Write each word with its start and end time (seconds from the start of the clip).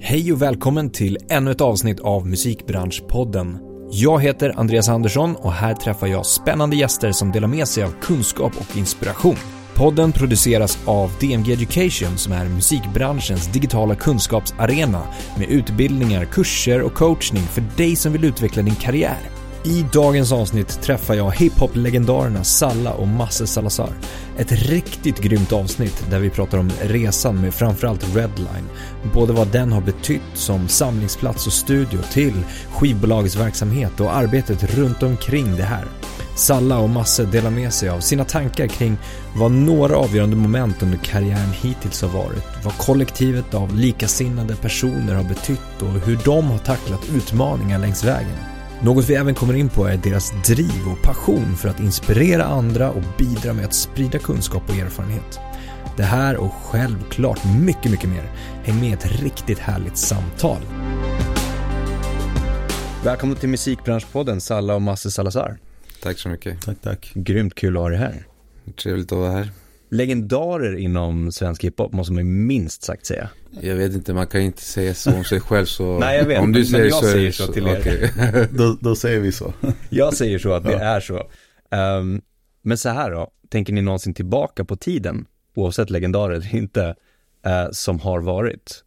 Hej 0.00 0.32
och 0.32 0.42
välkommen 0.42 0.90
till 0.90 1.18
ännu 1.28 1.50
ett 1.50 1.60
avsnitt 1.60 2.00
av 2.00 2.26
Musikbranschpodden. 2.26 3.58
Jag 3.90 4.22
heter 4.22 4.52
Andreas 4.56 4.88
Andersson 4.88 5.36
och 5.36 5.52
här 5.52 5.74
träffar 5.74 6.06
jag 6.06 6.26
spännande 6.26 6.76
gäster 6.76 7.12
som 7.12 7.32
delar 7.32 7.48
med 7.48 7.68
sig 7.68 7.84
av 7.84 7.94
kunskap 8.02 8.52
och 8.60 8.76
inspiration. 8.76 9.36
Podden 9.74 10.12
produceras 10.12 10.78
av 10.84 11.10
DMG 11.20 11.52
Education 11.52 12.18
som 12.18 12.32
är 12.32 12.48
musikbranschens 12.48 13.52
digitala 13.52 13.94
kunskapsarena 13.94 15.02
med 15.38 15.48
utbildningar, 15.48 16.24
kurser 16.24 16.82
och 16.82 16.94
coachning 16.94 17.42
för 17.42 17.64
dig 17.76 17.96
som 17.96 18.12
vill 18.12 18.24
utveckla 18.24 18.62
din 18.62 18.74
karriär. 18.74 19.20
I 19.66 19.84
dagens 19.92 20.32
avsnitt 20.32 20.82
träffar 20.82 21.14
jag 21.14 21.30
hiphop-legendarerna 21.30 22.44
Salla 22.44 22.92
och 22.92 23.08
Masse 23.08 23.46
Salazar. 23.46 23.92
Ett 24.38 24.52
riktigt 24.52 25.20
grymt 25.20 25.52
avsnitt 25.52 26.04
där 26.10 26.18
vi 26.18 26.30
pratar 26.30 26.58
om 26.58 26.70
resan 26.82 27.40
med 27.40 27.54
framförallt 27.54 28.16
Redline. 28.16 28.68
Både 29.14 29.32
vad 29.32 29.48
den 29.48 29.72
har 29.72 29.80
betytt 29.80 30.22
som 30.34 30.68
samlingsplats 30.68 31.46
och 31.46 31.52
studio 31.52 31.98
till 32.12 32.42
skivbolagets 32.70 33.36
verksamhet 33.36 34.00
och 34.00 34.16
arbetet 34.16 34.74
runt 34.74 35.02
omkring 35.02 35.56
det 35.56 35.62
här. 35.62 35.84
Salla 36.36 36.78
och 36.78 36.90
Masse 36.90 37.24
delar 37.24 37.50
med 37.50 37.72
sig 37.72 37.88
av 37.88 38.00
sina 38.00 38.24
tankar 38.24 38.66
kring 38.66 38.96
vad 39.36 39.52
några 39.52 39.96
avgörande 39.96 40.36
moment 40.36 40.82
under 40.82 40.98
karriären 40.98 41.52
hittills 41.62 42.02
har 42.02 42.08
varit, 42.08 42.44
vad 42.64 42.78
kollektivet 42.78 43.54
av 43.54 43.76
likasinnade 43.76 44.56
personer 44.56 45.14
har 45.14 45.24
betytt 45.24 45.82
och 45.82 46.00
hur 46.06 46.18
de 46.24 46.50
har 46.50 46.58
tacklat 46.58 47.08
utmaningar 47.16 47.78
längs 47.78 48.04
vägen. 48.04 48.55
Något 48.82 49.10
vi 49.10 49.14
även 49.14 49.34
kommer 49.34 49.54
in 49.54 49.68
på 49.68 49.86
är 49.86 49.96
deras 49.96 50.32
driv 50.46 50.88
och 50.92 51.02
passion 51.02 51.56
för 51.56 51.68
att 51.68 51.80
inspirera 51.80 52.44
andra 52.44 52.90
och 52.90 53.02
bidra 53.18 53.52
med 53.52 53.64
att 53.64 53.74
sprida 53.74 54.18
kunskap 54.18 54.62
och 54.68 54.76
erfarenhet. 54.76 55.40
Det 55.96 56.02
här 56.02 56.36
och 56.36 56.52
självklart 56.52 57.40
mycket, 57.60 57.90
mycket 57.90 58.10
mer. 58.10 58.32
Häng 58.64 58.80
med 58.80 58.94
ett 58.94 59.20
riktigt 59.22 59.58
härligt 59.58 59.96
samtal. 59.96 60.60
Välkomna 63.04 63.34
till 63.34 63.48
Musikbranschpodden 63.48 64.40
Salla 64.40 64.74
och 64.74 64.82
Masse 64.82 65.10
Salazar. 65.10 65.58
Tack 66.02 66.18
så 66.18 66.28
mycket. 66.28 66.62
Tack, 66.64 66.76
tack. 66.82 67.12
Grymt 67.14 67.54
kul 67.54 67.76
att 67.76 67.82
ha 67.82 67.88
dig 67.88 67.98
här. 67.98 68.26
Trevligt 68.82 69.12
att 69.12 69.18
vara 69.18 69.30
här. 69.32 69.50
Legendarer 69.96 70.76
inom 70.76 71.32
svensk 71.32 71.64
hiphop 71.64 71.92
måste 71.92 72.12
man 72.12 72.26
ju 72.26 72.30
minst 72.32 72.82
sagt 72.82 73.06
säga. 73.06 73.28
Jag 73.60 73.76
vet 73.76 73.94
inte, 73.94 74.14
man 74.14 74.26
kan 74.26 74.40
inte 74.40 74.62
säga 74.62 74.94
så 74.94 75.14
om 75.14 75.24
sig 75.24 75.40
själv 75.40 75.66
så. 75.66 75.98
Nej 76.00 76.18
jag 76.18 76.24
vet, 76.24 76.40
om 76.40 76.52
du 76.52 76.58
men, 76.58 76.66
säger 76.66 76.84
men 76.84 76.90
jag 76.90 77.04
så, 77.04 77.10
säger 77.10 77.32
så, 77.32 77.52
till 77.52 77.66
er. 77.66 77.78
Okay. 77.80 78.46
då, 78.52 78.76
då 78.80 78.96
säger 78.96 79.20
vi 79.20 79.32
så. 79.32 79.52
jag 79.90 80.14
säger 80.14 80.38
så 80.38 80.52
att 80.52 80.64
det 80.64 80.74
är 80.74 81.00
så. 81.00 81.16
Um, 81.70 82.22
men 82.62 82.78
så 82.78 82.88
här 82.88 83.10
då, 83.10 83.30
tänker 83.48 83.72
ni 83.72 83.82
någonsin 83.82 84.14
tillbaka 84.14 84.64
på 84.64 84.76
tiden, 84.76 85.26
oavsett 85.54 85.90
legendarer 85.90 86.34
eller 86.34 86.54
inte, 86.54 86.94
eh, 87.46 87.66
som 87.70 88.00
har 88.00 88.20
varit? 88.20 88.84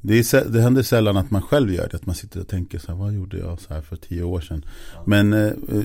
Det, 0.00 0.14
är, 0.18 0.48
det 0.48 0.60
händer 0.60 0.82
sällan 0.82 1.16
att 1.16 1.30
man 1.30 1.42
själv 1.42 1.72
gör 1.72 1.88
det, 1.90 1.96
att 1.96 2.06
man 2.06 2.14
sitter 2.14 2.40
och 2.40 2.48
tänker 2.48 2.78
så 2.78 2.92
här, 2.92 2.98
vad 2.98 3.14
gjorde 3.14 3.38
jag 3.38 3.60
så 3.60 3.74
här 3.74 3.82
för 3.82 3.96
tio 3.96 4.22
år 4.22 4.40
sedan? 4.40 4.64
Men 5.06 5.32
eh, 5.32 5.46
eh, 5.46 5.84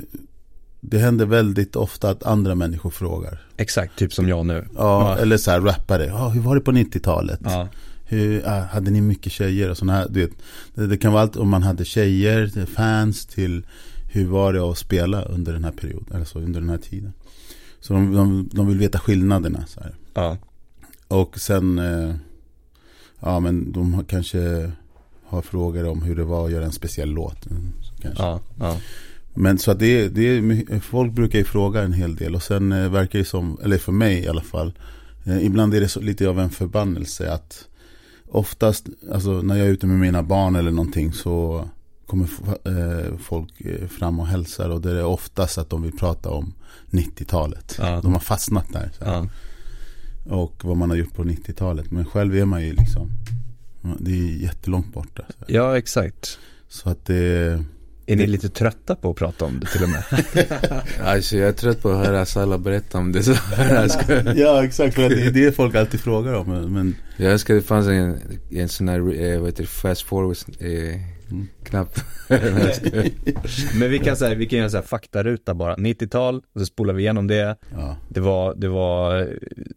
det 0.82 0.98
händer 1.00 1.26
väldigt 1.26 1.76
ofta 1.76 2.10
att 2.10 2.24
andra 2.24 2.56
människor 2.56 2.90
frågar. 2.90 3.42
Exakt, 3.58 3.98
typ 3.98 4.14
som 4.14 4.28
jag 4.30 4.46
nu. 4.46 4.68
Ja, 4.76 5.18
eller 5.18 5.38
så 5.38 5.52
här 5.52 5.62
rappare, 5.62 6.06
ja, 6.06 6.30
hur 6.30 6.42
var 6.42 6.56
det 6.56 6.62
på 6.62 6.72
90-talet? 6.72 7.40
Ja, 7.44 7.68
Hur, 8.06 8.44
ah, 8.48 8.60
hade 8.66 8.92
ni 8.92 9.02
mycket 9.02 9.32
tjejer 9.32 9.70
och 9.70 9.78
sådana 9.78 9.94
här, 9.98 10.08
du 10.10 10.20
vet, 10.22 10.32
det, 10.76 10.88
det 10.88 10.98
kan 10.98 11.12
vara 11.14 11.22
allt 11.24 11.36
om 11.36 11.50
man 11.50 11.64
hade 11.64 11.86
tjejer, 11.86 12.48
till 12.48 12.66
fans 12.66 13.26
till 13.26 13.66
hur 14.12 14.26
var 14.28 14.54
det 14.54 14.60
att 14.62 14.78
spela 14.78 15.22
under 15.22 15.54
den 15.54 15.64
här 15.64 15.72
perioden, 15.72 16.20
alltså 16.20 16.40
under 16.40 16.60
den 16.60 16.70
här 16.70 16.78
tiden. 16.78 17.14
Så 17.80 17.94
de, 17.94 18.14
de, 18.14 18.50
de 18.52 18.68
vill 18.68 18.78
veta 18.78 19.00
skillnaderna. 19.00 19.66
Så 19.68 19.80
här. 19.80 19.96
ja, 20.14 20.38
Och 21.08 21.40
sen, 21.40 21.80
eh, 21.80 22.16
ja 23.20 23.40
men 23.40 23.72
de 23.72 24.04
kanske 24.08 24.72
har 25.26 25.42
frågor 25.42 25.88
om 25.88 26.02
hur 26.02 26.16
det 26.16 26.24
var 26.24 26.46
att 26.46 26.52
göra 26.52 26.66
en 26.66 26.72
speciell 26.72 27.10
låt. 27.10 27.46
mm, 27.52 27.72
Kanske. 28.02 28.24
ja, 28.24 28.40
ja. 28.60 28.78
Men 29.40 29.58
så 29.58 29.72
att 29.72 29.80
det, 29.80 30.02
är- 30.02 30.10
det 30.10 30.22
är, 30.28 30.80
folk 30.80 31.14
brukar 31.14 31.40
ju 31.40 31.46
fråga 31.46 31.82
en 31.84 31.94
hel 31.94 32.16
del 32.16 32.36
och 32.36 32.44
sen 32.44 32.72
eh, 32.72 32.90
verkar 32.90 33.20
det 33.20 33.26
som, 33.26 33.60
eller 33.64 33.78
för 33.78 33.92
mig 33.92 34.20
i 34.24 34.28
alla 34.28 34.42
fall, 34.42 34.74
eh, 35.26 35.46
ibland 35.46 35.74
är 35.74 35.82
det 35.82 35.88
så, 35.88 36.00
lite 36.02 36.30
av 36.30 36.40
en 36.40 36.50
förbannelse 36.50 37.32
att 37.34 37.68
oftast, 38.28 38.88
alltså 39.12 39.30
när 39.42 39.56
jag 39.58 39.68
är 39.68 39.72
ute 39.72 39.88
med 39.88 40.00
mina 40.00 40.24
barn 40.24 40.56
eller 40.56 40.72
någonting 40.72 41.14
så 41.14 41.70
kommer 42.06 42.28
eh, 42.66 43.18
folk 43.20 43.50
fram 43.90 44.20
och 44.20 44.28
hälsar 44.28 44.70
och 44.70 44.82
det 44.82 44.92
är 44.92 45.06
oftast 45.06 45.58
att 45.58 45.70
de 45.70 45.82
vill 45.82 45.98
prata 45.98 46.30
om 46.30 46.54
90-talet. 46.92 47.76
Ja. 47.80 48.02
De 48.02 48.14
har 48.14 48.20
fastnat 48.20 48.66
där. 48.74 48.92
Ja. 49.00 49.28
och 50.26 50.62
vad 50.66 50.78
man 50.78 50.90
har 50.90 50.98
gjort 50.98 51.14
på 51.14 51.24
90-talet. 51.24 51.92
Men 51.92 52.06
själv 52.06 52.36
är 52.36 52.46
man 52.46 52.62
ju 52.66 52.74
liksom, 52.74 53.12
det 54.00 54.12
är 54.12 54.42
jättelångt 54.42 54.94
borta. 54.94 55.24
Ja 55.48 55.78
exakt. 55.78 56.40
så 56.70 56.90
att 56.90 57.06
det, 57.06 57.64
Är 58.12 58.16
ni 58.16 58.28
lite 58.28 58.50
trötta 58.50 58.96
på 58.96 59.10
att 59.10 59.16
prata 59.16 59.46
om 59.46 59.60
det 59.60 59.68
till 59.68 59.84
och 59.84 59.90
med? 59.90 60.04
Alltså 61.04 61.38
jag 61.38 61.48
är 61.50 61.54
trött 61.54 61.82
på 61.82 61.90
att 61.90 62.06
höra 62.06 62.26
Salla 62.26 62.58
berätta 62.58 62.98
om 62.98 63.12
det. 63.12 63.24
Så 63.24 63.34
ska, 63.90 64.34
ja 64.36 64.64
exakt, 64.66 64.96
för 64.96 65.10
det 65.10 65.22
är 65.26 65.32
det 65.32 65.56
folk 65.56 65.76
alltid 65.76 66.00
frågar 66.00 66.34
om. 66.34 66.74
Men, 66.74 66.96
jag 67.18 67.32
önskar 67.32 67.54
det 67.56 67.62
fanns 67.62 67.88
en, 67.88 68.20
en 68.52 68.70
sån 68.70 68.88
här, 68.88 69.00
eh, 69.00 69.40
vad 69.40 69.48
heter 69.50 69.64
det, 69.64 69.70
fast 69.70 70.02
forward 70.02 70.38
eh, 70.60 71.02
Mm. 71.32 71.48
knapp. 71.64 72.00
Men 73.80 73.90
vi 73.90 74.00
kan, 74.00 74.18
säga, 74.18 74.36
vi 74.36 74.46
kan 74.46 74.58
göra 74.58 74.66
en 74.66 74.72
sån 74.72 74.78
här 74.78 74.88
faktaruta 74.88 75.54
bara. 75.54 75.76
90-tal, 75.76 76.36
och 76.54 76.60
så 76.60 76.66
spolar 76.66 76.94
vi 76.94 77.04
igenom 77.04 77.28
det. 77.28 77.56
ja, 77.72 77.98
Det 78.10 78.20
var, 78.20 78.56
det 78.56 78.68
var, 78.68 79.20
eh, 79.20 79.28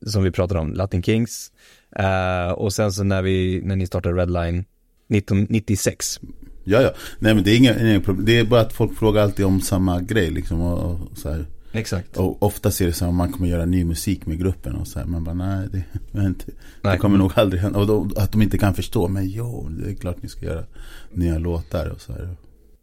som 0.06 0.22
vi 0.22 0.30
pratade 0.30 0.60
om, 0.60 0.72
Latin 0.72 1.02
Kings. 1.02 1.52
Eh, 1.96 2.52
och 2.52 2.72
sen 2.72 2.92
så 2.92 3.04
när 3.04 3.22
vi, 3.22 3.60
när 3.64 3.76
ni 3.76 3.86
startade 3.86 4.20
Redline 4.20 4.64
1996. 5.08 6.20
Ja, 6.64 6.82
ja. 6.82 6.92
Nej 7.18 7.34
men 7.34 7.44
det 7.44 7.50
är 7.50 7.56
inga, 7.56 7.80
inga 7.80 8.00
problem. 8.00 8.26
Det 8.26 8.38
är 8.38 8.44
bara 8.44 8.60
att 8.60 8.72
folk 8.72 8.98
frågar 8.98 9.22
alltid 9.22 9.46
om 9.46 9.60
samma 9.60 10.00
grej 10.00 10.30
liksom. 10.30 10.60
Och, 10.60 10.90
och, 10.90 11.18
så 11.18 11.30
här. 11.30 11.46
Exakt. 11.72 12.16
och 12.16 12.42
ofta 12.42 12.70
ser 12.70 12.86
det 12.86 12.92
så 12.92 13.04
här 13.04 13.10
om 13.10 13.16
man 13.16 13.32
kommer 13.32 13.48
göra 13.48 13.64
ny 13.64 13.84
musik 13.84 14.26
med 14.26 14.38
gruppen 14.38 14.74
och 14.74 14.86
så 14.86 14.98
här. 14.98 15.06
Man 15.06 15.24
bara 15.24 15.34
nej, 15.34 15.68
det, 15.72 15.84
men 16.12 16.34
Nej. 16.82 16.92
det 16.92 16.98
kommer 16.98 17.18
nog 17.18 17.32
aldrig 17.34 17.62
hända. 17.62 17.78
Och 17.78 17.86
då, 17.86 18.10
att 18.16 18.32
de 18.32 18.42
inte 18.42 18.58
kan 18.58 18.74
förstå. 18.74 19.08
Men 19.08 19.28
jo, 19.28 19.68
det 19.70 19.90
är 19.90 19.94
klart 19.94 20.22
ni 20.22 20.28
ska 20.28 20.46
göra 20.46 20.64
nya 21.12 21.38
låtar 21.38 21.88
och 21.88 22.00
så 22.00 22.12
här. 22.12 22.36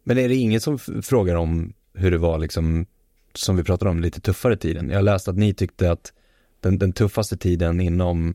Men 0.04 0.18
är 0.18 0.28
det 0.28 0.34
ingen 0.34 0.60
som 0.60 0.78
frågar 0.78 1.34
om 1.34 1.72
hur 1.94 2.10
det 2.10 2.18
var 2.18 2.38
liksom, 2.38 2.86
som 3.34 3.56
vi 3.56 3.62
pratade 3.62 3.90
om, 3.90 4.00
lite 4.00 4.20
tuffare 4.20 4.56
tiden? 4.56 4.90
Jag 4.90 5.04
läste 5.04 5.30
att 5.30 5.36
ni 5.36 5.54
tyckte 5.54 5.90
att 5.90 6.12
den, 6.60 6.78
den 6.78 6.92
tuffaste 6.92 7.36
tiden 7.36 7.80
inom, 7.80 8.34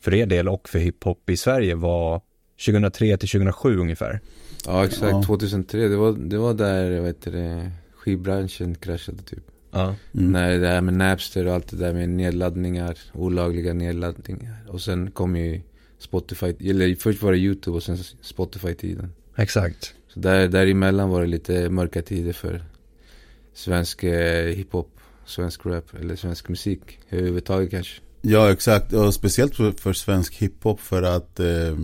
för 0.00 0.14
er 0.14 0.26
del 0.26 0.48
och 0.48 0.68
för 0.68 0.78
hiphop 0.78 1.30
i 1.30 1.36
Sverige 1.36 1.74
var 1.74 2.20
2003 2.66 3.16
till 3.16 3.28
2007 3.28 3.78
ungefär. 3.78 4.20
Ja 4.66 4.84
exakt, 4.84 5.12
Ja. 5.12 5.22
2003, 5.22 5.88
det 5.88 5.96
var, 5.96 6.12
det 6.12 6.38
var 6.38 6.54
där, 6.54 6.98
vad 6.98 7.06
heter 7.06 7.32
det, 7.32 7.70
skivbranschen 7.94 8.74
kraschade 8.74 9.22
typ. 9.22 9.44
Ja. 9.70 9.94
Mm. 10.14 10.32
När 10.32 10.58
det 10.58 10.68
här 10.68 10.80
med 10.80 10.94
Napster 10.94 11.46
och 11.46 11.54
allt 11.54 11.70
det 11.70 11.76
där 11.76 11.92
med 11.92 12.08
nedladdningar, 12.08 12.98
olagliga 13.12 13.72
nedladdningar. 13.72 14.56
Och 14.68 14.80
sen 14.80 15.10
kom 15.10 15.36
ju 15.36 15.60
Spotify, 15.98 16.46
eller 16.70 16.94
först 16.94 17.22
var 17.22 17.32
det 17.32 17.38
YouTube 17.38 17.76
och 17.76 17.82
sen 17.82 17.98
Spotify-tiden. 18.22 19.12
Exakt. 19.36 19.94
Så 20.08 20.20
där, 20.20 20.48
däremellan 20.48 21.08
var 21.08 21.20
det 21.20 21.26
lite 21.26 21.70
mörka 21.70 22.02
tider 22.02 22.32
för 22.32 22.64
svensk 23.54 24.04
eh, 24.04 24.46
hiphop, 24.46 25.00
svensk 25.26 25.66
rap 25.66 25.94
eller 26.00 26.16
svensk 26.16 26.48
musik 26.48 26.98
överhuvudtaget 27.10 27.70
kanske. 27.70 28.00
Ja, 28.22 28.52
exakt. 28.52 28.92
Och 28.92 29.14
speciellt 29.14 29.56
för, 29.56 29.72
för 29.72 29.92
svensk 29.92 30.34
hiphop 30.34 30.80
för 30.80 31.02
att 31.02 31.40
eh, 31.40 31.76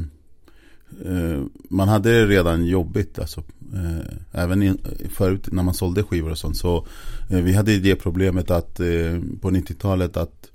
man 1.69 1.89
hade 1.89 2.11
det 2.11 2.27
redan 2.27 2.67
jobbigt. 2.67 3.19
Alltså, 3.19 3.43
eh, 3.75 4.43
även 4.43 4.63
in, 4.63 4.79
förut 5.15 5.49
när 5.53 5.63
man 5.63 5.75
sålde 5.75 6.03
skivor 6.03 6.31
och 6.31 6.39
sånt. 6.39 6.57
Så 6.57 6.87
eh, 7.31 7.41
vi 7.41 7.53
hade 7.53 7.79
det 7.79 7.97
problemet 7.97 8.51
att 8.51 8.81
eh, 8.81 8.87
på 9.41 9.51
90-talet 9.51 10.17
att 10.17 10.51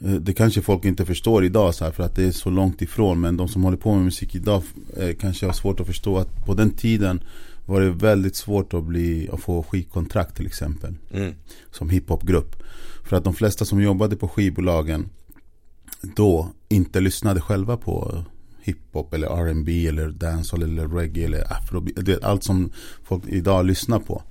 eh, 0.00 0.12
det 0.12 0.32
kanske 0.32 0.62
folk 0.62 0.84
inte 0.84 1.04
förstår 1.06 1.44
idag 1.44 1.74
så 1.74 1.84
här, 1.84 1.92
för 1.92 2.02
att 2.02 2.16
det 2.16 2.24
är 2.24 2.32
så 2.32 2.50
långt 2.50 2.82
ifrån. 2.82 3.20
Men 3.20 3.36
de 3.36 3.48
som 3.48 3.64
håller 3.64 3.76
på 3.76 3.94
med 3.94 4.04
musik 4.04 4.34
idag 4.34 4.62
eh, 4.96 5.16
kanske 5.20 5.46
har 5.46 5.52
svårt 5.52 5.80
att 5.80 5.86
förstå 5.86 6.18
att 6.18 6.46
på 6.46 6.54
den 6.54 6.70
tiden 6.70 7.22
var 7.66 7.80
det 7.80 7.90
väldigt 7.90 8.36
svårt 8.36 8.74
att, 8.74 8.84
bli, 8.84 9.28
att 9.32 9.40
få 9.40 9.62
skivkontrakt 9.62 10.36
till 10.36 10.46
exempel 10.46 10.94
Mm. 11.10 11.34
som 11.70 11.90
hiphopgrupp. 11.90 12.62
För 13.04 13.16
att 13.16 13.24
de 13.24 13.34
flesta 13.34 13.64
som 13.64 13.82
jobbade 13.82 14.16
på 14.16 14.28
skivbolagen 14.28 15.08
då 16.16 16.48
inte 16.68 17.00
lyssnade 17.00 17.40
själva 17.40 17.76
på 17.76 18.24
hiphop 18.62 19.14
eller 19.14 19.26
R&B 19.26 19.86
eller 19.86 20.08
dancehall 20.08 20.62
eller 20.62 20.88
reggae 20.88 21.24
eller 21.24 21.52
afrobeat. 21.52 22.24
Allt 22.24 22.44
som 22.44 22.70
folk 23.04 23.22
idag 23.26 23.66
lyssnar 23.66 23.98
på. 23.98 24.22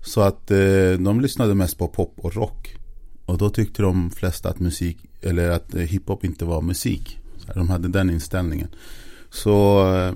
Så 0.00 0.20
att 0.20 0.50
eh, 0.50 0.92
de 0.98 1.20
lyssnade 1.20 1.54
mest 1.54 1.78
på 1.78 1.88
pop 1.88 2.14
och 2.16 2.34
rock. 2.34 2.76
Och 3.26 3.38
då 3.38 3.50
tyckte 3.50 3.82
de 3.82 4.10
flesta 4.10 4.48
att 4.48 4.60
musik, 4.60 4.98
eller 5.22 5.50
att 5.50 5.74
eh, 5.74 5.80
hiphop 5.80 6.24
inte 6.24 6.44
var 6.44 6.62
musik. 6.62 7.18
Så 7.38 7.52
de 7.52 7.70
hade 7.70 7.88
den 7.88 8.10
inställningen. 8.10 8.68
Så 9.30 9.86
eh, 9.94 10.14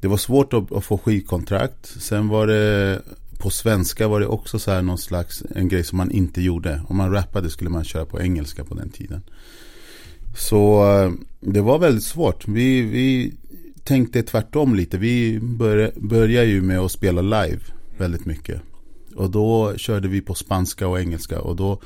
det 0.00 0.08
var 0.08 0.16
svårt 0.16 0.52
att, 0.52 0.72
att 0.72 0.84
få 0.84 0.98
skivkontrakt. 0.98 1.86
Sen 1.86 2.28
var 2.28 2.46
det 2.46 3.02
på 3.38 3.50
svenska 3.50 4.08
var 4.08 4.20
det 4.20 4.26
också 4.26 4.58
så 4.58 4.70
här 4.70 4.82
någon 4.82 4.98
slags 4.98 5.42
en 5.54 5.68
grej 5.68 5.84
som 5.84 5.98
man 5.98 6.10
inte 6.10 6.42
gjorde. 6.42 6.80
Om 6.88 6.96
man 6.96 7.12
rappade 7.12 7.50
skulle 7.50 7.70
man 7.70 7.84
köra 7.84 8.06
på 8.06 8.20
engelska 8.20 8.64
på 8.64 8.74
den 8.74 8.90
tiden. 8.90 9.22
Så 10.34 10.92
eh, 10.92 11.12
det 11.40 11.60
var 11.60 11.78
väldigt 11.78 12.04
svårt. 12.04 12.48
Vi, 12.48 12.82
vi 12.82 13.34
tänkte 13.84 14.22
tvärtom 14.22 14.74
lite. 14.74 14.98
Vi 14.98 15.40
började, 15.40 15.92
började 16.00 16.46
ju 16.46 16.62
med 16.62 16.78
att 16.78 16.92
spela 16.92 17.22
live 17.22 17.60
väldigt 17.98 18.24
mycket. 18.24 18.60
Och 19.14 19.30
då 19.30 19.76
körde 19.76 20.08
vi 20.08 20.20
på 20.20 20.34
spanska 20.34 20.88
och 20.88 21.00
engelska. 21.00 21.40
Och 21.40 21.56
då 21.56 21.80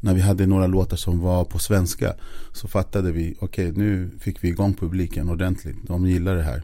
när 0.00 0.14
vi 0.14 0.20
hade 0.20 0.46
några 0.46 0.66
låtar 0.66 0.96
som 0.96 1.20
var 1.20 1.44
på 1.44 1.58
svenska. 1.58 2.14
Så 2.52 2.68
fattade 2.68 3.12
vi, 3.12 3.34
okej 3.40 3.70
okay, 3.70 3.84
nu 3.84 4.10
fick 4.20 4.44
vi 4.44 4.48
igång 4.48 4.74
publiken 4.74 5.30
ordentligt. 5.30 5.76
De 5.82 6.06
gillar 6.06 6.36
det 6.36 6.42
här. 6.42 6.62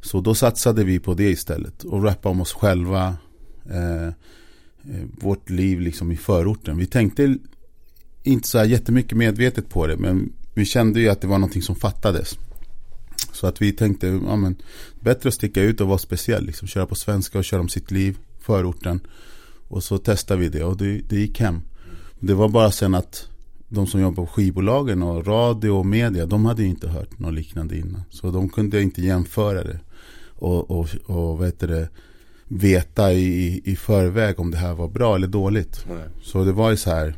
Så 0.00 0.20
då 0.20 0.34
satsade 0.34 0.84
vi 0.84 0.98
på 0.98 1.14
det 1.14 1.30
istället. 1.30 1.84
Och 1.84 2.04
rappa 2.04 2.28
om 2.28 2.40
oss 2.40 2.52
själva. 2.52 3.16
Eh, 3.70 4.06
eh 4.06 4.12
vårt 5.20 5.50
liv 5.50 5.80
liksom 5.80 6.12
i 6.12 6.16
förorten. 6.16 6.76
Vi 6.76 6.86
tänkte 6.86 7.36
inte 8.22 8.48
så 8.48 8.58
här 8.58 8.64
jättemycket 8.64 9.18
medvetet 9.18 9.68
på 9.68 9.86
det. 9.86 9.96
Men 9.96 10.32
vi 10.58 10.64
kände 10.64 11.00
ju 11.00 11.08
att 11.08 11.20
det 11.20 11.26
var 11.26 11.38
någonting 11.38 11.62
som 11.62 11.76
fattades. 11.76 12.38
Så 13.32 13.46
att 13.46 13.62
vi 13.62 13.72
tänkte, 13.72 14.06
ja 14.06 14.36
men 14.36 14.56
bättre 15.00 15.28
att 15.28 15.34
sticka 15.34 15.62
ut 15.62 15.80
och 15.80 15.88
vara 15.88 15.98
speciell. 15.98 16.44
Liksom, 16.44 16.68
köra 16.68 16.86
på 16.86 16.94
svenska 16.94 17.38
och 17.38 17.44
köra 17.44 17.60
om 17.60 17.68
sitt 17.68 17.90
liv, 17.90 18.18
förorten. 18.40 19.00
Och 19.68 19.82
så 19.82 19.98
testade 19.98 20.40
vi 20.40 20.48
det 20.48 20.64
och 20.64 20.76
det, 20.76 21.00
det 21.08 21.16
gick 21.16 21.40
hem. 21.40 21.60
Det 22.20 22.34
var 22.34 22.48
bara 22.48 22.70
sen 22.70 22.94
att 22.94 23.28
de 23.68 23.86
som 23.86 24.00
jobbar 24.00 24.24
på 24.24 24.30
skivbolagen 24.30 25.02
och 25.02 25.26
radio 25.26 25.70
och 25.70 25.86
media, 25.86 26.26
de 26.26 26.44
hade 26.44 26.62
ju 26.62 26.68
inte 26.68 26.88
hört 26.88 27.18
något 27.18 27.34
liknande 27.34 27.78
innan. 27.78 28.02
Så 28.10 28.30
de 28.30 28.48
kunde 28.48 28.82
inte 28.82 29.02
jämföra 29.02 29.64
det. 29.64 29.80
Och, 30.26 30.70
och, 30.70 30.88
och 31.06 31.38
vad 31.38 31.52
det, 31.58 31.88
veta 32.48 33.12
i, 33.12 33.62
i 33.64 33.76
förväg 33.76 34.40
om 34.40 34.50
det 34.50 34.56
här 34.56 34.74
var 34.74 34.88
bra 34.88 35.16
eller 35.16 35.26
dåligt. 35.26 35.84
Nej. 35.88 36.08
Så 36.22 36.44
det 36.44 36.52
var 36.52 36.70
ju 36.70 36.76
så 36.76 36.90
här 36.90 37.16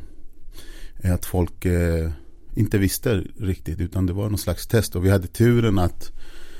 att 1.03 1.25
folk 1.25 1.65
eh, 1.65 2.11
inte 2.55 2.77
visste 2.77 3.23
riktigt 3.37 3.79
utan 3.79 4.05
det 4.05 4.13
var 4.13 4.29
någon 4.29 4.37
slags 4.37 4.67
test. 4.67 4.95
Och 4.95 5.05
vi 5.05 5.09
hade 5.09 5.27
turen 5.27 5.79
att 5.79 6.11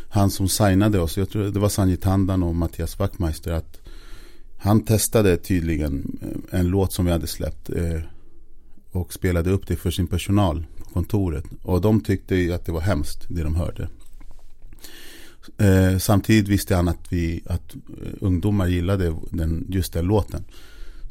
han 0.09 0.31
som 0.31 0.49
signade 0.49 0.99
oss, 0.99 1.17
jag 1.17 1.29
tror 1.29 1.43
det 1.43 1.59
var 1.59 1.69
Sanji 1.69 1.97
Tandan 1.97 2.43
och 2.43 2.55
Mattias 2.55 2.99
Wachtmeister, 2.99 3.51
att 3.51 3.81
han 4.57 4.85
testade 4.85 5.37
tydligen 5.37 6.19
eh, 6.21 6.59
en 6.59 6.67
låt 6.67 6.93
som 6.93 7.05
vi 7.05 7.11
hade 7.11 7.27
släppt 7.27 7.69
eh, 7.69 8.01
och 8.91 9.13
spelade 9.13 9.49
upp 9.49 9.67
det 9.67 9.75
för 9.75 9.91
sin 9.91 10.07
personal 10.07 10.65
på 10.77 10.83
kontoret. 10.93 11.45
Och 11.63 11.81
de 11.81 12.01
tyckte 12.01 12.55
att 12.55 12.65
det 12.65 12.71
var 12.71 12.81
hemskt 12.81 13.25
det 13.29 13.43
de 13.43 13.55
hörde. 13.55 13.89
Eh, 15.57 15.97
samtidigt 15.97 16.47
visste 16.47 16.75
han 16.75 16.87
att, 16.87 17.05
vi, 17.09 17.43
att 17.45 17.75
ungdomar 18.19 18.67
gillade 18.67 19.15
den, 19.31 19.65
just 19.69 19.93
den 19.93 20.05
låten. 20.05 20.43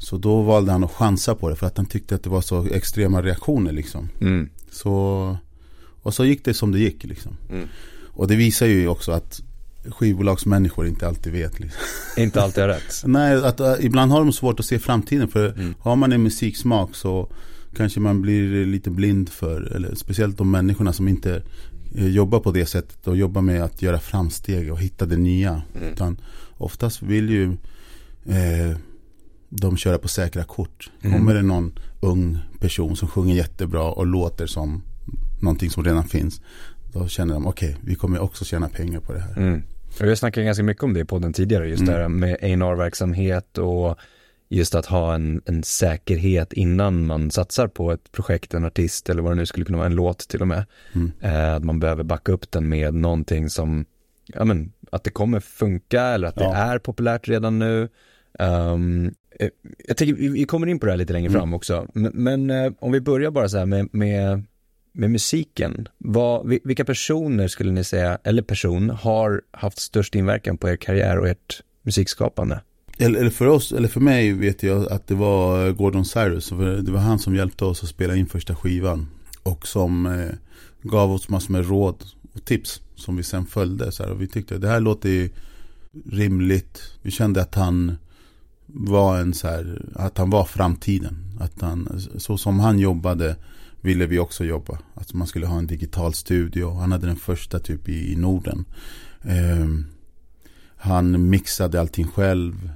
Så 0.01 0.17
då 0.17 0.41
valde 0.41 0.71
han 0.71 0.83
att 0.83 0.91
chansa 0.91 1.35
på 1.35 1.49
det 1.49 1.55
för 1.55 1.67
att 1.67 1.77
han 1.77 1.85
tyckte 1.85 2.15
att 2.15 2.23
det 2.23 2.29
var 2.29 2.41
så 2.41 2.65
extrema 2.65 3.21
reaktioner 3.21 3.71
liksom. 3.71 4.09
Mm. 4.21 4.49
Så, 4.71 5.37
och 6.01 6.13
så 6.13 6.25
gick 6.25 6.45
det 6.45 6.53
som 6.53 6.71
det 6.71 6.79
gick 6.79 7.03
liksom. 7.03 7.37
Mm. 7.49 7.67
Och 8.07 8.27
det 8.27 8.35
visar 8.35 8.65
ju 8.65 8.87
också 8.87 9.11
att 9.11 9.41
skivbolagsmänniskor 9.85 10.87
inte 10.87 11.07
alltid 11.07 11.33
vet. 11.33 11.59
Liksom. 11.59 11.81
Inte 12.17 12.43
alltid 12.43 12.61
har 12.63 12.67
rätt. 12.67 13.03
Nej, 13.05 13.45
att, 13.45 13.59
uh, 13.59 13.73
ibland 13.79 14.11
har 14.11 14.19
de 14.19 14.33
svårt 14.33 14.59
att 14.59 14.65
se 14.65 14.79
framtiden. 14.79 15.27
För 15.27 15.53
mm. 15.53 15.73
har 15.79 15.95
man 15.95 16.11
en 16.11 16.23
musiksmak 16.23 16.95
så 16.95 17.31
kanske 17.75 17.99
man 17.99 18.21
blir 18.21 18.65
lite 18.65 18.89
blind 18.89 19.29
för, 19.29 19.61
eller 19.61 19.95
speciellt 19.95 20.37
de 20.37 20.51
människorna 20.51 20.93
som 20.93 21.07
inte 21.07 21.43
uh, 21.97 22.07
jobbar 22.07 22.39
på 22.39 22.51
det 22.51 22.65
sättet 22.65 23.07
och 23.07 23.17
jobbar 23.17 23.41
med 23.41 23.63
att 23.63 23.81
göra 23.81 23.99
framsteg 23.99 24.71
och 24.71 24.79
hitta 24.79 25.05
det 25.05 25.17
nya. 25.17 25.61
Mm. 25.75 25.93
Utan 25.93 26.21
oftast 26.57 27.01
vill 27.01 27.29
ju 27.29 27.45
uh, 28.29 28.77
de 29.53 29.77
köra 29.77 29.97
på 29.97 30.07
säkra 30.07 30.43
kort. 30.43 30.91
Mm. 31.01 31.17
Kommer 31.17 31.33
det 31.33 31.41
någon 31.41 31.79
ung 31.99 32.39
person 32.59 32.95
som 32.95 33.07
sjunger 33.07 33.35
jättebra 33.35 33.91
och 33.91 34.05
låter 34.05 34.47
som 34.47 34.83
någonting 35.41 35.69
som 35.69 35.83
redan 35.83 36.03
finns. 36.03 36.41
Då 36.93 37.07
känner 37.07 37.33
de, 37.33 37.47
okej, 37.47 37.69
okay, 37.69 37.81
vi 37.85 37.95
kommer 37.95 38.19
också 38.19 38.45
tjäna 38.45 38.69
pengar 38.69 38.99
på 38.99 39.13
det 39.13 39.19
här. 39.19 39.37
Mm. 39.37 39.63
Vi 39.99 40.09
har 40.09 40.15
snackat 40.15 40.43
ganska 40.43 40.63
mycket 40.63 40.83
om 40.83 40.93
det 40.93 41.05
på 41.05 41.19
den 41.19 41.33
tidigare, 41.33 41.69
just 41.69 41.81
mm. 41.81 41.93
det 41.93 42.01
här 42.01 42.09
med 42.09 42.33
A&R-verksamhet 42.33 43.57
och 43.57 43.97
just 44.49 44.75
att 44.75 44.85
ha 44.85 45.15
en, 45.15 45.41
en 45.45 45.63
säkerhet 45.63 46.53
innan 46.53 47.05
man 47.05 47.31
satsar 47.31 47.67
på 47.67 47.91
ett 47.91 48.11
projekt, 48.11 48.53
en 48.53 48.65
artist 48.65 49.09
eller 49.09 49.21
vad 49.21 49.31
det 49.31 49.35
nu 49.35 49.45
skulle 49.45 49.65
kunna 49.65 49.77
vara, 49.77 49.87
en 49.87 49.95
låt 49.95 50.19
till 50.19 50.41
och 50.41 50.47
med. 50.47 50.65
Mm. 50.93 51.11
Eh, 51.21 51.55
att 51.55 51.63
man 51.63 51.79
behöver 51.79 52.03
backa 52.03 52.31
upp 52.31 52.51
den 52.51 52.69
med 52.69 52.93
någonting 52.93 53.49
som, 53.49 53.85
ja 54.25 54.45
men, 54.45 54.73
att 54.91 55.03
det 55.03 55.09
kommer 55.09 55.39
funka 55.39 56.01
eller 56.03 56.27
att 56.27 56.39
ja. 56.39 56.49
det 56.49 56.55
är 56.55 56.79
populärt 56.79 57.27
redan 57.27 57.59
nu. 57.59 57.89
Um, 58.39 59.13
jag 59.87 59.97
tänker, 59.97 60.13
vi 60.13 60.45
kommer 60.45 60.67
in 60.67 60.79
på 60.79 60.85
det 60.85 60.91
här 60.91 60.97
lite 60.97 61.13
längre 61.13 61.29
mm. 61.29 61.39
fram 61.39 61.53
också, 61.53 61.87
men, 61.93 62.11
men 62.13 62.49
eh, 62.49 62.71
om 62.79 62.91
vi 62.91 63.01
börjar 63.01 63.31
bara 63.31 63.49
så 63.49 63.57
här 63.57 63.65
med, 63.65 63.89
med 63.91 64.43
med 64.93 65.11
musiken, 65.11 65.87
vad, 65.97 66.47
vilka 66.63 66.85
personer 66.85 67.47
skulle 67.47 67.71
ni 67.71 67.83
säga, 67.83 68.17
eller 68.23 68.41
person, 68.41 68.89
har 68.89 69.41
haft 69.51 69.79
störst 69.79 70.15
inverkan 70.15 70.57
på 70.57 70.69
er 70.69 70.75
karriär 70.75 71.19
och 71.19 71.27
ert 71.27 71.63
musikskapande? 71.81 72.61
Eller, 72.97 73.19
eller 73.19 73.29
för 73.29 73.45
oss, 73.45 73.71
eller 73.71 73.87
för 73.87 73.99
mig 73.99 74.33
vet 74.33 74.63
jag 74.63 74.91
att 74.91 75.07
det 75.07 75.15
var 75.15 75.71
Gordon 75.71 76.05
Cyrus. 76.05 76.49
Det 76.49 76.91
var 76.91 76.99
han 76.99 77.19
som 77.19 77.35
hjälpte 77.35 77.65
oss 77.65 77.83
att 77.83 77.89
spela 77.89 78.15
in 78.15 78.25
första 78.25 78.55
skivan. 78.55 79.07
Och 79.43 79.67
som 79.67 80.05
eh, 80.05 80.35
gav 80.81 81.11
oss 81.11 81.29
massor 81.29 81.51
med 81.51 81.69
råd 81.69 82.03
och 82.33 82.45
tips 82.45 82.81
som 82.95 83.17
vi 83.17 83.23
sen 83.23 83.45
följde. 83.45 83.91
Så 83.91 84.03
här, 84.03 84.11
och 84.11 84.21
vi 84.21 84.27
tyckte 84.27 84.57
det 84.57 84.67
här 84.67 84.79
låter 84.79 85.29
rimligt. 86.11 86.81
Vi 87.01 87.11
kände 87.11 87.41
att 87.41 87.55
han 87.55 87.97
var 88.73 89.19
en 89.19 89.33
så 89.33 89.47
här, 89.47 89.91
att 89.95 90.17
han 90.17 90.29
var 90.29 90.45
framtiden. 90.45 91.17
Att 91.39 91.61
han, 91.61 92.01
så 92.17 92.37
som 92.37 92.59
han 92.59 92.79
jobbade 92.79 93.35
ville 93.81 94.05
vi 94.05 94.19
också 94.19 94.45
jobba. 94.45 94.79
Att 94.93 95.13
man 95.13 95.27
skulle 95.27 95.47
ha 95.47 95.57
en 95.57 95.67
digital 95.67 96.13
studio. 96.13 96.73
Han 96.73 96.91
hade 96.91 97.07
den 97.07 97.15
första 97.15 97.59
typ 97.59 97.89
i, 97.89 98.11
i 98.11 98.15
Norden. 98.15 98.65
Eh, 99.21 99.67
han 100.75 101.29
mixade 101.29 101.81
allting 101.81 102.07
själv. 102.07 102.69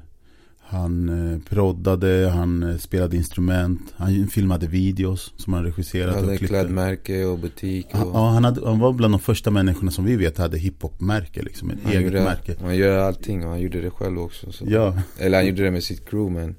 Han 0.68 1.10
eh, 1.34 1.40
proddade, 1.50 2.30
han 2.34 2.64
eh, 2.64 2.78
spelade 2.78 3.18
instrument, 3.18 3.94
han 3.96 4.28
filmade 4.28 4.68
videos 4.68 5.34
som 5.38 5.54
han 5.54 5.64
regisserade. 5.64 6.14
Han 6.14 6.24
hade 6.24 6.38
klädmärke 6.38 7.26
och 7.26 7.40
butik. 7.40 7.88
Och... 7.92 8.00
Ja, 8.14 8.30
han, 8.30 8.44
hade, 8.44 8.68
han 8.68 8.80
var 8.80 8.94
bland 8.94 9.14
de 9.14 9.20
första 9.20 9.52
människorna 9.52 9.92
som 9.92 10.06
vi 10.06 10.16
vet 10.16 10.38
hade 10.38 10.58
hiphop-märke, 10.58 11.42
liksom 11.42 11.70
ett 11.70 11.78
han 11.84 11.92
eget 11.92 12.04
gjorde, 12.04 12.24
märke. 12.24 12.56
Han 12.62 12.76
gör 12.76 12.98
allting 12.98 13.46
och 13.46 13.50
han 13.50 13.62
gjorde 13.62 13.82
det 13.82 13.90
själv 13.90 14.20
också. 14.20 14.52
Så. 14.52 14.66
Ja. 14.68 14.98
Eller 15.20 15.38
han 15.38 15.48
gjorde 15.48 15.64
det 15.64 15.72
med 15.72 15.84
sitt 15.84 16.10
crew 16.10 16.42
men 16.42 16.56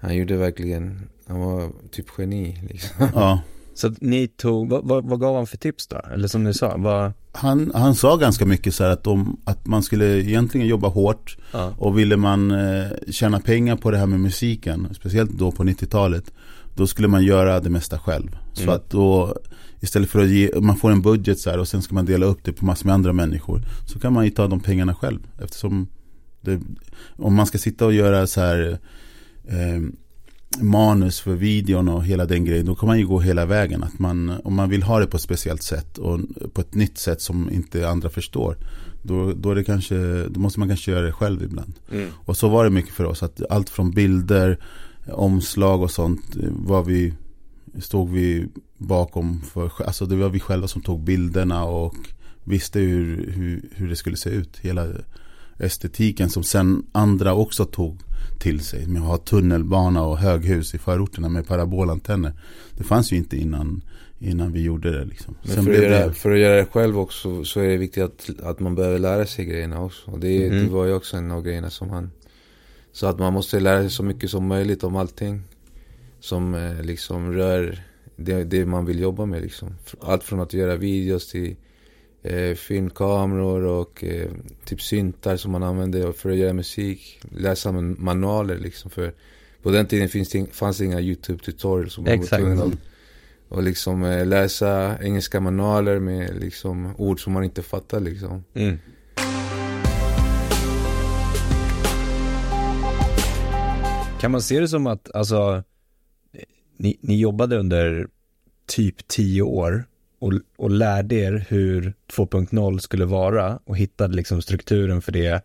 han 0.00 0.16
gjorde 0.16 0.36
verkligen, 0.36 1.08
han 1.26 1.40
var 1.40 1.70
typ 1.90 2.06
geni 2.18 2.58
liksom. 2.68 3.08
Ja. 3.14 3.40
Så 3.78 3.94
ni 4.00 4.28
tog, 4.28 4.68
vad, 4.68 4.84
vad, 4.84 5.04
vad, 5.04 5.20
gav 5.20 5.36
han 5.36 5.46
för 5.46 5.56
tips 5.56 5.86
då? 5.86 6.00
Eller 6.12 6.28
som 6.28 6.44
ni 6.44 6.54
sa, 6.54 6.76
vad... 6.76 7.12
Han, 7.32 7.72
han 7.74 7.94
sa 7.94 8.16
ganska 8.16 8.46
mycket 8.46 8.74
så 8.74 8.84
här 8.84 8.90
att, 8.90 9.04
de, 9.04 9.40
att 9.44 9.66
man 9.66 9.82
skulle 9.82 10.20
egentligen 10.20 10.66
jobba 10.66 10.88
hårt. 10.88 11.36
Ja. 11.52 11.72
Och 11.78 11.98
ville 11.98 12.16
man 12.16 12.50
eh, 12.50 12.86
tjäna 13.10 13.40
pengar 13.40 13.76
på 13.76 13.90
det 13.90 13.98
här 13.98 14.06
med 14.06 14.20
musiken, 14.20 14.88
speciellt 14.94 15.30
då 15.30 15.52
på 15.52 15.64
90-talet. 15.64 16.32
Då 16.74 16.86
skulle 16.86 17.08
man 17.08 17.24
göra 17.24 17.60
det 17.60 17.70
mesta 17.70 17.98
själv. 17.98 18.36
Så 18.52 18.62
mm. 18.62 18.74
att 18.74 18.90
då, 18.90 19.36
istället 19.80 20.10
för 20.10 20.20
att 20.20 20.28
ge, 20.28 20.50
man 20.60 20.76
får 20.76 20.90
en 20.90 21.02
budget 21.02 21.40
så 21.40 21.50
här 21.50 21.58
och 21.58 21.68
sen 21.68 21.82
ska 21.82 21.94
man 21.94 22.06
dela 22.06 22.26
upp 22.26 22.44
det 22.44 22.52
på 22.52 22.64
massor 22.64 22.86
med 22.86 22.94
andra 22.94 23.12
människor. 23.12 23.62
Så 23.86 23.98
kan 23.98 24.12
man 24.12 24.24
ju 24.24 24.30
ta 24.30 24.46
de 24.48 24.60
pengarna 24.60 24.94
själv. 24.94 25.20
Eftersom 25.42 25.88
det, 26.40 26.60
om 27.16 27.34
man 27.34 27.46
ska 27.46 27.58
sitta 27.58 27.86
och 27.86 27.94
göra 27.94 28.26
så 28.26 28.40
här 28.40 28.78
eh, 29.48 29.82
manus 30.60 31.20
för 31.20 31.34
videon 31.34 31.88
och 31.88 32.04
hela 32.04 32.26
den 32.26 32.44
grejen. 32.44 32.66
Då 32.66 32.74
kan 32.74 32.86
man 32.86 32.98
ju 32.98 33.06
gå 33.06 33.20
hela 33.20 33.46
vägen. 33.46 33.82
Att 33.82 33.98
man, 33.98 34.40
om 34.44 34.54
man 34.54 34.68
vill 34.68 34.82
ha 34.82 35.00
det 35.00 35.06
på 35.06 35.16
ett 35.16 35.22
speciellt 35.22 35.62
sätt 35.62 35.98
och 35.98 36.20
på 36.52 36.60
ett 36.60 36.74
nytt 36.74 36.98
sätt 36.98 37.20
som 37.20 37.50
inte 37.50 37.88
andra 37.88 38.10
förstår. 38.10 38.56
Då, 39.02 39.32
då, 39.32 39.50
är 39.50 39.54
det 39.54 39.64
kanske, 39.64 40.28
då 40.28 40.40
måste 40.40 40.58
man 40.58 40.68
kanske 40.68 40.90
göra 40.90 41.06
det 41.06 41.12
själv 41.12 41.42
ibland. 41.42 41.74
Mm. 41.92 42.08
Och 42.24 42.36
så 42.36 42.48
var 42.48 42.64
det 42.64 42.70
mycket 42.70 42.94
för 42.94 43.04
oss. 43.04 43.22
Att 43.22 43.42
allt 43.50 43.70
från 43.70 43.90
bilder, 43.90 44.58
omslag 45.12 45.82
och 45.82 45.90
sånt 45.90 46.36
var 46.50 46.82
vi, 46.82 47.14
stod 47.78 48.10
vi 48.10 48.48
bakom. 48.76 49.40
För, 49.40 49.70
alltså 49.86 50.06
det 50.06 50.16
var 50.16 50.28
vi 50.28 50.40
själva 50.40 50.68
som 50.68 50.82
tog 50.82 51.00
bilderna 51.00 51.64
och 51.64 51.96
visste 52.44 52.80
hur, 52.80 53.32
hur, 53.32 53.68
hur 53.72 53.88
det 53.88 53.96
skulle 53.96 54.16
se 54.16 54.30
ut. 54.30 54.58
Hela 54.58 54.86
estetiken 55.58 56.30
som 56.30 56.42
sen 56.42 56.86
andra 56.92 57.34
också 57.34 57.64
tog 57.64 57.98
till 58.38 58.60
sig. 58.60 58.86
Med 58.86 59.02
att 59.02 59.08
ha 59.08 59.18
tunnelbana 59.18 60.04
och 60.04 60.18
höghus 60.18 60.74
i 60.74 60.78
förorterna 60.78 61.28
med 61.28 61.46
parabolantenner. 61.46 62.32
Det 62.76 62.84
fanns 62.84 63.12
ju 63.12 63.16
inte 63.16 63.36
innan, 63.36 63.82
innan 64.18 64.52
vi 64.52 64.62
gjorde 64.62 64.98
det. 64.98 65.04
Liksom. 65.04 65.34
För, 65.44 65.60
att 65.60 65.66
göra, 65.66 66.06
det... 66.06 66.14
för 66.14 66.30
att 66.30 66.38
göra 66.38 66.56
det 66.56 66.66
själv 66.66 66.98
också 66.98 67.44
så 67.44 67.60
är 67.60 67.68
det 67.68 67.76
viktigt 67.76 68.04
att, 68.04 68.40
att 68.42 68.60
man 68.60 68.74
behöver 68.74 68.98
lära 68.98 69.26
sig 69.26 69.44
grejerna 69.44 69.82
också. 69.82 70.10
Och 70.10 70.20
det, 70.20 70.46
mm. 70.46 70.64
det 70.64 70.70
var 70.70 70.84
ju 70.84 70.94
också 70.94 71.16
en 71.16 71.30
av 71.30 71.42
grejerna 71.42 71.70
som 71.70 71.90
han... 71.90 72.10
Så 72.92 73.06
att 73.06 73.18
man 73.18 73.32
måste 73.32 73.60
lära 73.60 73.80
sig 73.80 73.90
så 73.90 74.02
mycket 74.02 74.30
som 74.30 74.46
möjligt 74.46 74.84
om 74.84 74.96
allting. 74.96 75.42
Som 76.20 76.54
eh, 76.54 76.82
liksom 76.82 77.32
rör 77.32 77.82
det, 78.16 78.44
det 78.44 78.66
man 78.66 78.84
vill 78.84 79.00
jobba 79.00 79.26
med 79.26 79.42
liksom. 79.42 79.74
Allt 80.00 80.24
från 80.24 80.40
att 80.40 80.52
göra 80.52 80.76
videos 80.76 81.30
till 81.30 81.56
eh, 82.22 82.54
filmkameror 82.54 83.62
och 83.62 84.04
eh, 84.04 84.30
typ 84.64 84.82
syntar 84.82 85.36
som 85.36 85.52
man 85.52 85.62
använde 85.62 86.12
för 86.12 86.30
att 86.30 86.36
göra 86.36 86.52
musik. 86.52 87.20
Läsa 87.30 87.72
manualer 87.72 88.58
liksom. 88.58 88.90
För 88.90 89.14
på 89.62 89.70
den 89.70 89.86
tiden 89.86 90.08
finns 90.08 90.28
det, 90.28 90.54
fanns 90.54 90.78
det 90.78 90.84
inga 90.84 91.00
YouTube 91.00 91.44
tutorials. 91.44 91.92
Som 91.92 92.06
Exakt. 92.06 92.44
Man 92.44 92.58
att, 92.58 92.78
och 93.48 93.62
liksom 93.62 94.04
eh, 94.04 94.26
läsa 94.26 94.98
engelska 95.02 95.40
manualer 95.40 95.98
med 95.98 96.40
liksom 96.40 96.94
ord 96.96 97.24
som 97.24 97.32
man 97.32 97.44
inte 97.44 97.62
fattar 97.62 98.00
liksom. 98.00 98.44
Mm. 98.54 98.78
Kan 104.20 104.30
man 104.30 104.42
se 104.42 104.60
det 104.60 104.68
som 104.68 104.86
att, 104.86 105.10
alltså, 105.14 105.62
ni, 106.76 106.98
ni 107.00 107.18
jobbade 107.20 107.56
under 107.56 108.08
typ 108.66 109.08
tio 109.08 109.42
år 109.42 109.84
och, 110.18 110.32
och 110.56 110.70
lärde 110.70 111.14
er 111.14 111.46
hur 111.48 111.94
2.0 112.12 112.78
skulle 112.78 113.04
vara 113.04 113.58
och 113.64 113.76
hittade 113.76 114.16
liksom 114.16 114.42
strukturen 114.42 115.02
för 115.02 115.12
det. 115.12 115.44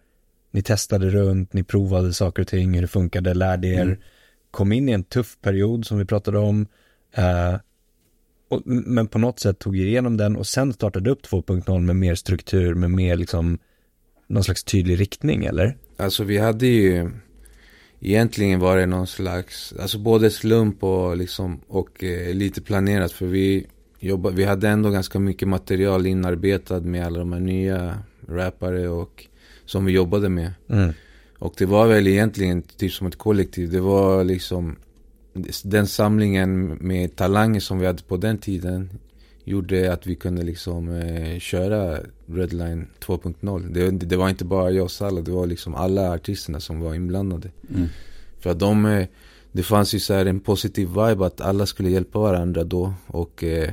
Ni 0.51 0.61
testade 0.61 1.09
runt, 1.09 1.53
ni 1.53 1.63
provade 1.63 2.13
saker 2.13 2.41
och 2.41 2.47
ting, 2.47 2.73
hur 2.73 2.81
det 2.81 2.87
funkade, 2.87 3.33
lärde 3.33 3.67
er, 3.67 3.81
mm. 3.81 3.97
kom 4.51 4.71
in 4.71 4.89
i 4.89 4.91
en 4.91 5.03
tuff 5.03 5.37
period 5.41 5.85
som 5.85 5.97
vi 5.97 6.05
pratade 6.05 6.39
om, 6.39 6.67
eh, 7.15 7.55
och, 8.49 8.61
men 8.65 9.07
på 9.07 9.19
något 9.19 9.39
sätt 9.39 9.59
tog 9.59 9.77
er 9.77 9.85
igenom 9.85 10.17
den 10.17 10.35
och 10.35 10.47
sen 10.47 10.73
startade 10.73 11.09
upp 11.09 11.25
2.0 11.25 11.79
med 11.79 11.95
mer 11.95 12.15
struktur, 12.15 12.73
med 12.73 12.91
mer 12.91 13.15
liksom 13.15 13.59
någon 14.27 14.43
slags 14.43 14.63
tydlig 14.63 14.99
riktning 14.99 15.45
eller? 15.45 15.77
Alltså 15.97 16.23
vi 16.23 16.37
hade 16.37 16.67
ju 16.67 17.11
Egentligen 18.05 18.59
var 18.59 18.77
det 18.77 18.85
någon 18.85 19.07
slags, 19.07 19.73
alltså 19.79 19.97
både 19.97 20.31
slump 20.31 20.83
och 20.83 21.17
liksom 21.17 21.61
och 21.67 22.03
eh, 22.03 22.33
lite 22.33 22.61
planerat 22.61 23.11
för 23.11 23.25
vi 23.25 23.67
jobbade, 24.03 24.35
vi 24.35 24.43
hade 24.43 24.69
ändå 24.69 24.89
ganska 24.89 25.19
mycket 25.19 25.47
material 25.47 26.05
inarbetat 26.05 26.83
med 26.83 27.05
alla 27.05 27.19
de 27.19 27.33
här 27.33 27.39
nya 27.39 27.97
rappare 28.27 28.87
och 28.87 29.25
som 29.65 29.85
vi 29.85 29.91
jobbade 29.91 30.29
med. 30.29 30.53
Mm. 30.69 30.93
Och 31.39 31.53
det 31.57 31.65
var 31.65 31.87
väl 31.87 32.07
egentligen 32.07 32.61
typ 32.61 32.91
som 32.91 33.07
ett 33.07 33.17
kollektiv. 33.17 33.71
Det 33.71 33.79
var 33.79 34.23
liksom 34.23 34.75
den 35.63 35.87
samlingen 35.87 36.77
med 36.81 37.15
talanger 37.15 37.59
som 37.59 37.79
vi 37.79 37.85
hade 37.85 38.03
på 38.03 38.17
den 38.17 38.37
tiden 38.37 38.89
gjorde 39.43 39.93
att 39.93 40.07
vi 40.07 40.15
kunde 40.15 40.43
liksom 40.43 40.89
eh, 40.89 41.39
köra 41.39 41.99
Redline 42.25 42.87
2.0. 42.99 43.73
Det, 43.73 43.91
det, 43.91 44.15
var 44.15 44.29
inte 44.29 44.45
bara 44.45 44.71
jag 44.71 44.83
och 44.83 44.91
Salla, 44.91 45.21
det 45.21 45.31
var 45.31 45.47
liksom 45.47 45.75
alla 45.75 46.13
artisterna 46.13 46.59
som 46.59 46.79
var 46.79 46.95
inblandade. 46.95 47.49
Mm. 47.75 47.87
För 48.39 48.49
att 48.49 48.59
de, 48.59 48.85
eh, 48.85 49.07
det 49.51 49.63
fanns 49.63 49.95
ju 49.95 49.99
så 49.99 50.13
en 50.13 50.39
positiv 50.39 50.87
vibe 50.87 51.25
att 51.25 51.41
alla 51.41 51.65
skulle 51.65 51.89
hjälpa 51.89 52.19
varandra 52.19 52.63
då. 52.63 52.93
Och, 53.07 53.43
eh, 53.43 53.69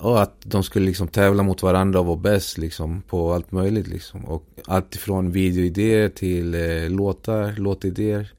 och 0.00 0.22
att 0.22 0.34
de 0.42 0.62
skulle 0.62 0.86
liksom 0.86 1.08
tävla 1.08 1.42
mot 1.42 1.62
varandra 1.62 2.00
och 2.00 2.06
vara 2.06 2.16
bäst 2.16 2.58
liksom 2.58 3.02
på 3.02 3.32
allt 3.32 3.52
möjligt 3.52 3.86
liksom. 3.86 4.24
Och 4.24 4.44
allt 4.66 4.94
ifrån 4.94 5.30
videoidéer 5.30 6.08
till 6.08 6.54
eh, 6.54 6.90
låtar, 6.90 7.54
låtidéer. 7.56 8.32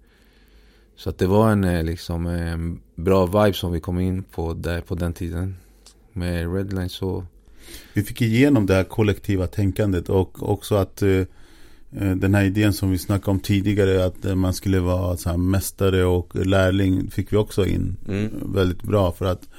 Så 0.95 1.09
att 1.09 1.17
det 1.17 1.27
var 1.27 1.51
en 1.51 1.63
eh, 1.63 1.83
liksom 1.83 2.27
en 2.27 2.79
bra 2.95 3.25
vibe 3.25 3.53
som 3.53 3.71
vi 3.71 3.79
kom 3.79 3.99
in 3.99 4.23
på 4.23 4.53
där 4.53 4.81
på 4.81 4.95
den 4.95 5.13
tiden 5.13 5.55
med 6.13 6.55
Redline 6.55 6.89
så 6.89 7.25
Vi 7.93 8.03
fick 8.03 8.21
igenom 8.21 8.65
det 8.65 8.73
här 8.73 8.83
kollektiva 8.83 9.47
tänkandet 9.47 10.09
och 10.09 10.49
också 10.51 10.75
att 10.75 11.03
uh, 11.03 11.25
den 11.89 12.35
här 12.35 12.43
idén 12.43 12.73
som 12.73 12.91
vi 12.91 12.97
snackade 12.97 13.31
om 13.31 13.39
tidigare 13.39 14.05
att 14.05 14.25
uh, 14.25 14.35
man 14.35 14.53
skulle 14.53 14.79
vara 14.79 15.17
så 15.17 15.37
mästare 15.37 16.05
och 16.05 16.45
lärling 16.45 17.11
fick 17.11 17.33
vi 17.33 17.37
också 17.37 17.65
in 17.65 17.97
mm. 18.07 18.53
väldigt 18.53 18.83
bra 18.83 19.11
för 19.11 19.25
att 19.25 19.49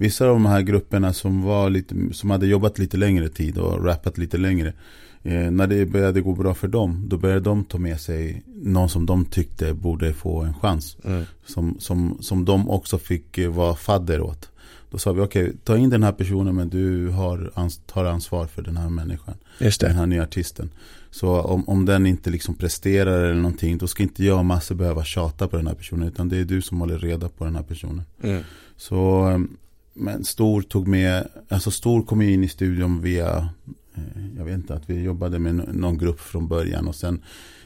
vissa 0.00 0.26
av 0.26 0.30
de 0.30 0.46
här 0.46 0.62
grupperna 0.62 1.12
som 1.12 1.42
var 1.42 1.70
lite 1.70 1.94
som 2.12 2.30
hade 2.30 2.46
jobbat 2.46 2.78
lite 2.78 2.96
längre 2.96 3.28
tid 3.28 3.58
och 3.58 3.84
rappat 3.84 4.18
lite 4.18 4.38
längre 4.38 4.72
eh, 5.22 5.50
när 5.50 5.66
det 5.66 5.86
började 5.86 6.20
gå 6.20 6.34
bra 6.34 6.54
för 6.54 6.68
dem, 6.68 7.04
då 7.08 7.18
började 7.18 7.40
de 7.40 7.64
ta 7.64 7.78
med 7.78 8.00
sig 8.00 8.42
någon 8.46 8.88
som 8.88 9.06
de 9.06 9.24
tyckte 9.24 9.74
borde 9.74 10.12
få 10.12 10.40
en 10.42 10.54
chans. 10.54 10.96
Mm. 11.04 11.24
Som, 11.46 11.76
som, 11.78 12.18
som 12.20 12.44
de 12.44 12.70
också 12.70 12.98
fick 12.98 13.38
vara 13.38 13.74
fadder 13.74 14.20
åt. 14.20 14.50
Då 14.90 14.98
sa 14.98 15.12
vi 15.12 15.20
okej, 15.20 15.42
okay, 15.42 15.56
ta 15.64 15.76
in 15.76 15.90
den 15.90 16.02
här 16.02 16.12
personen 16.12 16.54
men 16.54 16.68
du 16.68 17.08
har, 17.08 17.50
ans 17.54 17.80
tar 17.86 18.04
ansvar 18.04 18.46
för 18.46 18.62
den 18.62 18.76
här 18.76 18.88
människan. 18.88 19.34
Just 19.58 19.80
det. 19.80 19.86
Den 19.86 19.96
här 19.96 20.06
nya 20.06 20.22
artisten. 20.22 20.70
Så 21.10 21.40
om, 21.40 21.68
om 21.68 21.84
den 21.84 22.06
inte 22.06 22.30
liksom 22.30 22.54
presterar 22.54 23.24
eller 23.24 23.34
någonting, 23.34 23.78
då 23.78 23.86
ska 23.86 24.02
inte 24.02 24.24
jag 24.24 24.38
och 24.38 24.44
Masse 24.44 24.74
behöva 24.74 25.04
tjata 25.04 25.48
på 25.48 25.56
den 25.56 25.66
här 25.66 25.74
personen. 25.74 26.08
Utan 26.08 26.28
det 26.28 26.36
är 26.36 26.44
du 26.44 26.62
som 26.62 26.80
håller 26.80 26.98
reda 26.98 27.28
på 27.28 27.44
den 27.44 27.56
här 27.56 27.62
personen. 27.62 28.02
Mm. 28.22 28.42
Så, 28.76 29.22
ehm, 29.22 29.56
men 29.94 30.24
Stor 30.24 30.62
tog 30.62 30.88
med, 30.88 31.28
alltså 31.48 31.70
Stor 31.70 32.02
kom 32.02 32.22
in 32.22 32.44
i 32.44 32.48
studion 32.48 33.00
via, 33.00 33.48
eh, 33.94 34.36
jag 34.36 34.44
vet 34.44 34.54
inte, 34.54 34.74
att 34.74 34.90
vi 34.90 35.02
jobbade 35.02 35.38
med 35.38 35.74
någon 35.74 35.98
grupp 35.98 36.20
från 36.20 36.48
början 36.48 36.88
och 36.88 36.94
sen 36.94 37.22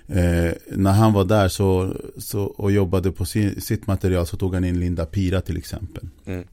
Eh, 0.07 0.53
när 0.71 0.93
han 0.93 1.13
var 1.13 1.25
där 1.25 1.49
så, 1.49 1.97
så, 2.17 2.43
och 2.43 2.73
jobbade 2.73 3.13
på 3.13 3.25
sin, 3.25 3.61
sitt 3.61 3.87
material 3.87 4.27
så 4.27 4.37
tog 4.37 4.55
han 4.55 4.65
in 4.65 4.81
Linda 4.81 5.07
Pira 5.07 5.41
till 5.41 5.57
exempel. 5.57 6.09
Mm 6.25 6.45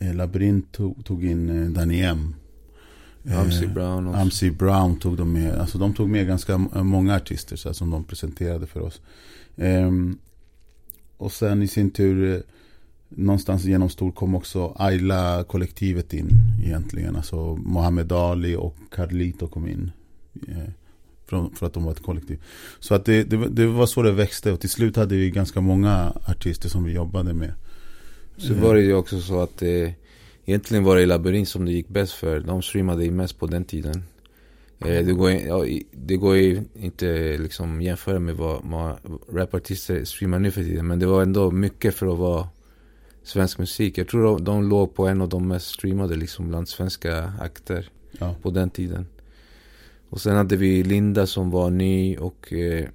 eh, 0.00 0.14
Labyrint 0.14 0.72
tog, 0.72 1.04
tog 1.04 1.24
in 1.24 1.62
eh, 1.62 1.70
Danny 1.70 2.02
M. 2.02 2.34
Eh, 3.24 3.40
Amsi 3.40 3.66
Brown 3.66 4.06
också. 4.06 4.20
Amsi 4.20 4.50
Brown 4.50 4.98
tog 4.98 5.16
de 5.16 5.32
med. 5.32 5.54
Alltså 5.54 5.78
de 5.78 5.94
tog 5.94 6.08
med 6.08 6.26
ganska 6.26 6.58
många 6.58 7.16
artister 7.16 7.56
så 7.56 7.68
här, 7.68 7.74
som 7.74 7.90
de 7.90 8.04
presenterade 8.04 8.66
för 8.66 8.80
oss. 8.80 9.00
Eh, 9.56 9.90
och 11.16 11.32
sen 11.32 11.62
i 11.62 11.68
sin 11.68 11.90
tur 11.90 12.34
eh, 12.34 12.40
någonstans 13.10 13.64
genom 13.64 13.88
stor 13.88 14.12
kom 14.12 14.34
också 14.34 14.76
Ayla-kollektivet 14.76 16.14
in 16.14 16.28
egentligen. 16.64 17.16
Alltså 17.16 17.56
Mohammed 17.56 18.12
Ali 18.12 18.56
och 18.56 18.76
Carlito 18.90 19.48
kom 19.48 19.68
in. 19.68 19.90
Eh, 20.48 20.70
för, 21.26 21.50
för 21.54 21.66
att 21.66 21.72
de 21.72 21.84
var 21.84 21.92
ett 21.92 22.02
kollektiv. 22.02 22.42
Så 22.80 22.94
att 22.94 23.04
det, 23.04 23.24
det, 23.24 23.48
det, 23.48 23.66
var 23.66 23.86
så 23.86 24.02
det 24.02 24.12
växte 24.12 24.52
och 24.52 24.60
till 24.60 24.70
slut 24.70 24.96
hade 24.96 25.16
vi 25.16 25.30
ganska 25.30 25.60
många 25.60 26.12
artister 26.26 26.68
som 26.68 26.84
vi 26.84 26.92
jobbade 26.92 27.34
med. 27.34 27.52
Så 28.36 28.54
var 28.54 28.74
det 28.74 28.80
ju 28.80 28.94
också 28.94 29.20
så 29.20 29.40
att 29.40 29.62
eh, 29.62 29.90
egentligen 30.44 30.84
var 30.84 30.96
det 30.96 31.06
Labyrint 31.06 31.48
som 31.48 31.64
det 31.64 31.72
gick 31.72 31.88
bäst 31.88 32.12
för. 32.12 32.40
De 32.40 32.62
streamade 32.62 33.04
ju 33.04 33.10
mest 33.10 33.38
på 33.38 33.46
den 33.46 33.64
tiden. 33.64 34.02
Eh, 34.78 35.04
det, 35.04 35.12
går, 35.12 35.30
ja, 35.30 35.64
det 35.92 36.16
går 36.16 36.36
ju 36.36 36.62
inte 36.74 37.38
liksom 37.38 37.82
jämföra 37.82 38.18
med 38.18 38.36
vad, 38.36 38.60
vad 38.64 38.96
rapartister 39.32 40.04
streamar 40.04 40.38
nu 40.38 40.50
för 40.50 40.62
tiden. 40.62 40.86
Men 40.86 40.98
det 40.98 41.06
var 41.06 41.22
ändå 41.22 41.50
mycket 41.50 41.94
för 41.94 42.12
att 42.12 42.18
vara 42.18 42.48
svensk 43.22 43.58
musik. 43.58 43.98
Jag 43.98 44.08
tror 44.08 44.22
de, 44.24 44.44
de 44.44 44.68
låg 44.68 44.94
på 44.94 45.06
en 45.06 45.20
av 45.20 45.28
de 45.28 45.48
mest 45.48 45.66
streamade 45.66 46.16
liksom 46.16 46.48
bland 46.48 46.68
svenska 46.68 47.32
akter 47.40 47.88
ja. 48.18 48.34
på 48.42 48.50
den 48.50 48.70
tiden. 48.70 49.06
Och 50.08 50.20
sen 50.20 50.36
hade 50.36 50.56
vi 50.56 50.82
Linda 50.82 51.26
som 51.26 51.50
var 51.50 51.70
ny 51.70 52.16
och 52.16 52.52
eh, 52.52 52.88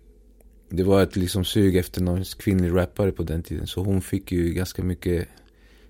det 0.70 0.84
var 0.84 1.03
ett 1.03 1.15
liksom 1.15 1.46
sug 1.46 1.75
efter 1.75 2.01
någon 2.01 2.24
kvinnlig 2.24 2.75
rappare 2.75 3.12
på 3.12 3.24
den 3.24 3.44
tiden. 3.44 3.67
Så 3.67 3.84
hon 3.84 4.01
fick 4.01 4.32
ju 4.32 4.53
ganska 4.53 4.84
mycket 4.84 5.27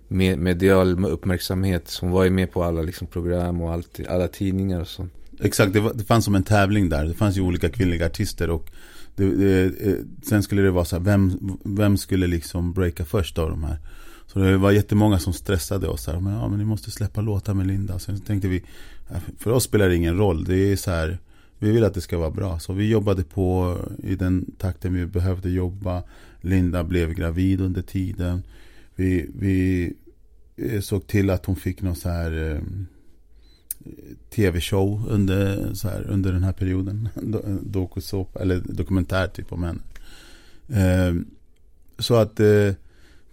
medial 0.08 1.06
uppmärksamhet. 1.06 1.98
Hon 2.01 2.12
var 2.12 2.24
ju 2.24 2.30
med 2.30 2.51
på 2.51 2.63
alla 2.63 2.82
liksom 2.82 3.08
program 3.08 3.62
och 3.62 3.72
allt, 3.72 4.00
alla 4.10 4.27
tidningar 4.27 4.82
och 4.82 4.88
sånt. 4.88 5.13
Exakt, 5.39 5.74
det, 5.74 5.80
var, 5.80 5.94
det 5.94 6.04
fanns 6.04 6.25
som 6.25 6.36
en 6.36 6.44
tävling 6.44 6.89
där. 6.89 7.06
Det 7.06 7.13
fanns 7.13 7.38
ju 7.38 7.42
olika 7.42 7.70
kvinnliga 7.70 8.06
artister 8.06 8.50
och 8.50 8.72
det, 9.15 9.36
det, 9.36 9.88
eh, 9.89 9.96
sen 10.24 10.44
skulle 10.44 10.62
det 10.62 10.72
vara 10.72 10.86
så 10.86 10.96
här, 10.96 11.04
vem, 11.04 11.58
vem 11.63 11.98
skulle 11.98 12.27
liksom 12.27 12.74
breaka 12.74 13.06
först 13.06 13.38
av 13.38 13.50
de 13.50 13.63
här? 13.63 13.77
Så 14.36 14.42
det 14.42 14.58
var 14.58 14.72
jättemånga 14.72 15.20
som 15.20 15.34
stressade 15.34 15.88
oss 15.88 16.08
här. 16.08 16.20
Men, 16.20 16.34
ja, 16.34 16.48
men 16.48 16.60
ni 16.60 16.65
måste 16.65 16.92
släppa 16.92 17.22
låtar 17.22 17.54
med 17.54 17.68
Linda. 17.68 18.00
Sen 18.00 18.22
tänkte 18.22 18.48
vi, 18.48 18.63
äh, 19.10 19.18
för 19.38 19.51
oss 19.51 19.63
spelar 19.63 19.89
det 19.89 19.96
ingen 19.96 20.18
roll. 20.18 20.44
Det 20.44 20.56
är 20.56 20.75
så 20.75 20.92
här, 20.92 21.20
vi 21.60 21.72
vill 21.72 21.84
att 21.84 21.94
det 21.94 22.01
ska 22.01 22.18
vara 22.18 22.32
bra. 22.32 22.60
Så 22.60 22.74
vi 22.74 22.89
jobbade 22.89 23.24
på 23.24 23.77
i 24.04 24.15
den 24.15 24.51
takten 24.58 24.94
vi 24.94 25.06
behövde 25.06 25.50
jobba. 25.50 26.04
Linda 26.42 26.84
blev 26.84 27.13
gravid 27.13 27.62
under 27.62 27.82
tiden. 27.82 28.44
Vi, 28.96 29.30
vi 29.36 29.94
eh, 30.56 30.82
såg 30.82 31.08
till 31.08 31.30
att 31.30 31.46
hon 31.46 31.56
fick 31.56 31.82
någon 31.82 31.96
så 31.96 32.10
här 32.10 32.51
eh, 32.51 32.62
tv-show 34.30 35.04
under, 35.10 35.74
så 35.74 35.89
här, 35.89 36.06
under 36.10 36.32
den 36.32 36.44
här 36.44 36.54
perioden. 36.54 37.10
Eh, 37.46 37.56
dokusåpa, 37.63 38.39
eller 38.39 38.62
dokumentär 38.65 39.27
typ 39.27 39.54
om 39.54 39.63
henne. 39.63 39.82
Eh, 40.68 41.15
så 42.00 42.15
att 42.15 42.39
eh, 42.39 42.72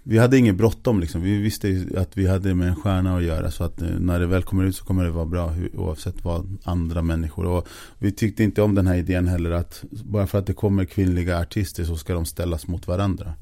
vi 0.02 0.18
hade 0.18 0.38
inget 0.38 0.56
bråttom 0.56 1.00
liksom. 1.00 1.22
Vi 1.22 1.38
visste 1.38 1.86
att 1.96 2.16
vi 2.16 2.26
hade 2.26 2.54
med 2.54 2.68
en 2.68 2.76
stjärna 2.76 3.16
att 3.16 3.22
göra. 3.22 3.50
Så 3.50 3.64
att 3.64 3.82
eh, 3.82 3.88
när 3.88 4.20
det 4.20 4.26
väl 4.26 4.42
kommer 4.42 4.64
ut 4.64 4.76
så 4.76 4.84
kommer 4.84 5.04
det 5.04 5.10
vara 5.10 5.26
bra 5.26 5.54
oavsett 5.74 6.24
vad 6.24 6.58
andra 6.64 7.02
människor. 7.02 7.46
Och 7.46 7.68
vi 7.98 8.12
tyckte 8.12 8.42
inte 8.44 8.62
om 8.62 8.74
den 8.74 8.86
här 8.86 8.96
idén 8.96 9.28
heller 9.28 9.50
att 9.50 9.84
bara 9.90 10.26
för 10.26 10.38
att 10.38 10.46
det 10.46 10.54
kommer 10.54 10.84
kvinnliga 10.84 11.38
artister 11.38 11.84
så 11.84 11.96
ska 11.96 12.14
de 12.14 12.24
ställas 12.24 12.66
mot 12.66 12.86
varandra. 12.86 13.34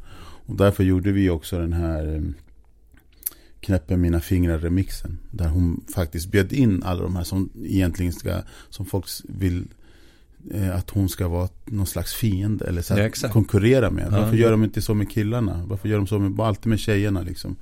Och 0.47 0.57
därför 0.57 0.85
gjorde 0.85 1.13
vi 1.13 1.31
också 1.31 1.59
den 1.59 1.73
här 1.73 2.15
eh, 2.15 2.23
Knäpper 3.61 3.97
mina 3.97 4.21
fingrar 4.21 4.59
remixen. 4.59 5.19
Där 5.31 5.49
hon 5.49 5.85
faktiskt 5.95 6.31
bjöd 6.31 6.53
in 6.53 6.83
alla 6.83 7.03
de 7.03 7.17
här 7.17 7.25
som 7.25 7.51
egentligen 7.65 8.13
ska, 8.13 8.43
som 8.71 8.87
folk 8.87 9.07
vill 9.29 9.67
att 10.75 10.91
hon 10.91 11.09
ska 11.09 11.29
vara 11.29 11.49
någon 11.65 11.87
slags 11.87 12.15
fiende 12.15 12.65
eller 12.65 12.83
så 12.83 13.11
ja, 13.23 13.29
konkurrera 13.33 13.91
med. 13.91 14.11
Varför 14.11 14.37
ja, 14.37 14.43
gör 14.43 14.51
de 14.51 14.65
inte 14.65 14.83
så 14.83 14.95
med 14.95 15.11
killarna? 15.11 15.65
Varför 15.67 15.89
gör 15.89 15.97
de 15.97 16.07
så 16.07 16.19
med, 16.19 16.41
alltid 16.41 16.67
med 16.67 16.81
tjejerna 16.81 17.23
liksom? 17.23 17.57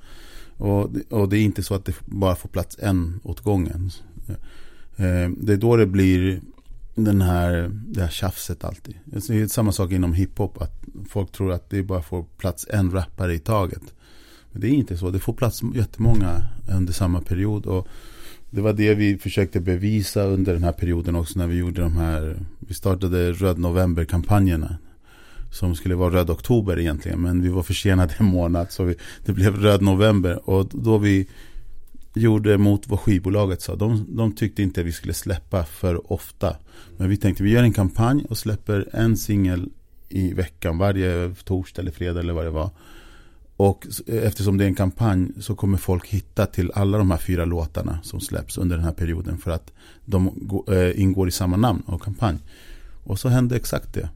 Och, 0.57 0.89
och 1.09 1.29
det 1.29 1.37
är 1.37 1.41
inte 1.41 1.63
så 1.63 1.75
att 1.75 1.85
det 1.85 1.95
bara 2.05 2.35
får 2.35 2.49
plats 2.49 2.77
en 2.79 3.19
åt 3.23 3.39
gången. 3.39 3.91
Eh, 4.97 5.29
det 5.37 5.53
är 5.53 5.57
då 5.57 5.75
det 5.75 5.85
blir 5.85 6.41
den 6.95 7.21
här, 7.21 7.71
det 7.73 8.01
här 8.01 8.09
tjafset 8.09 8.63
alltid. 8.63 8.95
Det 9.05 9.29
är 9.29 9.47
samma 9.47 9.71
sak 9.71 9.91
inom 9.91 10.13
hiphop. 10.13 10.61
Att 10.61 10.83
folk 11.09 11.31
tror 11.31 11.51
att 11.51 11.69
det 11.69 11.83
bara 11.83 12.01
får 12.01 12.23
plats 12.37 12.67
en 12.69 12.91
rappare 12.91 13.33
i 13.33 13.39
taget. 13.39 13.93
Men 14.51 14.61
det 14.61 14.67
är 14.67 14.71
inte 14.71 14.97
så. 14.97 15.09
Det 15.09 15.19
får 15.19 15.33
plats 15.33 15.61
jättemånga 15.75 16.43
under 16.71 16.93
samma 16.93 17.21
period. 17.21 17.65
Och 17.65 17.87
det 18.49 18.61
var 18.61 18.73
det 18.73 18.93
vi 18.93 19.17
försökte 19.17 19.59
bevisa 19.59 20.23
under 20.23 20.53
den 20.53 20.63
här 20.63 20.71
perioden 20.71 21.15
också 21.15 21.39
när 21.39 21.47
vi 21.47 21.57
gjorde 21.57 21.81
de 21.81 21.97
här 21.97 22.39
Vi 22.59 22.73
startade 22.73 23.31
Röd 23.31 23.57
November-kampanjerna 23.57 24.77
som 25.51 25.75
skulle 25.75 25.95
vara 25.95 26.15
Röd 26.15 26.29
Oktober 26.29 26.79
egentligen. 26.79 27.21
Men 27.21 27.41
vi 27.41 27.49
var 27.49 27.63
försenade 27.63 28.13
en 28.17 28.25
månad 28.25 28.71
så 28.71 28.83
vi, 28.83 28.95
det 29.25 29.33
blev 29.33 29.55
Röd 29.55 29.81
November. 29.81 30.49
Och 30.49 30.69
då 30.71 30.97
vi 30.97 31.27
gjorde 32.13 32.57
mot 32.57 32.87
vad 32.87 32.99
skivbolaget 32.99 33.61
sa. 33.61 33.75
De, 33.75 34.05
de 34.09 34.35
tyckte 34.35 34.63
inte 34.63 34.81
att 34.81 34.87
vi 34.87 34.91
skulle 34.91 35.13
släppa 35.13 35.63
för 35.65 36.13
ofta. 36.13 36.55
Men 36.97 37.09
vi 37.09 37.17
tänkte 37.17 37.43
vi 37.43 37.51
gör 37.51 37.63
en 37.63 37.73
kampanj 37.73 38.25
och 38.29 38.37
släpper 38.37 38.89
en 38.93 39.17
singel 39.17 39.69
i 40.09 40.33
veckan. 40.33 40.77
Varje 40.77 41.35
torsdag 41.43 41.81
eller 41.81 41.91
fredag 41.91 42.19
eller 42.19 42.33
vad 42.33 42.45
det 42.45 42.51
var. 42.51 42.69
Och 43.59 43.87
eftersom 44.07 44.57
det 44.57 44.63
är 44.63 44.67
en 44.67 44.75
kampanj 44.75 45.31
så 45.39 45.55
kommer 45.55 45.77
folk 45.77 46.07
hitta 46.07 46.45
till 46.45 46.71
alla 46.75 46.97
de 46.97 47.11
här 47.11 47.17
fyra 47.17 47.45
låtarna 47.45 47.99
som 48.03 48.21
släpps 48.21 48.57
under 48.57 48.75
den 48.75 48.85
här 48.85 48.91
perioden. 48.91 49.37
För 49.37 49.51
att 49.51 49.71
de 50.05 50.27
äh, 50.67 51.01
ingår 51.01 51.27
i 51.27 51.31
samma 51.31 51.57
namn 51.57 51.81
och 51.85 52.01
kampanj. 52.01 52.37
Och 53.03 53.19
så 53.19 53.29
hände 53.29 53.55
exakt 53.55 53.93
det. 53.93 54.09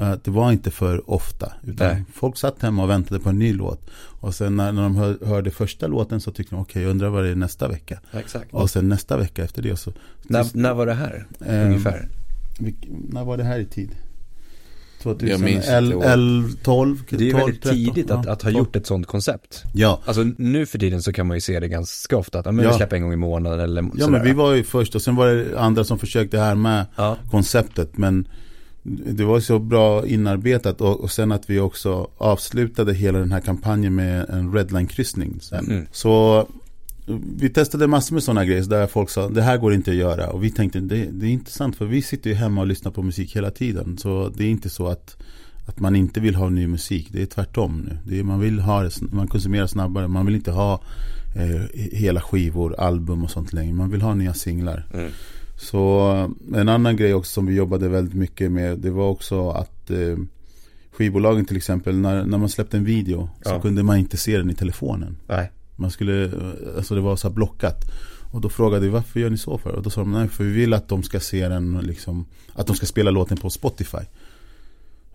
Uh, 0.00 0.14
det 0.24 0.30
var 0.30 0.52
inte 0.52 0.70
för 0.70 1.10
ofta. 1.10 1.52
Utan 1.62 1.86
Nej. 1.86 2.04
folk 2.12 2.36
satt 2.36 2.62
hemma 2.62 2.82
och 2.82 2.90
väntade 2.90 3.20
på 3.20 3.28
en 3.28 3.38
ny 3.38 3.52
låt. 3.52 3.90
Och 4.20 4.34
sen 4.34 4.56
när, 4.56 4.72
när 4.72 4.82
de 4.82 4.96
hör, 4.96 5.18
hörde 5.26 5.50
första 5.50 5.86
låten 5.86 6.20
så 6.20 6.30
tyckte 6.30 6.54
de 6.54 6.60
okej, 6.60 6.70
okay, 6.70 6.82
jag 6.82 6.90
undrar 6.90 7.08
vad 7.08 7.24
det 7.24 7.30
är 7.30 7.34
nästa 7.34 7.68
vecka. 7.68 8.00
Exakt. 8.12 8.54
Och 8.54 8.70
sen 8.70 8.88
nästa 8.88 9.16
vecka 9.16 9.44
efter 9.44 9.62
det 9.62 9.76
så. 9.76 9.92
När, 10.22 10.46
när 10.56 10.74
var 10.74 10.86
det 10.86 10.94
här? 10.94 11.26
Uh, 11.48 11.66
ungefär? 11.66 12.08
när 13.08 13.24
var 13.24 13.36
det 13.36 13.44
här 13.44 13.58
i 13.58 13.66
tid? 13.66 13.90
2011-12 15.04 16.98
Det 17.08 17.16
är 17.16 17.20
ju 17.20 17.32
väldigt 17.32 17.62
13, 17.62 17.78
tidigt 17.78 18.10
att, 18.10 18.26
att 18.26 18.42
ha 18.42 18.50
gjort 18.50 18.76
ett 18.76 18.86
sånt 18.86 19.06
koncept. 19.06 19.62
Ja. 19.74 20.00
Alltså 20.04 20.22
nu 20.36 20.66
för 20.66 20.78
tiden 20.78 21.02
så 21.02 21.12
kan 21.12 21.26
man 21.26 21.36
ju 21.36 21.40
se 21.40 21.60
det 21.60 21.68
ganska 21.68 22.16
ofta. 22.16 22.38
Att 22.38 22.44
men 22.44 22.58
ja. 22.58 22.70
vi 22.70 22.76
släpper 22.76 22.96
en 22.96 23.02
gång 23.02 23.12
i 23.12 23.16
månaden 23.16 23.60
eller 23.60 23.82
Ja 23.82 23.90
sådär. 24.04 24.08
men 24.10 24.22
vi 24.22 24.32
var 24.32 24.52
ju 24.52 24.64
först 24.64 24.94
och 24.94 25.02
sen 25.02 25.16
var 25.16 25.26
det 25.26 25.60
andra 25.60 25.84
som 25.84 25.98
försökte 25.98 26.38
här 26.38 26.54
med 26.54 26.86
ja. 26.96 27.16
konceptet. 27.30 27.98
Men 27.98 28.28
det 28.86 29.24
var 29.24 29.40
så 29.40 29.58
bra 29.58 30.06
inarbetat 30.06 30.80
och, 30.80 31.00
och 31.00 31.10
sen 31.10 31.32
att 31.32 31.50
vi 31.50 31.60
också 31.60 32.08
avslutade 32.18 32.94
hela 32.94 33.18
den 33.18 33.32
här 33.32 33.40
kampanjen 33.40 33.94
med 33.94 34.28
en 34.28 34.52
redline-kryssning. 34.52 35.40
Mm. 35.52 35.86
Så 35.92 36.46
vi 37.36 37.50
testade 37.50 37.86
massor 37.86 38.14
med 38.14 38.22
sådana 38.22 38.44
grejer 38.44 38.62
där 38.62 38.86
folk 38.86 39.10
sa 39.10 39.28
det 39.28 39.42
här 39.42 39.58
går 39.58 39.74
inte 39.74 39.90
att 39.90 39.96
göra 39.96 40.30
och 40.30 40.44
vi 40.44 40.50
tänkte 40.50 40.80
det, 40.80 41.04
det 41.04 41.26
är 41.26 41.30
intressant 41.30 41.76
för 41.76 41.84
vi 41.84 42.02
sitter 42.02 42.30
ju 42.30 42.36
hemma 42.36 42.60
och 42.60 42.66
lyssnar 42.66 42.92
på 42.92 43.02
musik 43.02 43.36
hela 43.36 43.50
tiden 43.50 43.98
så 43.98 44.32
det 44.36 44.44
är 44.44 44.48
inte 44.48 44.70
så 44.70 44.88
att 44.88 45.16
att 45.66 45.80
man 45.80 45.96
inte 45.96 46.20
vill 46.20 46.34
ha 46.34 46.48
ny 46.48 46.66
musik, 46.66 47.08
det 47.12 47.22
är 47.22 47.26
tvärtom 47.26 47.88
nu. 48.04 48.18
Är, 48.18 48.22
man 48.22 48.40
vill 48.40 48.60
ha 48.60 48.90
man 49.00 49.28
konsumerar 49.28 49.66
snabbare, 49.66 50.08
man 50.08 50.26
vill 50.26 50.34
inte 50.34 50.50
ha 50.50 50.80
eh, 51.36 51.80
hela 51.92 52.20
skivor, 52.20 52.74
album 52.80 53.24
och 53.24 53.30
sånt 53.30 53.52
längre. 53.52 53.74
Man 53.74 53.90
vill 53.90 54.02
ha 54.02 54.14
nya 54.14 54.34
singlar. 54.34 54.86
Mm. 54.94 55.10
Så 55.56 56.00
en 56.54 56.68
annan 56.68 56.96
grej 56.96 57.14
också 57.14 57.32
som 57.32 57.46
vi 57.46 57.54
jobbade 57.54 57.88
väldigt 57.88 58.14
mycket 58.14 58.52
med, 58.52 58.78
det 58.78 58.90
var 58.90 59.08
också 59.08 59.50
att 59.50 59.90
eh, 59.90 60.16
skivbolagen 60.92 61.44
till 61.44 61.56
exempel, 61.56 61.96
när, 61.96 62.24
när 62.24 62.38
man 62.38 62.48
släppte 62.48 62.76
en 62.76 62.84
video 62.84 63.28
så 63.42 63.50
ja. 63.50 63.60
kunde 63.60 63.82
man 63.82 63.98
inte 63.98 64.16
se 64.16 64.38
den 64.38 64.50
i 64.50 64.54
telefonen. 64.54 65.16
Nej. 65.26 65.50
Man 65.76 65.90
skulle, 65.90 66.30
alltså 66.76 66.94
det 66.94 67.00
var 67.00 67.16
så 67.16 67.30
blockat. 67.30 67.84
Och 68.32 68.40
då 68.40 68.48
frågade 68.48 68.86
vi 68.86 68.88
varför 68.88 69.20
gör 69.20 69.30
ni 69.30 69.38
så 69.38 69.58
för? 69.58 69.70
Och 69.70 69.82
då 69.82 69.90
sa 69.90 70.00
de 70.00 70.12
nej 70.12 70.28
för 70.28 70.44
vi 70.44 70.52
vill 70.52 70.74
att 70.74 70.88
de 70.88 71.02
ska 71.02 71.20
se 71.20 71.48
den 71.48 71.80
liksom, 71.82 72.26
att 72.52 72.66
de 72.66 72.76
ska 72.76 72.86
spela 72.86 73.10
låten 73.10 73.36
på 73.36 73.50
Spotify. 73.50 74.04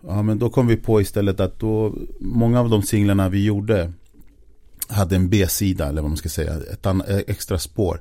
Ja 0.06 0.22
men 0.22 0.38
då 0.38 0.50
kom 0.50 0.66
vi 0.66 0.76
på 0.76 1.00
istället 1.00 1.40
att 1.40 1.58
då, 1.58 1.94
många 2.20 2.60
av 2.60 2.70
de 2.70 2.82
singlarna 2.82 3.28
vi 3.28 3.44
gjorde 3.44 3.92
hade 4.88 5.16
en 5.16 5.28
B-sida 5.28 5.88
eller 5.88 6.02
vad 6.02 6.10
man 6.10 6.16
ska 6.16 6.28
säga, 6.28 6.54
ett 6.72 6.86
eh, 6.86 7.16
extra 7.26 7.58
spår. 7.58 8.00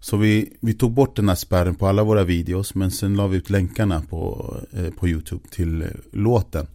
Så 0.00 0.16
vi, 0.16 0.52
vi 0.60 0.74
tog 0.74 0.92
bort 0.92 1.16
den 1.16 1.28
här 1.28 1.36
spärren 1.36 1.74
på 1.74 1.86
alla 1.86 2.04
våra 2.04 2.24
videos 2.24 2.74
men 2.74 2.90
sen 2.90 3.16
la 3.16 3.26
vi 3.26 3.36
ut 3.36 3.50
länkarna 3.50 4.02
på, 4.10 4.54
eh, 4.72 4.90
på 4.90 5.08
YouTube 5.08 5.48
till 5.50 5.82
eh, 5.82 5.88
låten 6.12 6.66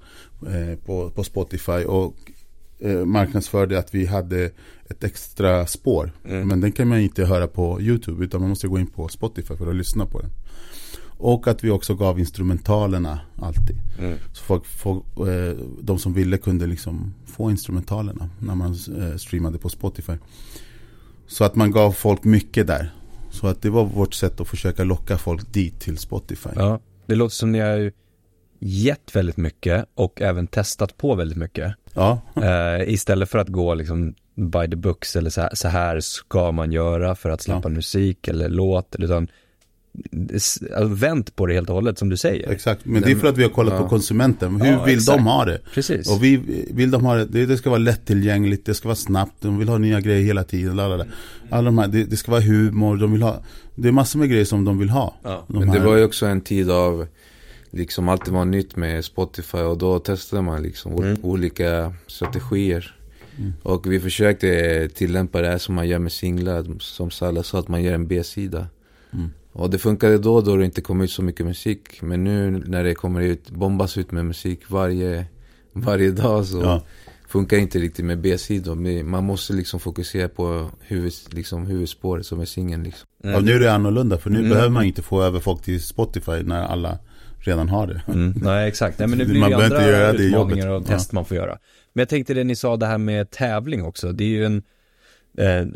eh, 0.47 0.79
på, 0.85 1.09
på 1.09 1.23
Spotify 1.23 1.83
och 1.85 2.15
eh, 2.81 3.05
marknadsförde 3.05 3.79
att 3.79 3.95
vi 3.95 4.05
hade 4.05 4.51
ett 4.89 5.03
extra 5.03 5.65
spår. 5.65 6.11
Mm. 6.25 6.47
Men 6.47 6.61
den 6.61 6.71
kan 6.71 6.87
man 6.87 6.99
inte 6.99 7.25
höra 7.25 7.47
på 7.47 7.81
YouTube 7.81 8.25
utan 8.25 8.41
man 8.41 8.49
måste 8.49 8.67
gå 8.67 8.79
in 8.79 8.87
på 8.87 9.07
Spotify 9.07 9.55
för 9.55 9.69
att 9.69 9.75
lyssna 9.75 10.05
på 10.05 10.19
den. 10.19 10.29
Och 11.17 11.47
att 11.47 11.63
vi 11.63 11.69
också 11.69 11.95
gav 11.95 12.19
instrumentalerna 12.19 13.19
alltid. 13.37 13.75
Mm. 13.99 14.17
Så 14.33 14.43
folk, 14.43 14.65
folk, 14.65 15.03
eh, 15.17 15.57
de 15.81 15.99
som 15.99 16.13
ville 16.13 16.37
kunde 16.37 16.67
liksom 16.67 17.13
få 17.25 17.51
instrumentalerna 17.51 18.29
när 18.39 18.55
man 18.55 18.71
eh, 18.71 19.17
streamade 19.17 19.57
på 19.57 19.69
Spotify. 19.69 20.13
Så 21.27 21.43
att 21.43 21.55
man 21.55 21.71
gav 21.71 21.91
folk 21.91 22.23
mycket 22.23 22.67
där. 22.67 22.91
Så 23.31 23.47
att 23.47 23.61
det 23.61 23.69
var 23.69 23.85
vårt 23.85 24.13
sätt 24.13 24.41
att 24.41 24.47
försöka 24.47 24.83
locka 24.83 25.17
folk 25.17 25.53
dit 25.53 25.79
till 25.79 25.97
Spotify. 25.97 26.49
Ja, 26.55 26.79
det 27.05 27.15
låter 27.15 27.35
som 27.35 27.51
ni 27.51 27.59
har 27.59 27.91
gett 28.61 29.15
väldigt 29.15 29.37
mycket 29.37 29.85
och 29.93 30.21
även 30.21 30.47
testat 30.47 30.97
på 30.97 31.15
väldigt 31.15 31.37
mycket. 31.37 31.73
Ja. 31.93 32.21
Eh, 32.35 32.93
istället 32.93 33.29
för 33.29 33.37
att 33.37 33.47
gå 33.47 33.73
liksom 33.73 34.13
by 34.35 34.69
the 34.69 34.75
books 34.75 35.15
eller 35.15 35.29
så 35.29 35.41
här, 35.41 35.49
så 35.53 35.67
här 35.67 35.99
ska 35.99 36.51
man 36.51 36.71
göra 36.71 37.15
för 37.15 37.29
att 37.29 37.41
släppa 37.41 37.61
ja. 37.63 37.69
musik 37.69 38.27
eller 38.27 38.49
låt. 38.49 38.95
Utan 38.99 39.27
alltså, 40.75 40.87
vänt 40.87 41.35
på 41.35 41.45
det 41.45 41.53
helt 41.53 41.69
och 41.69 41.75
hållet 41.75 41.97
som 41.97 42.09
du 42.09 42.17
säger. 42.17 42.49
Exakt, 42.49 42.85
men 42.85 43.01
det 43.01 43.11
är 43.11 43.15
för 43.15 43.27
att 43.27 43.37
vi 43.37 43.43
har 43.43 43.49
kollat 43.49 43.73
ja. 43.73 43.81
på 43.81 43.89
konsumenten. 43.89 44.61
Hur 44.61 44.71
ja, 44.71 44.83
vill 44.83 44.97
exakt. 44.97 45.17
de 45.17 45.25
ha 45.25 45.45
det? 45.45 45.59
Precis. 45.73 46.11
Och 46.11 46.23
vi 46.23 46.41
vill 46.73 46.91
de 46.91 47.05
ha 47.05 47.15
det, 47.15 47.45
det, 47.45 47.57
ska 47.57 47.69
vara 47.69 47.79
lättillgängligt, 47.79 48.65
det 48.65 48.73
ska 48.73 48.87
vara 48.87 48.95
snabbt, 48.95 49.35
de 49.41 49.59
vill 49.59 49.69
ha 49.69 49.77
nya 49.77 50.01
grejer 50.01 50.23
hela 50.23 50.43
tiden. 50.43 50.75
Lalala. 50.75 51.05
Alla 51.49 51.65
de 51.65 51.77
här, 51.77 51.87
det, 51.87 52.03
det, 52.03 52.17
ska 52.17 52.31
vara 52.31 52.41
humor, 52.41 52.97
de 52.97 53.11
vill 53.11 53.21
ha, 53.21 53.43
det 53.75 53.87
är 53.87 53.91
massor 53.91 54.19
med 54.19 54.29
grejer 54.29 54.45
som 54.45 54.65
de 54.65 54.79
vill 54.79 54.89
ha. 54.89 55.15
Ja. 55.23 55.45
De 55.47 55.59
men 55.59 55.67
det 55.71 55.79
här. 55.79 55.85
var 55.85 55.97
ju 55.97 56.03
också 56.03 56.25
en 56.25 56.41
tid 56.41 56.71
av 56.71 57.07
liksom 57.71 58.09
allt 58.09 58.27
var 58.27 58.45
nytt 58.45 58.75
med 58.75 59.05
Spotify 59.05 59.57
och 59.57 59.77
då 59.77 59.99
testade 59.99 60.41
man 60.41 60.63
liksom 60.63 60.93
mm. 60.93 61.17
olika 61.23 61.93
strategier. 62.07 62.95
Mm. 63.37 63.53
Och 63.63 63.93
vi 63.93 63.99
försökte 63.99 64.89
tillämpa 64.89 65.41
det 65.41 65.47
här 65.47 65.57
som 65.57 65.75
man 65.75 65.87
gör 65.87 65.99
med 65.99 66.11
singlar, 66.11 66.79
som 66.79 67.11
Salla 67.11 67.43
sa, 67.43 67.59
att 67.59 67.67
man 67.67 67.83
gör 67.83 67.93
en 67.93 68.07
B-sida. 68.07 68.67
Mm. 69.13 69.29
Och 69.53 69.69
det 69.69 69.77
funkade 69.77 70.17
då, 70.17 70.41
då 70.41 70.55
det 70.55 70.65
inte 70.65 70.81
kom 70.81 71.01
ut 71.01 71.11
så 71.11 71.21
mycket 71.21 71.45
musik. 71.45 72.01
Men 72.01 72.23
nu 72.23 72.63
när 72.67 72.83
det 72.83 72.95
kommer 72.95 73.21
ut, 73.21 73.49
bombas 73.49 73.97
ut 73.97 74.11
med 74.11 74.25
musik 74.25 74.59
varje, 74.67 75.25
varje 75.73 76.11
dag 76.11 76.45
så 76.45 76.61
ja. 76.61 76.81
funkar 77.27 77.57
inte 77.57 77.79
riktigt 77.79 78.05
med 78.05 78.21
B-sidor. 78.21 79.03
Man 79.03 79.23
måste 79.23 79.53
liksom 79.53 79.79
fokusera 79.79 80.29
på 80.29 80.69
huvud, 80.79 81.13
liksom, 81.29 81.65
huvudspåret 81.65 82.25
som 82.25 82.39
är 82.39 82.45
singeln. 82.45 82.83
Liksom. 82.83 83.07
Ja, 83.23 83.39
nu 83.39 83.51
är 83.51 83.59
det 83.59 83.73
annorlunda, 83.73 84.17
för 84.17 84.29
nu 84.29 84.39
mm. 84.39 84.49
behöver 84.49 84.69
man 84.69 84.83
inte 84.83 85.01
få 85.01 85.23
över 85.23 85.39
folk 85.39 85.61
till 85.61 85.83
Spotify 85.83 86.43
när 86.43 86.63
alla 86.63 86.99
redan 87.41 87.69
har 87.69 87.87
det. 87.87 88.01
Mm. 88.07 88.33
Nej, 88.41 88.67
exakt. 88.67 88.99
Nej, 88.99 89.07
men 89.07 89.19
det 89.19 89.25
blir 89.31 89.39
man 89.39 89.49
ju 89.49 89.55
andra 89.55 89.65
inte 89.65 89.89
göra 89.89 90.13
det 90.13 90.23
utmaningar 90.23 90.67
och 90.67 90.85
test 90.85 91.09
ja. 91.11 91.15
man 91.15 91.25
får 91.25 91.37
göra. 91.37 91.57
Men 91.93 92.01
jag 92.01 92.09
tänkte 92.09 92.33
det 92.33 92.43
ni 92.43 92.55
sa 92.55 92.77
det 92.77 92.85
här 92.85 92.97
med 92.97 93.31
tävling 93.31 93.83
också. 93.83 94.11
Det 94.11 94.23
är 94.23 94.27
ju 94.27 94.45
en, 94.45 94.63
eh, 95.37 95.67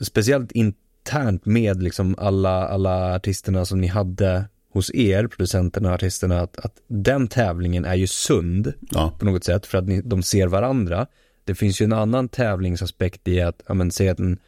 speciellt 0.00 0.52
internt 0.52 1.46
med 1.46 1.82
liksom 1.82 2.14
alla, 2.18 2.68
alla 2.68 3.14
artisterna 3.14 3.64
som 3.64 3.80
ni 3.80 3.86
hade 3.86 4.44
hos 4.72 4.94
er, 4.94 5.26
producenterna 5.26 5.88
och 5.88 5.94
artisterna, 5.94 6.40
att, 6.40 6.58
att 6.58 6.74
den 6.86 7.28
tävlingen 7.28 7.84
är 7.84 7.94
ju 7.94 8.06
sund 8.06 8.72
ja. 8.90 9.12
på 9.18 9.24
något 9.24 9.44
sätt 9.44 9.66
för 9.66 9.78
att 9.78 9.88
ni, 9.88 10.00
de 10.00 10.22
ser 10.22 10.46
varandra. 10.46 11.06
Det 11.44 11.54
finns 11.54 11.80
ju 11.80 11.84
en 11.84 11.92
annan 11.92 12.28
tävlingsaspekt 12.28 13.28
i 13.28 13.40
att, 13.40 13.62
ja 13.66 13.74
men 13.74 13.90
säg 13.90 14.08
att 14.08 14.18
en, 14.18 14.38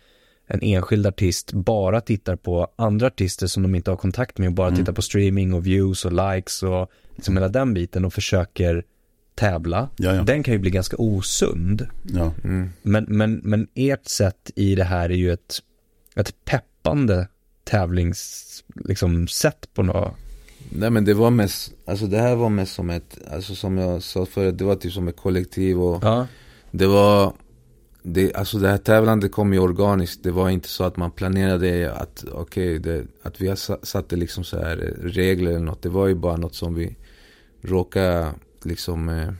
en 0.46 0.62
enskild 0.62 1.06
artist 1.06 1.52
bara 1.52 2.00
tittar 2.00 2.36
på 2.36 2.68
andra 2.76 3.06
artister 3.06 3.46
som 3.46 3.62
de 3.62 3.74
inte 3.74 3.90
har 3.90 3.96
kontakt 3.96 4.38
med 4.38 4.48
och 4.48 4.54
bara 4.54 4.68
mm. 4.68 4.78
tittar 4.78 4.92
på 4.92 5.02
streaming 5.02 5.54
och 5.54 5.66
views 5.66 6.04
och 6.04 6.12
likes 6.12 6.62
och 6.62 6.90
liksom 7.14 7.36
hela 7.36 7.48
den 7.48 7.74
biten 7.74 8.04
och 8.04 8.12
försöker 8.12 8.84
tävla. 9.34 9.88
Jaja. 9.96 10.22
Den 10.22 10.42
kan 10.42 10.54
ju 10.54 10.58
bli 10.58 10.70
ganska 10.70 10.96
osund. 10.96 11.86
Ja. 12.02 12.32
Mm. 12.44 12.70
Men, 12.82 13.04
men, 13.08 13.40
men 13.44 13.68
ert 13.74 14.08
sätt 14.08 14.50
i 14.54 14.74
det 14.74 14.84
här 14.84 15.10
är 15.10 15.14
ju 15.14 15.32
ett, 15.32 15.58
ett 16.14 16.44
peppande 16.44 17.28
tävlingssätt 17.64 18.64
liksom, 18.74 19.26
på 19.74 19.82
något 19.82 20.14
Nej 20.70 20.90
men 20.90 21.04
det 21.04 21.14
var 21.14 21.30
mest, 21.30 21.72
alltså 21.84 22.06
det 22.06 22.18
här 22.18 22.34
var 22.34 22.48
mest 22.48 22.74
som 22.74 22.90
ett, 22.90 23.18
alltså 23.32 23.54
som 23.54 23.78
jag 23.78 24.02
sa 24.02 24.26
förut, 24.26 24.58
det 24.58 24.64
var 24.64 24.76
typ 24.76 24.92
som 24.92 25.08
ett 25.08 25.16
kollektiv 25.16 25.82
och 25.82 26.04
ja. 26.04 26.26
det 26.70 26.86
var 26.86 27.32
det, 28.08 28.34
alltså 28.34 28.58
det 28.58 28.68
här 28.68 28.78
tävlandet 28.78 29.32
kom 29.32 29.52
ju 29.52 29.58
organiskt. 29.58 30.22
Det 30.22 30.30
var 30.30 30.50
inte 30.50 30.68
så 30.68 30.84
att 30.84 30.96
man 30.96 31.10
planerade 31.10 31.92
att, 31.92 32.24
okay, 32.32 32.80
att 33.22 33.40
vi 33.40 33.54
satte 33.82 34.16
liksom 34.16 34.44
så 34.44 34.58
här 34.58 34.76
regler 35.02 35.50
eller 35.50 35.64
något. 35.64 35.82
Det 35.82 35.88
var 35.88 36.06
ju 36.06 36.14
bara 36.14 36.36
något 36.36 36.54
som 36.54 36.74
vi 36.74 36.96
råkade 37.60 38.32
liksom 38.62 39.08
eh, 39.08 39.32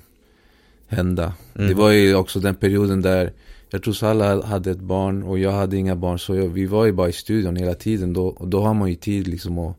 hända. 0.87 1.35
Mm. 1.55 1.69
Det 1.69 1.75
var 1.75 1.91
ju 1.91 2.15
också 2.15 2.41
den 2.41 2.55
perioden 2.55 3.03
där 3.03 3.33
jag 3.71 3.83
tror 3.83 4.05
alla 4.05 4.43
hade 4.43 4.71
ett 4.71 4.81
barn 4.81 5.23
och 5.23 5.39
jag 5.39 5.53
hade 5.53 5.77
inga 5.77 5.97
barn. 5.97 6.19
Så 6.19 6.35
jag, 6.35 6.49
vi 6.49 6.67
var 6.67 6.85
ju 6.85 6.93
bara 6.93 7.09
i 7.09 7.13
studion 7.13 7.57
hela 7.57 7.75
tiden. 7.75 8.13
Då, 8.13 8.27
och 8.27 8.49
då 8.49 8.61
har 8.61 8.75
man 8.75 8.89
ju 8.89 8.95
tid 8.95 9.29
liksom 9.29 9.59
att 9.59 9.77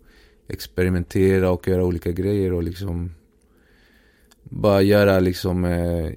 experimentera 0.48 1.52
och 1.52 1.68
göra 1.68 1.86
olika 1.86 2.12
grejer 2.12 2.54
och 2.54 2.64
liksom 2.64 3.12
bara 4.44 4.82
göra 4.82 5.20
liksom 5.20 5.66
eh, 5.66 6.12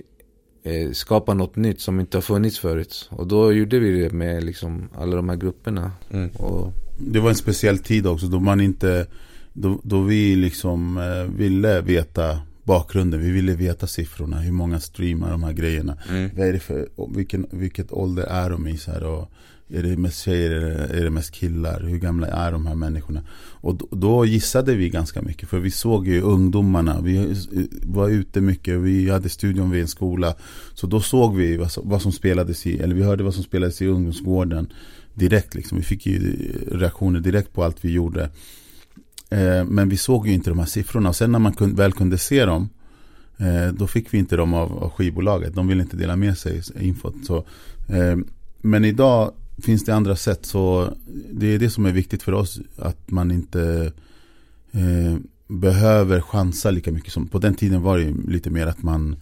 eh, 0.62 0.92
skapa 0.92 1.34
något 1.34 1.56
nytt 1.56 1.80
som 1.80 2.00
inte 2.00 2.16
har 2.16 2.22
funnits 2.22 2.58
förut. 2.58 3.08
Och 3.10 3.26
då 3.26 3.52
gjorde 3.52 3.78
vi 3.78 4.02
det 4.02 4.12
med 4.12 4.44
liksom 4.44 4.88
alla 4.94 5.16
de 5.16 5.28
här 5.28 5.36
grupperna. 5.36 5.92
Mm. 6.10 6.30
Och... 6.30 6.72
Det 6.98 7.20
var 7.20 7.28
en 7.28 7.36
speciell 7.36 7.78
tid 7.78 8.06
också 8.06 8.26
då 8.26 8.40
man 8.40 8.60
inte, 8.60 9.06
då, 9.52 9.80
då 9.82 10.00
vi 10.00 10.36
liksom 10.36 10.96
eh, 10.96 11.36
ville 11.38 11.80
veta 11.80 12.40
bakgrunden. 12.62 13.20
Vi 13.20 13.30
ville 13.30 13.54
veta 13.54 13.86
siffrorna, 13.86 14.38
hur 14.38 14.52
många 14.52 14.80
streamar 14.80 15.30
de 15.30 15.42
här 15.42 15.52
grejerna. 15.52 15.98
Mm. 16.08 16.30
Vad 16.36 16.46
är 16.46 16.52
det 16.52 16.60
för, 16.60 16.88
vilken, 17.14 17.46
vilket 17.50 17.92
ålder 17.92 18.22
är 18.22 18.50
de 18.50 18.66
i? 18.66 18.76
Så 18.76 18.90
här, 18.90 19.04
och 19.04 19.30
är 19.74 19.82
det 19.82 19.96
mest 19.96 20.24
tjejer 20.24 20.50
eller 20.50 20.70
är 20.70 21.04
det 21.04 21.10
mest 21.10 21.34
killar? 21.34 21.80
Hur 21.80 21.98
gamla 21.98 22.26
är 22.26 22.52
de 22.52 22.66
här 22.66 22.74
människorna? 22.74 23.22
Och 23.62 23.74
då, 23.74 23.88
då 23.90 24.24
gissade 24.24 24.74
vi 24.74 24.90
ganska 24.90 25.22
mycket. 25.22 25.48
För 25.48 25.58
vi 25.58 25.70
såg 25.70 26.08
ju 26.08 26.20
ungdomarna. 26.20 27.00
Vi 27.00 27.16
eh, 27.16 27.26
var 27.82 28.08
ute 28.08 28.40
mycket. 28.40 28.80
Vi 28.80 29.10
hade 29.10 29.28
studion 29.28 29.70
vid 29.70 29.82
en 29.82 29.88
skola. 29.88 30.34
Så 30.74 30.86
då 30.86 31.00
såg 31.00 31.36
vi 31.36 31.56
vad 31.56 31.72
som, 31.72 31.88
vad 31.88 32.02
som 32.02 32.12
spelades 32.12 32.66
i, 32.66 32.78
eller 32.78 32.94
vi 32.94 33.02
hörde 33.02 33.24
vad 33.24 33.34
som 33.34 33.44
spelades 33.44 33.82
i 33.82 33.86
ungdomsgården 33.86 34.72
direkt. 35.14 35.54
Liksom. 35.54 35.78
Vi 35.78 35.84
fick 35.84 36.06
ju 36.06 36.16
eh, 36.16 36.78
reaktioner 36.78 37.20
direkt 37.20 37.52
på 37.52 37.64
allt 37.64 37.84
vi 37.84 37.92
gjorde. 37.92 38.30
Eh, 39.30 39.64
men 39.64 39.88
vi 39.88 39.96
såg 39.96 40.26
ju 40.26 40.34
inte 40.34 40.50
de 40.50 40.58
här 40.58 40.66
siffrorna. 40.66 41.08
Och 41.08 41.16
sen 41.16 41.32
när 41.32 41.38
man 41.38 41.52
kun, 41.52 41.74
väl 41.74 41.92
kunde 41.92 42.18
se 42.18 42.44
dem 42.44 42.68
eh, 43.40 43.72
då 43.72 43.86
fick 43.86 44.14
vi 44.14 44.18
inte 44.18 44.36
dem 44.36 44.54
av, 44.54 44.78
av 44.78 44.90
skivbolaget. 44.90 45.54
De 45.54 45.68
ville 45.68 45.82
inte 45.82 45.96
dela 45.96 46.16
med 46.16 46.38
sig 46.38 46.62
infot. 46.80 47.14
Så, 47.22 47.36
eh, 47.88 48.16
men 48.62 48.84
idag 48.84 49.32
finns 49.60 49.84
det 49.84 49.94
andra 49.94 50.16
sätt. 50.16 50.46
Så 50.46 50.92
det 51.30 51.46
är 51.46 51.58
det 51.58 51.70
som 51.70 51.86
är 51.86 51.92
viktigt 51.92 52.22
för 52.22 52.32
oss. 52.32 52.60
Att 52.76 53.10
man 53.10 53.30
inte 53.30 53.92
eh, 54.72 55.16
behöver 55.48 56.20
chansa 56.20 56.70
lika 56.70 56.92
mycket 56.92 57.12
som 57.12 57.28
på 57.28 57.38
den 57.38 57.54
tiden 57.54 57.82
var 57.82 57.98
det 57.98 58.14
lite 58.28 58.50
mer 58.50 58.66
att 58.66 58.82
man 58.82 59.16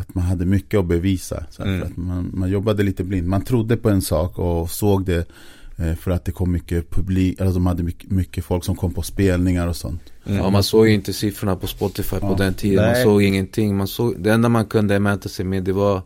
att 0.00 0.14
man 0.14 0.24
hade 0.24 0.46
mycket 0.46 0.80
att 0.80 0.86
bevisa. 0.86 1.44
Så 1.50 1.62
mm. 1.62 1.82
att 1.82 1.96
man, 1.96 2.30
man 2.34 2.50
jobbade 2.50 2.82
lite 2.82 3.04
blind. 3.04 3.28
Man 3.28 3.44
trodde 3.44 3.76
på 3.76 3.90
en 3.90 4.02
sak 4.02 4.38
och 4.38 4.70
såg 4.70 5.04
det 5.04 5.28
eh, 5.76 5.94
för 5.94 6.10
att 6.10 6.24
det 6.24 6.32
kom 6.32 6.52
mycket 6.52 6.90
publik, 6.90 7.40
alltså 7.40 7.54
de 7.54 7.66
hade 7.66 7.82
mycket, 7.82 8.10
mycket 8.10 8.44
folk 8.44 8.64
som 8.64 8.76
kom 8.76 8.94
på 8.94 9.02
spelningar 9.02 9.68
och 9.68 9.76
sånt. 9.76 10.02
Mm. 10.26 10.38
Ja, 10.38 10.50
man 10.50 10.62
såg 10.62 10.88
ju 10.88 10.94
inte 10.94 11.12
siffrorna 11.12 11.56
på 11.56 11.66
Spotify 11.66 12.16
ja. 12.20 12.28
på 12.28 12.34
den 12.34 12.54
tiden. 12.54 12.86
Man 12.86 13.02
såg 13.02 13.22
ingenting. 13.22 13.76
Man 13.76 13.88
såg, 13.88 14.14
det 14.18 14.32
enda 14.32 14.48
man 14.48 14.66
kunde 14.66 14.98
mäta 15.00 15.28
sig 15.28 15.44
med 15.44 15.64
det 15.64 15.72
var 15.72 16.02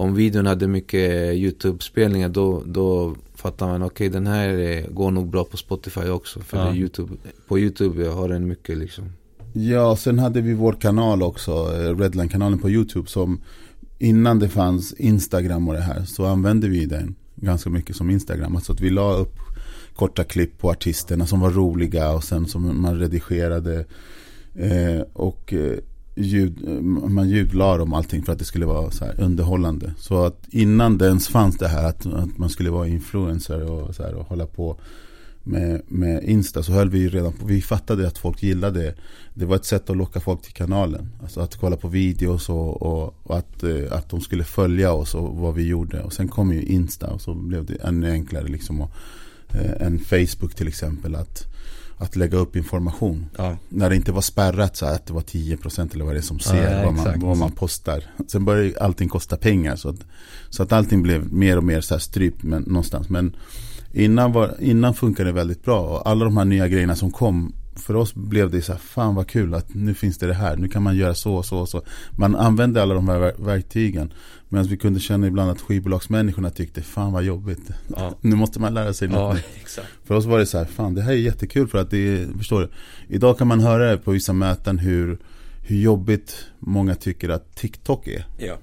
om 0.00 0.14
videon 0.14 0.46
hade 0.46 0.68
mycket 0.68 1.34
YouTube-spelningar 1.34 2.28
då, 2.28 2.62
då 2.66 3.14
fattar 3.34 3.66
man 3.66 3.82
okej 3.82 4.08
okay, 4.08 4.08
den 4.08 4.26
här 4.26 4.86
går 4.90 5.10
nog 5.10 5.30
bra 5.30 5.44
på 5.44 5.56
Spotify 5.56 6.08
också. 6.08 6.40
För 6.40 6.58
ja. 6.58 6.74
YouTube, 6.74 7.12
på 7.48 7.58
YouTube 7.58 8.08
har 8.08 8.28
den 8.28 8.48
mycket 8.48 8.78
liksom. 8.78 9.04
Ja, 9.52 9.96
sen 9.96 10.18
hade 10.18 10.40
vi 10.40 10.54
vår 10.54 10.72
kanal 10.72 11.22
också, 11.22 11.50
eh, 11.50 11.96
Redline-kanalen 11.96 12.58
på 12.58 12.70
YouTube 12.70 13.08
som 13.08 13.40
innan 13.98 14.38
det 14.38 14.48
fanns 14.48 14.92
Instagram 14.92 15.68
och 15.68 15.74
det 15.74 15.80
här 15.80 16.04
så 16.04 16.24
använde 16.24 16.68
vi 16.68 16.86
den 16.86 17.14
ganska 17.36 17.70
mycket 17.70 17.96
som 17.96 18.10
Instagram. 18.10 18.56
Alltså 18.56 18.72
att 18.72 18.80
vi 18.80 18.90
la 18.90 19.14
upp 19.14 19.36
korta 19.94 20.24
klipp 20.24 20.58
på 20.58 20.70
artisterna 20.70 21.26
som 21.26 21.40
var 21.40 21.50
roliga 21.50 22.10
och 22.12 22.24
sen 22.24 22.46
som 22.46 22.82
man 22.82 22.98
redigerade. 22.98 23.84
Eh, 24.54 25.00
och 25.12 25.52
eh, 25.52 25.78
ljud, 26.22 26.68
eh, 26.68 26.82
man 27.10 27.28
ljudlar 27.28 27.78
om 27.78 27.92
allting 27.92 28.22
för 28.22 28.32
att 28.32 28.38
det 28.38 28.44
skulle 28.44 28.66
vara 28.66 28.90
så 28.90 29.04
underhållande. 29.18 29.94
Så 29.98 30.24
att 30.24 30.46
innan 30.50 30.98
det 30.98 31.06
ens 31.06 31.28
fanns 31.28 31.58
det 31.58 31.68
här 31.68 31.84
att, 31.84 32.06
att 32.06 32.38
man 32.38 32.50
skulle 32.50 32.70
vara 32.70 32.88
influencer 32.88 33.70
och, 33.70 33.94
så 33.94 34.02
här, 34.02 34.14
och 34.14 34.26
hålla 34.26 34.46
på 34.46 34.76
med, 35.42 35.82
med 35.88 36.24
Insta 36.24 36.62
så 36.62 36.72
höll 36.72 36.90
vi 36.90 37.08
redan 37.08 37.32
på, 37.32 37.46
vi 37.46 37.62
fattade 37.62 38.06
att 38.06 38.18
folk 38.18 38.42
gillade 38.42 38.82
det. 38.82 38.94
Det 39.34 39.44
var 39.44 39.56
ett 39.56 39.64
sätt 39.64 39.90
att 39.90 39.96
locka 39.96 40.20
folk 40.20 40.42
till 40.42 40.52
kanalen. 40.52 41.12
Alltså 41.22 41.40
att 41.40 41.56
kolla 41.56 41.76
på 41.76 41.88
videos 41.88 42.48
och, 42.48 42.82
och, 42.82 43.14
och 43.22 43.38
att, 43.38 43.62
eh, 43.62 43.92
att 43.92 44.10
de 44.10 44.20
skulle 44.20 44.44
följa 44.44 44.92
oss 44.92 45.14
och 45.14 45.36
vad 45.36 45.54
vi 45.54 45.66
gjorde. 45.66 46.02
Och 46.02 46.12
sen 46.12 46.28
kom 46.28 46.52
ju 46.52 46.62
Insta 46.62 47.06
och 47.06 47.20
så 47.20 47.34
blev 47.34 47.64
det 47.64 47.74
ännu 47.74 48.10
enklare 48.10 48.48
liksom. 48.48 48.80
Och, 48.80 48.90
eh, 49.50 49.86
en 49.86 49.98
Facebook 49.98 50.54
till 50.54 50.68
exempel. 50.68 51.14
att 51.14 51.49
att 52.00 52.16
lägga 52.16 52.38
upp 52.38 52.56
information. 52.56 53.26
Ja. 53.36 53.56
När 53.68 53.90
det 53.90 53.96
inte 53.96 54.12
var 54.12 54.20
spärrat 54.20 54.76
så 54.76 54.86
att 54.86 55.06
det 55.06 55.12
var 55.12 55.20
10% 55.20 55.94
eller 55.94 56.04
vad 56.04 56.14
det 56.14 56.18
är 56.18 56.22
som 56.22 56.38
ser 56.38 56.72
ja, 56.72 56.84
vad, 56.84 56.94
man, 56.94 57.20
vad 57.20 57.36
man 57.36 57.52
postar. 57.52 58.04
Sen 58.26 58.44
började 58.44 58.80
allting 58.80 59.08
kosta 59.08 59.36
pengar. 59.36 59.76
Så 59.76 59.88
att, 59.88 60.04
så 60.50 60.62
att 60.62 60.72
allting 60.72 61.02
blev 61.02 61.32
mer 61.32 61.56
och 61.56 61.64
mer 61.64 61.80
så 61.80 61.94
här 61.94 61.98
strypt 61.98 62.42
men, 62.42 62.62
någonstans. 62.62 63.08
Men 63.08 63.36
innan, 63.92 64.32
var, 64.32 64.54
innan 64.60 64.94
funkade 64.94 65.28
det 65.28 65.32
väldigt 65.32 65.64
bra. 65.64 65.80
Och 65.80 66.08
alla 66.08 66.24
de 66.24 66.36
här 66.36 66.44
nya 66.44 66.68
grejerna 66.68 66.96
som 66.96 67.10
kom. 67.10 67.52
För 67.80 67.96
oss 67.96 68.14
blev 68.14 68.50
det 68.50 68.62
så 68.62 68.72
här, 68.72 68.78
fan 68.78 69.14
vad 69.14 69.28
kul 69.28 69.54
att 69.54 69.74
nu 69.74 69.94
finns 69.94 70.18
det 70.18 70.26
det 70.26 70.34
här. 70.34 70.56
Nu 70.56 70.68
kan 70.68 70.82
man 70.82 70.96
göra 70.96 71.14
så 71.14 71.34
och 71.34 71.44
så 71.44 71.58
och 71.58 71.68
så. 71.68 71.82
Man 72.10 72.36
använde 72.36 72.82
alla 72.82 72.94
de 72.94 73.08
här 73.08 73.32
verktygen. 73.38 74.12
Medan 74.48 74.66
vi 74.66 74.76
kunde 74.76 75.00
känna 75.00 75.26
ibland 75.26 75.50
att 75.50 75.60
skivbolagsmänniskorna 75.60 76.50
tyckte 76.50 76.82
fan 76.82 77.12
vad 77.12 77.24
jobbigt. 77.24 77.70
Ja. 77.96 78.14
Nu 78.20 78.36
måste 78.36 78.60
man 78.60 78.74
lära 78.74 78.92
sig 78.92 79.08
något. 79.08 79.38
Ja, 79.76 79.82
för 80.04 80.14
oss 80.14 80.24
var 80.24 80.38
det 80.38 80.46
så 80.46 80.58
här, 80.58 80.64
fan 80.64 80.94
det 80.94 81.02
här 81.02 81.12
är 81.12 81.16
jättekul 81.16 81.68
för 81.68 81.78
att 81.78 81.90
det 81.90 81.98
är, 81.98 82.38
förstår 82.38 82.60
du. 82.60 82.68
Idag 83.14 83.38
kan 83.38 83.46
man 83.46 83.60
höra 83.60 83.96
på 83.96 84.10
vissa 84.10 84.32
möten 84.32 84.78
hur, 84.78 85.18
hur 85.62 85.76
jobbigt 85.76 86.46
många 86.58 86.94
tycker 86.94 87.28
att 87.28 87.56
TikTok 87.56 88.06
är. 88.06 88.26
Ja. 88.38 88.58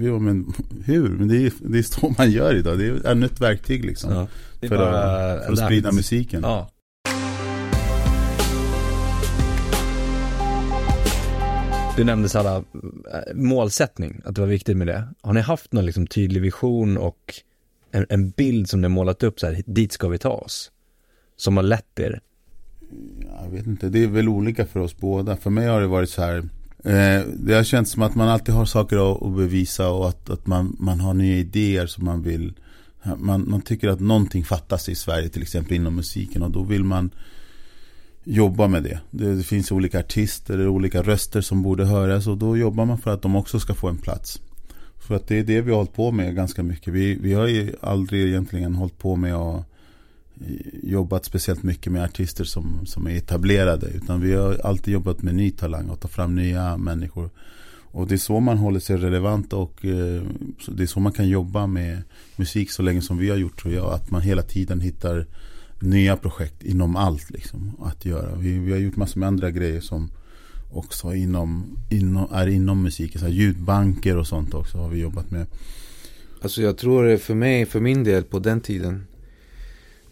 Ja, 0.00 0.18
men 0.18 0.52
hur? 0.84 1.08
Men 1.08 1.28
det 1.28 1.36
är, 1.36 1.52
det 1.58 1.78
är 1.78 1.82
så 1.82 2.14
man 2.18 2.30
gör 2.30 2.54
idag. 2.54 2.78
Det 2.78 2.86
är 2.86 3.06
ännu 3.06 3.26
ett 3.26 3.40
verktyg 3.40 3.84
liksom. 3.84 4.12
Ja, 4.12 4.26
för, 4.68 4.76
att, 4.76 5.44
för 5.44 5.52
att 5.52 5.58
sprida 5.58 5.92
musiken. 5.92 6.40
Ja. 6.42 6.70
Du 12.00 12.04
nämnde 12.04 12.28
Sara, 12.28 12.56
eh, 12.56 13.34
målsättning, 13.34 14.20
att 14.24 14.34
det 14.34 14.40
var 14.40 14.48
viktigt 14.48 14.76
med 14.76 14.86
det. 14.86 15.08
Har 15.20 15.32
ni 15.32 15.40
haft 15.40 15.72
någon 15.72 15.86
liksom 15.86 16.06
tydlig 16.06 16.42
vision 16.42 16.96
och 16.96 17.34
en, 17.90 18.06
en 18.08 18.30
bild 18.30 18.68
som 18.68 18.80
ni 18.80 18.88
målat 18.88 19.22
upp 19.22 19.40
så 19.40 19.46
här, 19.46 19.62
dit 19.66 19.92
ska 19.92 20.08
vi 20.08 20.18
ta 20.18 20.30
oss? 20.30 20.70
Som 21.36 21.56
har 21.56 21.64
lett 21.64 21.98
er? 21.98 22.20
Mm, 22.92 23.28
jag 23.44 23.50
vet 23.50 23.66
inte, 23.66 23.88
det 23.88 24.04
är 24.04 24.06
väl 24.06 24.28
olika 24.28 24.66
för 24.66 24.80
oss 24.80 24.96
båda. 24.96 25.36
För 25.36 25.50
mig 25.50 25.66
har 25.66 25.80
det 25.80 25.86
varit 25.86 26.10
så 26.10 26.22
här, 26.22 26.36
eh, 26.84 27.26
det 27.36 27.54
har 27.54 27.64
känts 27.64 27.90
som 27.90 28.02
att 28.02 28.14
man 28.14 28.28
alltid 28.28 28.54
har 28.54 28.64
saker 28.64 29.12
att, 29.12 29.22
att 29.22 29.36
bevisa 29.36 29.88
och 29.88 30.08
att, 30.08 30.30
att 30.30 30.46
man, 30.46 30.76
man 30.78 31.00
har 31.00 31.14
nya 31.14 31.36
idéer 31.36 31.86
som 31.86 32.04
man 32.04 32.22
vill 32.22 32.54
man, 33.16 33.50
man 33.50 33.62
tycker 33.62 33.88
att 33.88 34.00
någonting 34.00 34.44
fattas 34.44 34.88
i 34.88 34.94
Sverige 34.94 35.28
till 35.28 35.42
exempel 35.42 35.76
inom 35.76 35.96
musiken 35.96 36.42
och 36.42 36.50
då 36.50 36.62
vill 36.62 36.84
man 36.84 37.10
jobba 38.30 38.68
med 38.68 38.82
det. 38.82 39.00
det. 39.10 39.42
finns 39.42 39.72
olika 39.72 39.98
artister, 39.98 40.58
och 40.66 40.74
olika 40.74 41.02
röster 41.02 41.40
som 41.40 41.62
borde 41.62 41.84
höras 41.84 42.26
och 42.26 42.38
då 42.38 42.56
jobbar 42.56 42.84
man 42.84 42.98
för 42.98 43.10
att 43.10 43.22
de 43.22 43.36
också 43.36 43.60
ska 43.60 43.74
få 43.74 43.88
en 43.88 43.98
plats. 43.98 44.40
För 44.98 45.14
att 45.14 45.28
det 45.28 45.38
är 45.38 45.44
det 45.44 45.60
vi 45.60 45.70
har 45.70 45.76
hållit 45.76 45.94
på 45.94 46.12
med 46.12 46.34
ganska 46.34 46.62
mycket. 46.62 46.94
Vi, 46.94 47.14
vi 47.14 47.32
har 47.32 47.46
ju 47.46 47.72
aldrig 47.80 48.28
egentligen 48.28 48.74
hållit 48.74 48.98
på 48.98 49.16
med 49.16 49.34
att 49.34 49.64
eh, 50.40 50.56
jobbat 50.82 51.24
speciellt 51.24 51.62
mycket 51.62 51.92
med 51.92 52.04
artister 52.04 52.44
som, 52.44 52.86
som 52.86 53.06
är 53.06 53.16
etablerade. 53.16 53.86
Utan 53.86 54.20
vi 54.20 54.32
har 54.34 54.60
alltid 54.64 54.94
jobbat 54.94 55.22
med 55.22 55.34
ny 55.34 55.50
talang 55.50 55.88
och 55.88 56.00
ta 56.00 56.08
fram 56.08 56.34
nya 56.34 56.76
människor. 56.76 57.30
Och 57.92 58.06
det 58.06 58.14
är 58.14 58.18
så 58.18 58.40
man 58.40 58.58
håller 58.58 58.80
sig 58.80 58.96
relevant 58.96 59.52
och 59.52 59.84
eh, 59.84 60.22
det 60.68 60.82
är 60.82 60.86
så 60.86 61.00
man 61.00 61.12
kan 61.12 61.28
jobba 61.28 61.66
med 61.66 62.02
musik 62.36 62.70
så 62.70 62.82
länge 62.82 63.02
som 63.02 63.18
vi 63.18 63.30
har 63.30 63.36
gjort 63.36 63.62
tror 63.62 63.74
jag. 63.74 63.92
Att 63.92 64.10
man 64.10 64.22
hela 64.22 64.42
tiden 64.42 64.80
hittar 64.80 65.26
nya 65.80 66.16
projekt 66.16 66.62
inom 66.62 66.96
allt 66.96 67.30
liksom, 67.30 67.72
att 67.82 68.04
göra. 68.04 68.34
Vi, 68.36 68.58
vi 68.58 68.72
har 68.72 68.78
gjort 68.78 68.96
massor 68.96 69.20
med 69.20 69.26
andra 69.26 69.50
grejer 69.50 69.80
som 69.80 70.10
också 70.72 71.14
inom, 71.14 71.78
inom, 71.90 72.28
är 72.32 72.46
inom 72.46 72.82
musiken. 72.82 73.20
Så 73.20 73.26
här 73.26 73.32
ljudbanker 73.32 74.16
och 74.16 74.26
sånt 74.26 74.54
också 74.54 74.78
har 74.78 74.88
vi 74.88 75.00
jobbat 75.00 75.30
med. 75.30 75.46
Alltså 76.42 76.62
jag 76.62 76.78
tror 76.78 77.16
för 77.16 77.34
mig, 77.34 77.66
för 77.66 77.80
min 77.80 78.04
del 78.04 78.24
på 78.24 78.38
den 78.38 78.60
tiden 78.60 79.06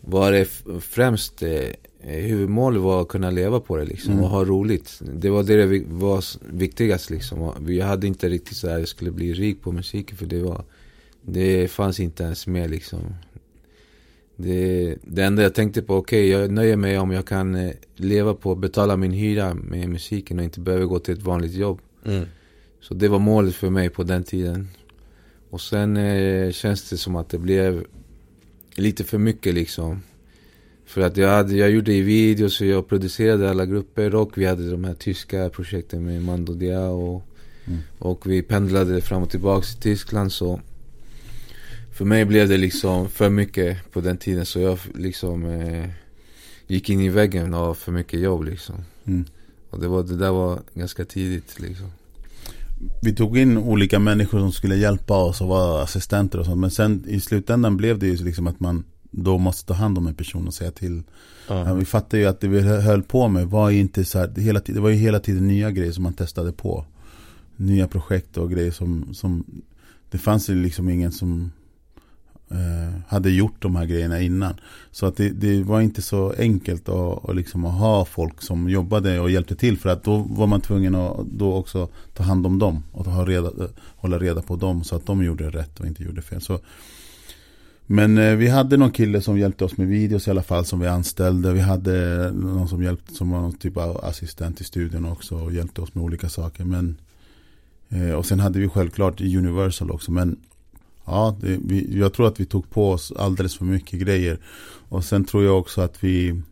var 0.00 0.32
det 0.32 0.48
främst 0.80 1.42
eh, 1.42 1.70
huvudmålet 2.00 2.82
var 2.82 3.02
att 3.02 3.08
kunna 3.08 3.30
leva 3.30 3.60
på 3.60 3.76
det 3.76 3.84
liksom 3.84 4.12
mm. 4.12 4.24
och 4.24 4.30
ha 4.30 4.44
roligt. 4.44 5.00
Det 5.14 5.30
var 5.30 5.42
det 5.42 5.66
det 5.66 5.84
var 5.88 6.24
viktigast 6.52 7.10
liksom. 7.10 7.52
Vi 7.60 7.80
hade 7.80 8.06
inte 8.06 8.28
riktigt 8.28 8.56
så 8.56 8.68
här, 8.68 8.78
jag 8.78 8.88
skulle 8.88 9.10
bli 9.10 9.32
rik 9.32 9.62
på 9.62 9.72
musiken 9.72 10.16
för 10.16 10.26
det 10.26 10.42
var 10.42 10.64
Det 11.22 11.68
fanns 11.68 12.00
inte 12.00 12.22
ens 12.22 12.46
med 12.46 12.70
liksom. 12.70 13.00
Det, 14.40 14.96
det 15.02 15.22
enda 15.24 15.42
jag 15.42 15.54
tänkte 15.54 15.82
på, 15.82 15.96
okej 15.96 16.34
okay, 16.34 16.40
jag 16.40 16.50
nöjer 16.50 16.76
mig 16.76 16.98
om 16.98 17.10
jag 17.10 17.26
kan 17.26 17.54
eh, 17.54 17.72
leva 17.96 18.34
på 18.34 18.52
att 18.52 18.58
betala 18.58 18.96
min 18.96 19.12
hyra 19.12 19.54
med 19.54 19.88
musiken 19.88 20.38
och 20.38 20.44
inte 20.44 20.60
behöver 20.60 20.84
gå 20.84 20.98
till 20.98 21.14
ett 21.14 21.22
vanligt 21.22 21.54
jobb. 21.54 21.80
Mm. 22.04 22.24
Så 22.80 22.94
det 22.94 23.08
var 23.08 23.18
målet 23.18 23.54
för 23.54 23.70
mig 23.70 23.88
på 23.88 24.02
den 24.02 24.24
tiden. 24.24 24.68
Och 25.50 25.60
sen 25.60 25.96
eh, 25.96 26.52
känns 26.52 26.90
det 26.90 26.96
som 26.96 27.16
att 27.16 27.28
det 27.28 27.38
blev 27.38 27.84
lite 28.74 29.04
för 29.04 29.18
mycket 29.18 29.54
liksom. 29.54 30.02
För 30.86 31.00
att 31.00 31.16
jag, 31.16 31.28
hade, 31.28 31.56
jag 31.56 31.70
gjorde 31.70 31.92
i 31.92 32.02
videos 32.02 32.60
och 32.60 32.66
jag 32.66 32.88
producerade 32.88 33.50
alla 33.50 33.66
grupper 33.66 34.14
och 34.14 34.38
vi 34.38 34.46
hade 34.46 34.70
de 34.70 34.84
här 34.84 34.94
tyska 34.94 35.48
projekten 35.48 36.04
med 36.04 36.22
Mando 36.22 36.54
Diao. 36.54 37.22
Mm. 37.66 37.78
Och 37.98 38.30
vi 38.30 38.42
pendlade 38.42 39.00
fram 39.00 39.22
och 39.22 39.30
tillbaka 39.30 39.66
till 39.66 39.80
Tyskland 39.80 40.32
så 40.32 40.60
för 41.98 42.04
mig 42.04 42.24
blev 42.24 42.48
det 42.48 42.56
liksom 42.56 43.08
för 43.08 43.30
mycket 43.30 43.92
på 43.92 44.00
den 44.00 44.16
tiden 44.16 44.46
så 44.46 44.60
jag 44.60 44.78
liksom 44.94 45.44
eh, 45.44 45.90
gick 46.66 46.90
in 46.90 47.00
i 47.00 47.08
väggen 47.08 47.54
av 47.54 47.74
för 47.74 47.92
mycket 47.92 48.20
jobb 48.20 48.44
liksom. 48.44 48.74
Mm. 49.04 49.24
Och 49.70 49.80
det, 49.80 49.88
var, 49.88 50.02
det 50.02 50.16
där 50.16 50.30
var 50.30 50.60
ganska 50.74 51.04
tidigt 51.04 51.60
liksom. 51.60 51.86
Vi 53.02 53.14
tog 53.14 53.38
in 53.38 53.58
olika 53.58 53.98
människor 53.98 54.38
som 54.38 54.52
skulle 54.52 54.76
hjälpa 54.76 55.16
oss 55.16 55.40
och 55.40 55.48
vara 55.48 55.82
assistenter 55.82 56.38
och 56.38 56.46
sånt. 56.46 56.60
Men 56.60 56.70
sen 56.70 57.04
i 57.06 57.20
slutändan 57.20 57.76
blev 57.76 57.98
det 57.98 58.06
ju 58.06 58.16
liksom 58.16 58.46
att 58.46 58.60
man 58.60 58.84
då 59.10 59.38
måste 59.38 59.66
ta 59.66 59.74
hand 59.74 59.98
om 59.98 60.06
en 60.06 60.14
person 60.14 60.46
och 60.46 60.54
säga 60.54 60.70
till. 60.70 61.02
Ja. 61.48 61.74
vi 61.74 61.84
fattar 61.84 62.18
ju 62.18 62.26
att 62.26 62.40
det 62.40 62.48
vi 62.48 62.60
höll 62.60 63.02
på 63.02 63.28
med 63.28 63.46
var 63.46 63.70
inte 63.70 64.04
så 64.04 64.18
här, 64.18 64.26
det, 64.26 64.40
hela, 64.40 64.60
det 64.66 64.80
var 64.80 64.90
ju 64.90 64.96
hela 64.96 65.20
tiden 65.20 65.48
nya 65.48 65.70
grejer 65.70 65.92
som 65.92 66.02
man 66.02 66.14
testade 66.14 66.52
på. 66.52 66.84
Nya 67.56 67.88
projekt 67.88 68.36
och 68.36 68.50
grejer 68.50 68.70
som, 68.70 69.14
som 69.14 69.44
det 70.10 70.18
fanns 70.18 70.50
ju 70.50 70.54
liksom 70.62 70.88
ingen 70.88 71.12
som 71.12 71.50
Eh, 72.50 73.00
hade 73.08 73.30
gjort 73.30 73.62
de 73.62 73.76
här 73.76 73.84
grejerna 73.84 74.20
innan. 74.20 74.54
Så 74.90 75.06
att 75.06 75.16
det, 75.16 75.28
det 75.28 75.62
var 75.62 75.80
inte 75.80 76.02
så 76.02 76.34
enkelt 76.38 76.88
att, 76.88 77.28
att, 77.28 77.36
liksom 77.36 77.64
att 77.64 77.74
ha 77.74 78.04
folk 78.04 78.42
som 78.42 78.70
jobbade 78.70 79.20
och 79.20 79.30
hjälpte 79.30 79.56
till. 79.56 79.78
För 79.78 79.88
att 79.88 80.04
då 80.04 80.16
var 80.16 80.46
man 80.46 80.60
tvungen 80.60 80.94
att 80.94 81.26
då 81.26 81.54
också 81.54 81.88
ta 82.14 82.22
hand 82.22 82.46
om 82.46 82.58
dem. 82.58 82.82
Och 82.92 83.04
ha 83.04 83.24
reda, 83.26 83.50
hålla 83.96 84.18
reda 84.18 84.42
på 84.42 84.56
dem 84.56 84.84
så 84.84 84.96
att 84.96 85.06
de 85.06 85.24
gjorde 85.24 85.50
rätt 85.50 85.80
och 85.80 85.86
inte 85.86 86.02
gjorde 86.02 86.22
fel. 86.22 86.40
Så, 86.40 86.60
men 87.86 88.18
eh, 88.18 88.34
vi 88.34 88.48
hade 88.48 88.76
någon 88.76 88.90
kille 88.90 89.20
som 89.20 89.38
hjälpte 89.38 89.64
oss 89.64 89.76
med 89.76 89.88
videos 89.88 90.28
i 90.28 90.30
alla 90.30 90.42
fall 90.42 90.64
som 90.64 90.80
vi 90.80 90.86
anställde. 90.86 91.52
Vi 91.52 91.60
hade 91.60 92.30
någon 92.32 92.68
som 92.68 92.82
hjälpte 92.82 93.14
som 93.14 93.30
var 93.30 93.40
någon 93.40 93.58
typ 93.58 93.76
av 93.76 94.04
assistent 94.04 94.60
i 94.60 94.64
studion 94.64 95.04
också 95.04 95.34
och 95.34 95.52
hjälpte 95.52 95.80
oss 95.80 95.94
med 95.94 96.04
olika 96.04 96.28
saker. 96.28 96.64
Men, 96.64 96.96
eh, 97.88 98.10
och 98.10 98.26
sen 98.26 98.40
hade 98.40 98.58
vi 98.58 98.68
självklart 98.68 99.20
Universal 99.20 99.90
också. 99.90 100.12
Men 100.12 100.36
ja, 101.10 101.36
det, 101.40 101.58
vi, 101.64 101.98
jag 101.98 102.12
tror 102.12 102.28
att 102.28 102.40
vi 102.40 102.44
tog 102.44 102.70
på 102.70 102.90
oss 102.90 103.12
alldeles 103.16 103.58
för 103.58 103.64
mycket 103.64 104.00
grejer. 104.00 104.38
Och 104.88 105.04
sen 105.04 105.24
tror 105.24 105.44
jag 105.44 105.58
också 105.58 105.80
att 105.80 106.04
vi 106.04 106.42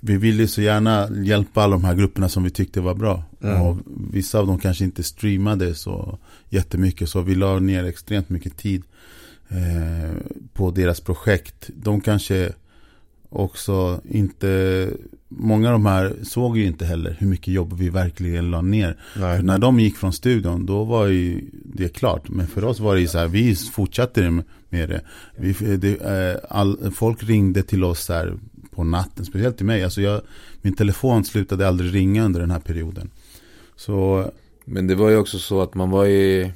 vi 0.00 0.16
ville 0.16 0.48
så 0.48 0.62
gärna 0.62 1.08
hjälpa 1.24 1.62
alla 1.62 1.76
de 1.76 1.84
här 1.84 1.94
grupperna 1.94 2.28
som 2.28 2.44
vi 2.44 2.50
tyckte 2.50 2.80
var 2.80 2.94
bra. 2.94 3.24
Mm. 3.42 3.62
Och 3.62 3.76
vissa 4.12 4.38
av 4.38 4.46
dem 4.46 4.58
kanske 4.58 4.84
inte 4.84 5.02
streamade 5.02 5.74
så 5.74 6.18
jättemycket. 6.48 7.08
Så 7.08 7.20
vi 7.20 7.34
la 7.34 7.58
ner 7.58 7.84
extremt 7.84 8.28
mycket 8.28 8.56
tid 8.56 8.82
eh, 9.48 10.16
på 10.52 10.70
deras 10.70 11.00
projekt. 11.00 11.70
De 11.74 12.00
kanske 12.00 12.52
också 13.28 14.00
inte, 14.04 14.90
många 15.28 15.68
av 15.68 15.72
de 15.72 15.86
här 15.86 16.16
såg 16.22 16.58
ju 16.58 16.66
inte 16.66 16.84
heller 16.84 17.16
hur 17.18 17.26
mycket 17.26 17.54
jobb 17.54 17.72
vi 17.72 17.88
verkligen 17.88 18.50
la 18.50 18.62
ner. 18.62 18.96
När 19.42 19.58
de 19.58 19.80
gick 19.80 19.96
från 19.96 20.12
studion, 20.12 20.66
då 20.66 20.84
var 20.84 21.06
ju 21.06 21.50
det 21.52 21.88
klart. 21.88 22.28
Men 22.28 22.46
för 22.46 22.64
oss 22.64 22.80
var 22.80 22.94
det 22.94 23.00
ju 23.00 23.06
så 23.06 23.18
här, 23.18 23.28
vi 23.28 23.54
fortsatte 23.56 24.42
med 24.68 24.88
det. 24.88 25.00
Vi, 25.36 25.76
det 25.76 26.00
eh, 26.00 26.36
all, 26.48 26.92
folk 26.94 27.22
ringde 27.24 27.62
till 27.62 27.84
oss 27.84 28.04
så 28.04 28.12
här 28.12 28.34
på 28.70 28.84
natten, 28.84 29.24
speciellt 29.24 29.56
till 29.56 29.66
mig. 29.66 29.84
Alltså 29.84 30.00
jag, 30.00 30.20
min 30.62 30.74
telefon 30.74 31.24
slutade 31.24 31.68
aldrig 31.68 31.94
ringa 31.94 32.24
under 32.24 32.40
den 32.40 32.50
här 32.50 32.60
perioden. 32.60 33.10
Så... 33.76 34.30
Men 34.70 34.86
det 34.86 34.94
var 34.94 35.10
ju 35.10 35.16
också 35.16 35.38
så 35.38 35.62
att 35.62 35.74
man 35.74 35.90
var 35.90 36.04
ju 36.04 36.50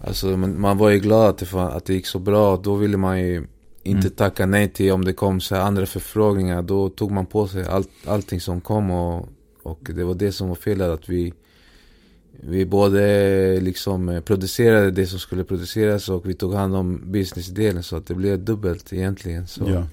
Alltså 0.00 0.36
man, 0.36 0.60
man 0.60 0.78
var 0.78 0.90
ju 0.90 0.98
glad 0.98 1.28
att 1.28 1.38
det, 1.38 1.62
att 1.62 1.84
det 1.84 1.94
gick 1.94 2.06
så 2.06 2.18
bra. 2.18 2.56
Då 2.56 2.74
ville 2.74 2.96
man 2.96 3.20
ju 3.20 3.46
inte 3.84 4.06
mm. 4.06 4.16
tacka 4.16 4.46
nej 4.46 4.68
till 4.68 4.92
om 4.92 5.04
det 5.04 5.12
kom 5.12 5.40
så 5.40 5.56
andra 5.56 5.86
förfrågningar. 5.86 6.62
Då 6.62 6.88
tog 6.88 7.10
man 7.10 7.26
på 7.26 7.48
sig 7.48 7.64
allt, 7.64 7.90
allting 8.06 8.40
som 8.40 8.60
kom 8.60 8.90
och, 8.90 9.28
och 9.62 9.90
det 9.94 10.04
var 10.04 10.14
det 10.14 10.32
som 10.32 10.48
var 10.48 10.54
felet. 10.54 10.90
Att 10.90 11.08
vi, 11.08 11.32
vi 12.40 12.66
både 12.66 13.60
liksom 13.60 14.22
producerade 14.24 14.90
det 14.90 15.06
som 15.06 15.18
skulle 15.18 15.44
produceras 15.44 16.08
och 16.08 16.28
vi 16.28 16.34
tog 16.34 16.54
hand 16.54 16.76
om 16.76 17.12
businessdelen. 17.12 17.82
Så 17.82 17.96
att 17.96 18.06
det 18.06 18.14
blev 18.14 18.44
dubbelt 18.44 18.92
egentligen. 18.92 19.46
Så. 19.46 19.70
Ja. 19.70 19.86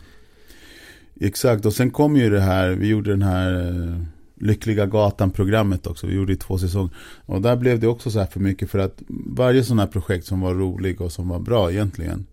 Exakt, 1.20 1.66
och 1.66 1.74
sen 1.74 1.92
kom 1.92 2.16
ju 2.16 2.30
det 2.30 2.42
här, 2.42 2.70
vi 2.70 2.88
gjorde 2.88 3.10
den 3.10 3.22
här 3.22 3.70
eh, 3.70 4.02
Lyckliga 4.36 4.86
Gatan-programmet 4.86 5.88
också. 5.88 6.08
Vi 6.08 6.16
gjorde 6.16 6.28
det 6.28 6.34
i 6.34 6.38
två 6.38 6.58
säsonger. 6.58 6.90
Och 7.26 7.42
där 7.42 7.56
blev 7.56 7.80
det 7.80 7.88
också 7.88 8.12
så 8.12 8.20
här 8.20 8.26
för 8.26 8.40
mycket 8.40 8.70
för 8.70 8.80
att 8.80 9.02
varje 9.08 9.64
sån 9.64 9.80
här 9.80 9.88
projekt 9.88 10.26
som 10.26 10.42
var 10.42 10.54
rolig 10.54 11.02
och 11.02 11.12
som 11.12 11.30
var 11.30 11.40
bra 11.40 11.72
egentligen 11.72 12.26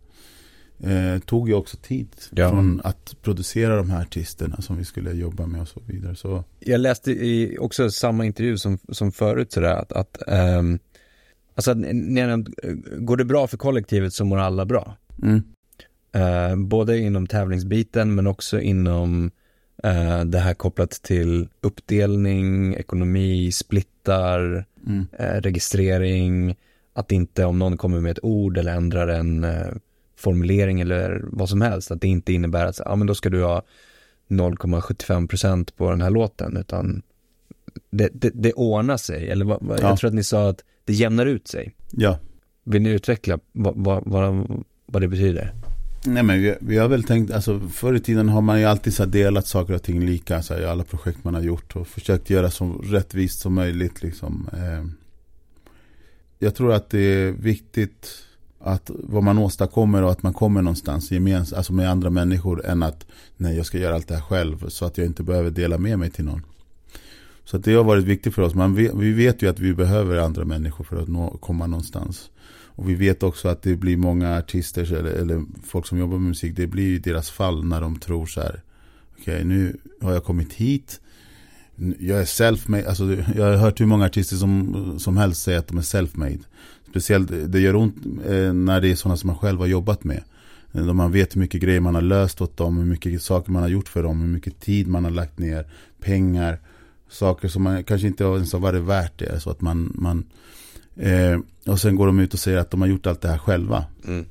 eh, 0.80 1.18
tog 1.18 1.48
ju 1.48 1.54
också 1.54 1.76
tid 1.76 2.08
ja. 2.30 2.50
från 2.50 2.80
att 2.84 3.16
producera 3.22 3.76
de 3.76 3.90
här 3.90 4.02
artisterna 4.02 4.60
som 4.60 4.76
vi 4.76 4.84
skulle 4.84 5.12
jobba 5.12 5.46
med 5.46 5.60
och 5.60 5.68
så 5.68 5.80
vidare. 5.86 6.16
Så. 6.16 6.44
Jag 6.60 6.80
läste 6.80 7.10
i 7.12 7.56
också 7.60 7.90
samma 7.90 8.24
intervju 8.24 8.58
som, 8.58 8.78
som 8.92 9.12
förut 9.12 9.52
sådär 9.52 9.74
att, 9.74 9.92
att 9.92 10.22
um, 10.26 10.78
alltså, 11.54 11.74
går 12.98 13.16
det 13.16 13.24
bra 13.24 13.46
för 13.46 13.56
kollektivet 13.56 14.12
så 14.12 14.24
mår 14.24 14.38
alla 14.38 14.64
bra. 14.64 14.96
Mm. 15.22 15.42
Uh, 16.16 16.66
både 16.66 16.98
inom 16.98 17.26
tävlingsbiten 17.26 18.14
men 18.14 18.26
också 18.26 18.60
inom 18.60 19.30
Uh, 19.84 20.24
det 20.24 20.38
här 20.38 20.54
kopplat 20.54 20.90
till 20.90 21.48
uppdelning, 21.60 22.74
ekonomi, 22.74 23.52
splittar, 23.52 24.64
mm. 24.86 25.06
uh, 25.20 25.40
registrering, 25.40 26.56
att 26.92 27.12
inte 27.12 27.44
om 27.44 27.58
någon 27.58 27.76
kommer 27.76 28.00
med 28.00 28.10
ett 28.12 28.24
ord 28.24 28.58
eller 28.58 28.72
ändrar 28.74 29.08
en 29.08 29.44
uh, 29.44 29.74
formulering 30.18 30.81
eller 30.81 31.24
vad 31.24 31.48
som 31.48 31.61
helst, 31.61 31.90
att 31.90 32.00
det 32.00 32.09
inte 32.09 32.33
innebär 32.33 32.66
att, 32.66 32.81
ja 32.85 32.96
men 32.96 33.07
då 33.07 33.14
ska 33.14 33.31
du 33.31 33.44
ha 33.44 33.62
0,75% 34.28 35.68
på 35.76 35.90
den 35.90 36.02
här 36.02 36.11
låten, 36.11 36.57
utan 36.57 37.02
det, 37.90 38.09
det, 38.12 38.31
det 38.35 38.52
ordnar 38.52 38.96
sig, 38.96 39.31
eller 39.31 39.44
vad, 39.44 39.59
vad, 39.62 39.81
ja. 39.81 39.88
jag 39.88 39.98
tror 39.98 40.09
att 40.09 40.14
ni 40.14 40.24
sa 40.24 40.48
att 40.48 40.64
det 40.85 40.92
jämnar 40.92 41.26
ut 41.26 41.48
sig. 41.48 41.74
Ja. 41.90 42.18
Vill 42.64 42.83
ni 42.83 42.90
utveckla 42.90 43.38
vad, 43.52 43.74
vad, 43.76 44.02
vad, 44.07 44.64
vad 44.87 45.02
det 45.02 45.09
betyder? 45.09 45.52
Nej 46.04 46.22
men 46.22 46.42
vi, 46.42 46.54
vi, 46.61 46.78
har 46.78 46.88
väl 46.88 47.02
tänkt, 47.02 47.33
alltså 47.33 47.61
förr 47.61 47.94
i 47.94 48.00
tiden 48.00 48.28
har 48.28 48.40
man 48.40 48.61
ju 48.61 48.64
alltid 48.64 48.94
så 48.94 49.04
delat 49.04 49.46
saker 49.46 49.74
och 49.74 49.83
ting 49.83 50.07
lika 50.07 50.42
så 50.42 50.54
här, 50.54 50.61
i 50.61 50.64
alla 50.64 50.85
projekt 50.85 51.24
man 51.24 51.35
har 51.35 51.42
gjort 51.42 51.76
och 51.76 51.87
försökt 51.87 52.31
göra 52.31 52.50
så 52.50 52.72
rättvist 52.85 53.40
som 53.40 53.54
möjligt 53.54 54.02
liksom. 54.02 54.48
Eh, 54.52 54.85
jag 56.38 56.54
tror 56.54 56.72
att 56.72 56.90
det 56.90 56.98
är 56.98 57.33
viktigt 57.33 58.27
att 58.68 58.90
vad 58.94 59.22
man 59.22 59.38
åstadkommer 59.38 60.02
och 60.02 60.11
att 60.11 60.22
man 60.22 60.35
kommer 60.35 60.62
någonstans 60.62 61.11
gemens, 61.11 61.52
alltså 61.52 61.72
med 61.72 61.90
andra 61.90 62.11
människor 62.11 62.66
än 62.66 62.83
att 62.83 63.07
nej 63.37 63.57
jag 63.57 63.66
ska 63.66 63.78
göra 63.78 63.94
allt 63.94 64.09
det 64.09 64.14
här 64.14 64.22
själv 64.22 64.68
så 64.68 64.85
att 64.85 64.98
jag 64.98 65.07
inte 65.07 65.22
behöver 65.22 65.50
dela 65.50 65.78
med 65.78 65.98
mig 65.98 66.11
till 66.11 66.24
någon. 66.24 66.42
Så 67.44 67.59
det 67.59 67.74
har 67.74 67.85
varit 67.85 68.04
viktigt 68.04 68.35
för 68.35 68.42
oss. 68.42 68.54
Man 68.54 68.74
vet, 68.74 68.94
vi 68.94 69.12
vet 69.12 69.42
ju 69.42 69.48
att 69.48 69.59
vi 69.59 69.74
behöver 69.74 70.16
andra 70.16 70.44
människor 70.44 70.85
för 70.85 71.02
att 71.02 71.09
nå, 71.09 71.37
komma 71.40 71.66
någonstans. 71.66 72.31
Och 72.78 72.88
vi 72.88 72.94
vet 72.94 73.22
också 73.22 73.48
att 73.48 73.62
det 73.62 73.76
blir 73.76 73.96
många 73.96 74.38
artister 74.38 74.92
eller, 74.92 75.11
eller 75.11 75.44
folk 75.66 75.87
som 75.87 75.98
jobbar 75.98 76.18
med 76.18 76.28
musik. 76.28 76.57
Det 76.57 76.66
blir 76.66 76.85
ju 76.85 76.98
deras 76.98 77.31
fall 77.31 77.64
när 77.64 77.81
de 77.81 77.98
tror 77.98 78.26
så 78.26 78.40
här. 78.40 78.62
Okej, 79.12 79.35
okay, 79.35 79.44
nu 79.44 79.76
har 80.00 80.12
jag 80.12 80.24
kommit 80.24 80.52
hit. 80.52 81.00
Jag 81.98 82.20
är 82.20 82.24
self-made. 82.24 82.88
Alltså, 82.88 83.16
jag 83.37 83.44
har 83.44 83.57
hört 83.57 83.81
hur 83.81 83.87
många 83.87 84.07
artister 84.07 84.37
som, 84.37 84.98
som 84.98 85.16
helst 85.16 85.42
säger 85.42 85.59
att 85.59 85.68
de 85.68 85.78
är 85.78 85.83
self-made. 85.83 86.42
Speciellt, 86.90 87.53
det 87.53 87.61
gör 87.61 87.77
ont 87.77 87.96
eh, 88.27 88.53
när 88.53 88.81
det 88.81 88.88
är 88.88 88.94
sådana 88.94 89.16
som 89.16 89.27
man 89.27 89.38
själv 89.38 89.59
har 89.59 89.66
jobbat 89.66 90.05
med. 90.05 90.22
Då 90.72 90.92
man 90.92 91.12
vet 91.12 91.37
hur 91.37 91.40
mycket 91.40 91.61
grejer 91.61 91.81
man 91.81 91.94
har 91.94 92.03
löst 92.03 92.40
åt 92.40 92.57
dem, 92.57 92.79
hur 92.79 92.85
mycket 92.85 93.22
saker 93.22 93.53
man 93.53 93.62
har 93.62 93.68
gjort 93.68 93.88
för 93.88 94.03
dem, 94.03 94.20
hur 94.20 94.29
mycket 94.29 94.61
tid 94.61 94.88
man 94.88 95.05
har 95.05 95.11
lagt 95.11 95.38
ner, 95.38 95.66
pengar, 96.01 96.59
saker 97.09 97.48
som 97.48 97.62
man 97.62 97.85
kanske 97.85 98.07
inte 98.07 98.24
ens 98.24 98.53
har 98.53 98.61
varit 98.61 98.83
värt 98.83 99.18
det. 99.18 99.40
Så 99.40 99.51
att 99.51 99.61
man, 99.61 99.92
man 99.94 100.24
Eh, 100.98 101.38
och 101.66 101.81
sen 101.81 101.96
går 101.96 102.07
de 102.07 102.18
ut 102.18 102.35
och 102.35 102.40
säger 102.40 102.59
att 102.59 102.70
de 102.70 102.81
har 102.81 102.88
gjort 102.88 103.07
allt 103.07 103.20
det 103.20 103.29
här 103.29 103.38
själva. 103.38 103.85
Mm. 104.07 104.24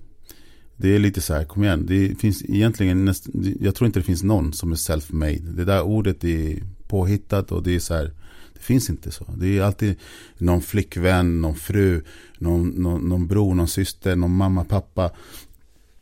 Det 0.77 0.95
är 0.95 0.99
lite 0.99 1.21
så 1.21 1.33
här, 1.33 1.43
kom 1.43 1.63
igen. 1.63 1.85
Det 1.87 2.19
finns 2.19 2.43
egentligen, 2.43 3.05
näst, 3.05 3.27
jag 3.59 3.75
tror 3.75 3.85
inte 3.85 3.99
det 3.99 4.03
finns 4.03 4.23
någon 4.23 4.53
som 4.53 4.71
är 4.71 4.75
self-made. 4.75 5.55
Det 5.55 5.65
där 5.65 5.81
ordet 5.81 6.23
är 6.23 6.63
påhittat 6.87 7.51
och 7.51 7.63
det 7.63 7.75
är 7.75 7.79
så 7.79 7.93
här, 7.93 8.11
det 8.57 8.63
finns 8.63 8.89
inte 8.89 9.11
så. 9.11 9.25
Det 9.37 9.57
är 9.57 9.61
alltid 9.61 9.95
någon 10.37 10.61
flickvän, 10.61 11.41
någon 11.41 11.55
fru, 11.55 12.03
någon, 12.37 12.69
någon, 12.69 13.09
någon 13.09 13.27
bror, 13.27 13.55
någon 13.55 13.67
syster, 13.67 14.15
någon 14.15 14.35
mamma, 14.35 14.63
pappa. 14.63 15.11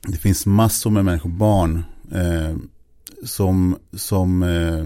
Det 0.08 0.18
finns 0.18 0.46
massor 0.46 0.89
med 0.89 1.06
människor, 1.06 1.30
barn, 1.30 1.84
eh, 2.12 2.56
som, 3.24 3.78
som 3.94 4.44
eh, 4.44 4.86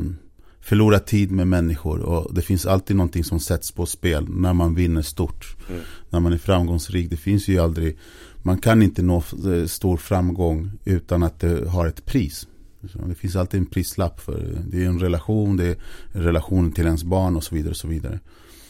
förlora 0.62 1.00
tid 1.00 1.32
med 1.32 1.48
människor 1.48 2.00
och 2.00 2.34
det 2.34 2.42
finns 2.42 2.66
alltid 2.66 2.96
någonting 2.96 3.24
som 3.24 3.40
sätts 3.40 3.72
på 3.72 3.86
spel 3.86 4.26
när 4.30 4.54
man 4.54 4.76
vinner 4.76 5.02
stort. 5.02 5.56
Mm. 5.70 5.82
När 6.10 6.20
man 6.20 6.34
är 6.34 6.38
framgångsrik. 6.38 7.10
Det 7.10 7.18
finns 7.18 7.48
ju 7.48 7.60
aldrig, 7.60 7.98
man 8.44 8.58
kan 8.58 8.82
inte 8.82 9.02
nå 9.02 9.18
eh, 9.18 9.66
stor 9.66 9.98
framgång 9.98 10.72
utan 10.86 11.24
att 11.24 11.40
det 11.40 11.70
har 11.70 11.88
ett 11.88 12.06
pris. 12.06 12.48
Det 12.82 13.16
finns 13.16 13.36
alltid 13.36 13.60
en 13.60 13.66
prislapp 13.66 14.20
för 14.20 14.64
det. 14.68 14.84
är 14.84 14.88
en 14.88 15.00
relation, 15.00 15.58
det 15.58 15.66
är 15.66 15.78
relationen 16.12 16.72
till 16.72 16.86
ens 16.86 17.04
barn 17.04 17.36
och 17.36 17.44
så 17.44 17.56
vidare. 17.56 17.72
Och 17.72 17.78
så 17.78 17.88
vidare. 17.88 18.20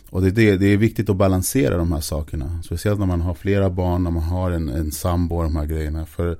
Och 0.09 0.21
det 0.21 0.27
är, 0.27 0.31
det, 0.31 0.57
det 0.57 0.65
är 0.65 0.77
viktigt 0.77 1.09
att 1.09 1.15
balansera 1.15 1.77
de 1.77 1.91
här 1.91 2.01
sakerna. 2.01 2.61
Speciellt 2.63 2.99
när 2.99 3.05
man 3.05 3.21
har 3.21 3.33
flera 3.33 3.69
barn, 3.69 4.03
när 4.03 4.11
man 4.11 4.23
har 4.23 4.51
en, 4.51 4.69
en 4.69 4.91
sambo 4.91 5.35
och 5.35 5.43
de 5.43 5.55
här 5.55 5.65
grejerna. 5.65 6.05
För 6.05 6.37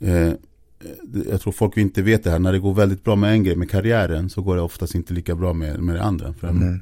eh, 0.00 0.32
jag 1.30 1.40
tror 1.40 1.52
folk 1.52 1.76
inte 1.76 2.02
vet 2.02 2.24
det 2.24 2.30
här, 2.30 2.38
när 2.38 2.52
det 2.52 2.58
går 2.58 2.74
väldigt 2.74 3.04
bra 3.04 3.16
med 3.16 3.32
en 3.32 3.44
grej, 3.44 3.56
med 3.56 3.70
karriären, 3.70 4.30
så 4.30 4.42
går 4.42 4.56
det 4.56 4.62
oftast 4.62 4.94
inte 4.94 5.14
lika 5.14 5.34
bra 5.34 5.52
med, 5.52 5.80
med 5.80 5.94
det 5.94 6.02
andra. 6.02 6.32
För 6.32 6.48
mm. 6.48 6.80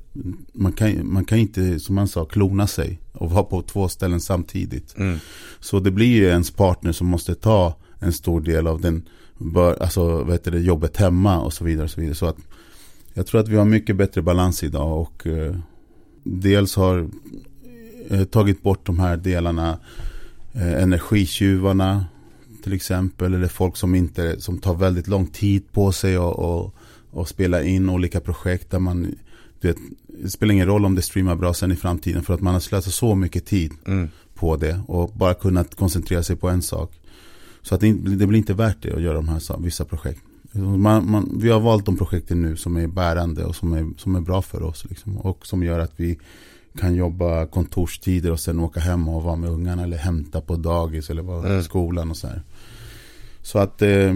man, 0.53 0.73
kan, 0.73 1.13
man 1.13 1.25
kan 1.25 1.39
inte, 1.39 1.81
som 1.81 1.95
man 1.95 2.09
sa, 2.09 2.25
klona 2.25 2.67
sig 2.67 3.01
och 3.13 3.31
vara 3.31 3.45
på 3.45 3.63
två 3.63 3.89
ställen 3.89 4.21
samtidigt. 4.21 4.95
Mm. 4.99 5.19
Så 5.61 5.81
det 5.81 5.91
blir 5.91 6.07
ju 6.17 6.25
ens 6.25 6.51
partner 6.51 6.93
som 6.93 7.07
måste 7.07 7.35
ta 7.35 7.75
en 7.99 8.13
stor 8.13 8.41
del 8.41 8.67
av 8.67 8.81
den, 8.81 9.03
alltså, 9.81 10.25
vad 10.25 10.33
heter 10.33 10.51
det, 10.51 10.61
jobbet 10.61 10.97
hemma 10.97 11.41
och 11.41 11.53
så 11.53 11.65
vidare. 11.65 11.85
Och 11.85 11.91
så 11.91 12.01
vidare. 12.01 12.15
Så 12.15 12.27
att, 12.27 12.37
jag 13.15 13.27
tror 13.27 13.41
att 13.41 13.49
vi 13.49 13.57
har 13.57 13.65
mycket 13.65 13.97
bättre 13.97 14.23
balans 14.23 14.65
idag 14.65 15.01
och 15.01 15.27
eh, 15.27 15.57
dels 16.23 16.77
har 16.77 17.09
eh, 18.09 18.25
tagit 18.25 18.63
bort 18.63 18.87
de 18.87 18.99
här 18.99 19.17
delarna, 19.17 19.79
eh, 20.53 20.83
energitjuvarna, 20.83 22.07
till 22.63 22.73
exempel. 22.73 23.35
Eller 23.35 23.49
folk 23.49 23.77
som, 23.77 23.95
inte, 23.95 24.41
som 24.41 24.59
tar 24.59 24.75
väldigt 24.75 25.09
lång 25.09 25.27
tid 25.27 25.73
på 25.73 25.93
sig 25.93 26.19
och, 26.19 26.39
och, 26.39 26.75
och 27.11 27.29
spela 27.29 27.63
in 27.63 27.91
olika 27.91 28.21
projekt 28.21 28.71
där 28.71 28.79
man 28.79 29.15
vet, 29.61 29.77
det 30.07 30.31
spelar 30.31 30.53
ingen 30.53 30.67
roll 30.67 30.85
om 30.85 30.95
det 30.95 31.03
streamar 31.03 31.35
bra 31.35 31.55
sen 31.55 31.73
i 31.73 31.77
framtiden 31.77 32.23
för 32.23 32.35
att 32.35 32.41
man 32.41 32.55
har 32.55 32.61
slösat 32.61 32.93
så 32.93 33.15
mycket 33.15 33.47
tid 33.47 33.73
mm. 33.87 34.09
på 34.35 34.57
det 34.57 34.81
och 34.87 35.11
bara 35.15 35.35
kunnat 35.35 35.75
koncentrera 35.75 36.23
sig 36.23 36.37
på 36.37 36.49
en 36.49 36.63
sak. 36.63 37.00
Så 37.63 37.75
att 37.75 37.81
det, 37.81 37.93
det 37.93 38.27
blir 38.27 38.39
inte 38.39 38.55
värt 38.55 38.83
det 38.83 38.93
att 38.93 39.03
göra 39.03 39.15
de 39.15 39.29
här 39.29 39.63
vissa 39.63 39.85
projekt. 39.85 40.21
Man, 40.53 41.11
man, 41.11 41.39
vi 41.41 41.51
har 41.51 41.61
valt 41.61 41.87
de 41.87 41.97
projekten 41.97 42.43
nu 42.43 42.57
som 42.57 42.77
är 42.77 42.87
bärande 42.87 43.45
och 43.45 43.57
som 43.57 43.73
är, 43.73 43.91
som 43.97 44.17
är 44.17 44.21
bra 44.21 44.43
för 44.43 44.63
oss. 44.63 44.85
Liksom, 44.89 45.19
och 45.19 45.47
som 45.47 45.63
gör 45.63 45.79
att 45.79 45.93
vi 45.97 46.19
kan 46.79 46.95
jobba 46.95 47.47
kontorstider 47.47 48.33
och 48.33 48.41
sen 48.41 48.61
åka 48.61 48.81
hem 48.81 49.09
och 49.09 49.23
vara 49.23 49.37
med 49.37 49.51
ungarna 49.51 49.83
eller 49.83 49.97
hämta 49.97 50.41
på 50.41 50.57
dagis 50.57 51.11
eller 51.11 51.23
vara 51.23 51.49
mm. 51.49 51.63
skolan 51.63 52.11
och 52.11 52.17
så 52.17 52.27
här. 52.27 52.43
Så 53.43 53.59
att 53.59 53.83
eh, 53.83 54.15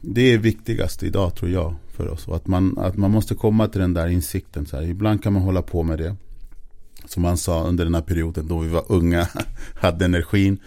det 0.00 0.32
är 0.32 0.38
viktigast 0.38 1.02
idag 1.02 1.34
tror 1.34 1.50
jag 1.50 1.74
för 1.96 2.08
oss. 2.08 2.28
Och 2.28 2.36
att 2.36 2.46
man, 2.46 2.78
att 2.78 2.96
man 2.96 3.10
måste 3.10 3.34
komma 3.34 3.68
till 3.68 3.80
den 3.80 3.94
där 3.94 4.08
insikten. 4.08 4.66
Så 4.66 4.76
här. 4.76 4.82
Ibland 4.82 5.22
kan 5.22 5.32
man 5.32 5.42
hålla 5.42 5.62
på 5.62 5.82
med 5.82 5.98
det. 5.98 6.16
Som 7.04 7.24
han 7.24 7.36
sa 7.36 7.64
under 7.64 7.84
den 7.84 7.94
här 7.94 8.02
perioden 8.02 8.48
då 8.48 8.58
vi 8.58 8.68
var 8.68 8.84
unga, 8.88 9.28
hade 9.74 10.04
energin. 10.04 10.58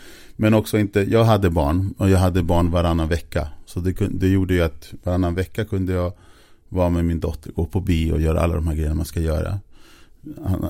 Men 0.41 0.53
också 0.53 0.77
inte, 0.79 0.99
jag 0.99 1.23
hade 1.23 1.49
barn 1.49 1.93
och 1.97 2.09
jag 2.09 2.19
hade 2.19 2.43
barn 2.43 2.71
varannan 2.71 3.07
vecka. 3.07 3.47
Så 3.65 3.79
det, 3.79 3.91
det 4.11 4.27
gjorde 4.27 4.53
ju 4.53 4.61
att 4.61 4.93
varannan 5.03 5.35
vecka 5.35 5.65
kunde 5.65 5.93
jag 5.93 6.13
vara 6.69 6.89
med 6.89 7.05
min 7.05 7.19
dotter, 7.19 7.51
gå 7.51 7.65
på 7.65 7.81
bio 7.81 8.13
och 8.13 8.21
göra 8.21 8.41
alla 8.41 8.55
de 8.55 8.67
här 8.67 8.75
grejerna 8.75 8.95
man 8.95 9.05
ska 9.05 9.19
göra. 9.19 9.59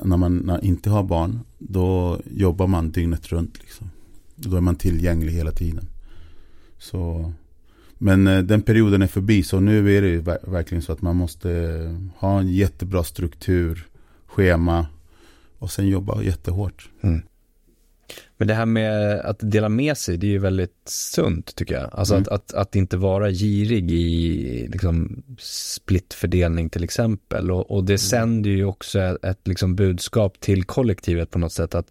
När 0.04 0.16
man 0.16 0.36
när 0.36 0.64
inte 0.64 0.90
har 0.90 1.02
barn, 1.02 1.40
då 1.58 2.20
jobbar 2.30 2.66
man 2.66 2.90
dygnet 2.90 3.28
runt. 3.28 3.58
Liksom. 3.60 3.90
Då 4.34 4.56
är 4.56 4.60
man 4.60 4.76
tillgänglig 4.76 5.32
hela 5.32 5.52
tiden. 5.52 5.88
Så, 6.78 7.32
men 7.98 8.26
eh, 8.26 8.42
den 8.42 8.62
perioden 8.62 9.02
är 9.02 9.06
förbi, 9.06 9.42
så 9.42 9.60
nu 9.60 9.96
är 9.96 10.02
det 10.02 10.38
verkligen 10.42 10.82
så 10.82 10.92
att 10.92 11.02
man 11.02 11.16
måste 11.16 11.50
eh, 11.52 12.18
ha 12.18 12.40
en 12.40 12.48
jättebra 12.48 13.04
struktur, 13.04 13.86
schema 14.26 14.86
och 15.58 15.70
sen 15.70 15.88
jobba 15.88 16.22
jättehårt. 16.22 16.88
Mm. 17.00 17.22
Men 18.42 18.46
det 18.46 18.54
här 18.54 18.66
med 18.66 19.20
att 19.20 19.36
dela 19.40 19.68
med 19.68 19.96
sig, 19.96 20.16
det 20.16 20.26
är 20.26 20.30
ju 20.30 20.38
väldigt 20.38 20.82
sunt 20.84 21.54
tycker 21.54 21.74
jag. 21.74 21.88
Alltså 21.92 22.14
mm. 22.14 22.22
att, 22.22 22.32
att, 22.32 22.54
att, 22.54 22.76
inte 22.76 22.96
vara 22.96 23.30
girig 23.30 23.90
i 23.90 24.68
liksom 24.72 25.22
splittfördelning 25.38 26.70
till 26.70 26.84
exempel. 26.84 27.50
Och, 27.50 27.70
och 27.70 27.84
det 27.84 27.92
mm. 27.92 27.98
sänder 27.98 28.50
ju 28.50 28.64
också 28.64 29.00
ett, 29.00 29.24
ett 29.24 29.48
liksom 29.48 29.76
budskap 29.76 30.40
till 30.40 30.64
kollektivet 30.64 31.30
på 31.30 31.38
något 31.38 31.52
sätt. 31.52 31.74
Att, 31.74 31.86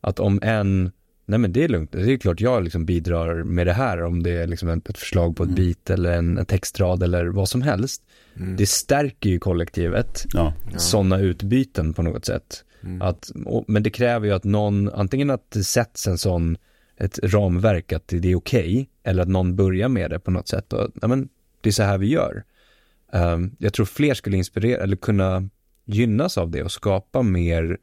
att 0.00 0.20
om 0.20 0.40
en, 0.42 0.92
nej 1.26 1.38
men 1.38 1.52
det 1.52 1.64
är 1.64 1.68
lugnt, 1.68 1.92
det 1.92 2.12
är 2.12 2.16
klart 2.16 2.40
jag 2.40 2.64
liksom 2.64 2.84
bidrar 2.84 3.42
med 3.42 3.66
det 3.66 3.72
här. 3.72 4.02
Om 4.02 4.22
det 4.22 4.30
är 4.30 4.46
liksom 4.46 4.68
ett, 4.68 4.88
ett 4.88 4.98
förslag 4.98 5.36
på 5.36 5.42
ett 5.42 5.48
mm. 5.48 5.56
bit 5.56 5.90
eller 5.90 6.12
en, 6.12 6.38
en 6.38 6.46
textrad 6.46 7.02
eller 7.02 7.26
vad 7.26 7.48
som 7.48 7.62
helst. 7.62 8.02
Mm. 8.36 8.56
Det 8.56 8.66
stärker 8.66 9.30
ju 9.30 9.38
kollektivet, 9.38 10.26
ja. 10.32 10.52
sådana 10.76 11.18
utbyten 11.18 11.94
på 11.94 12.02
något 12.02 12.24
sätt. 12.24 12.64
Mm. 12.84 13.02
Att, 13.02 13.32
och, 13.46 13.64
men 13.68 13.82
det 13.82 13.90
kräver 13.90 14.26
ju 14.26 14.32
att 14.32 14.44
någon, 14.44 14.88
antingen 14.88 15.30
att 15.30 15.50
det 15.50 15.64
sätts 15.64 16.06
en 16.06 16.18
sån, 16.18 16.56
ett 16.96 17.18
ramverk 17.22 17.92
att 17.92 18.08
det 18.08 18.32
är 18.32 18.36
okej, 18.36 18.60
okay, 18.60 18.86
eller 19.02 19.22
att 19.22 19.28
någon 19.28 19.56
börjar 19.56 19.88
med 19.88 20.10
det 20.10 20.18
på 20.18 20.30
något 20.30 20.48
sätt. 20.48 20.72
Och, 20.72 20.90
ja, 21.02 21.08
men, 21.08 21.28
det 21.60 21.70
är 21.70 21.72
så 21.72 21.82
här 21.82 21.98
vi 21.98 22.06
gör. 22.06 22.44
Um, 23.12 23.56
jag 23.58 23.72
tror 23.72 23.86
fler 23.86 24.14
skulle 24.14 24.36
inspirera, 24.36 24.82
eller 24.82 24.96
kunna 24.96 25.48
gynnas 25.84 26.38
av 26.38 26.50
det 26.50 26.62
och 26.62 26.72
skapa 26.72 27.22
mer 27.22 27.78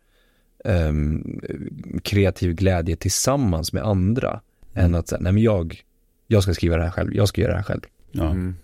um, 0.66 1.42
kreativ 2.04 2.54
glädje 2.54 2.96
tillsammans 2.96 3.74
med 3.74 3.84
andra. 3.84 4.42
Mm. 4.74 4.86
Än 4.86 4.96
att 4.96 5.08
säga, 5.08 5.22
nej 5.22 5.32
men 5.32 5.44
jag, 5.44 5.82
jag 6.28 6.44
ska 6.44 6.54
skriva 6.54 6.78
det 6.78 6.84
här 6.84 6.92
själv, 6.92 7.16
jag 7.16 7.28
ska 7.28 7.42
göra 7.42 7.52
det 7.52 7.58
här 7.58 7.64
själv. 7.64 7.82
Ja. 8.12 8.32
Mm. 8.32 8.56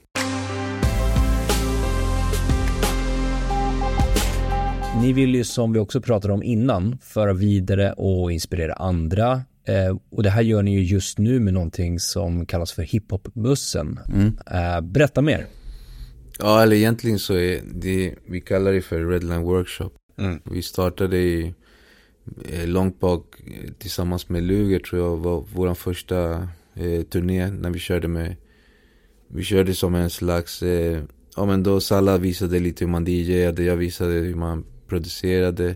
Ni 5.01 5.13
vill 5.13 5.35
ju 5.35 5.43
som 5.43 5.73
vi 5.73 5.79
också 5.79 6.01
pratade 6.01 6.33
om 6.33 6.43
innan 6.43 6.97
föra 7.01 7.33
vidare 7.33 7.93
och 7.93 8.31
inspirera 8.31 8.73
andra. 8.73 9.41
Eh, 9.67 9.97
och 10.09 10.23
det 10.23 10.29
här 10.29 10.41
gör 10.41 10.63
ni 10.63 10.71
ju 10.71 10.83
just 10.83 11.17
nu 11.17 11.39
med 11.39 11.53
någonting 11.53 11.99
som 11.99 12.45
kallas 12.45 12.71
för 12.71 12.83
hiphopbussen. 12.83 13.99
Mm. 14.13 14.37
Eh, 14.51 14.81
berätta 14.81 15.21
mer. 15.21 15.45
Ja, 16.39 16.61
eller 16.61 16.75
egentligen 16.75 17.19
så 17.19 17.33
är 17.33 17.61
det, 17.73 18.15
vi 18.25 18.41
kallar 18.41 18.73
det 18.73 18.81
för 18.81 19.05
Redline 19.05 19.41
Workshop. 19.41 19.89
Mm. 20.17 20.39
Vi 20.43 20.61
startade 20.61 21.17
i, 21.17 21.53
eh, 22.49 22.67
långt 22.67 22.99
bak 22.99 23.23
tillsammans 23.79 24.29
med 24.29 24.43
Luger 24.43 24.79
tror 24.79 25.01
jag 25.01 25.17
var 25.17 25.45
vår 25.53 25.73
första 25.73 26.47
eh, 26.75 27.01
turné 27.09 27.51
när 27.51 27.69
vi 27.69 27.79
körde 27.79 28.07
med, 28.07 28.35
vi 29.27 29.43
körde 29.43 29.73
som 29.73 29.95
en 29.95 30.09
slags, 30.09 30.63
eh, 30.63 31.01
ja 31.35 31.45
men 31.45 31.63
då 31.63 31.79
Salla 31.79 32.17
visade 32.17 32.59
lite 32.59 32.85
hur 32.85 32.91
man 32.91 33.05
DJade, 33.05 33.63
jag 33.63 33.77
visade 33.77 34.13
hur 34.13 34.35
man 34.35 34.65
producerade. 34.87 35.75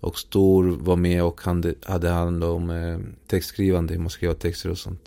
Och 0.00 0.18
Stor 0.18 0.64
var 0.64 0.96
med 0.96 1.22
och 1.22 1.40
hade, 1.40 1.74
hade 1.82 2.08
hand 2.08 2.44
om 2.44 2.70
eh, 2.70 2.98
textskrivande, 3.26 3.98
man 3.98 4.10
skrev 4.10 4.34
texter 4.34 4.70
och 4.70 4.78
sånt. 4.78 5.00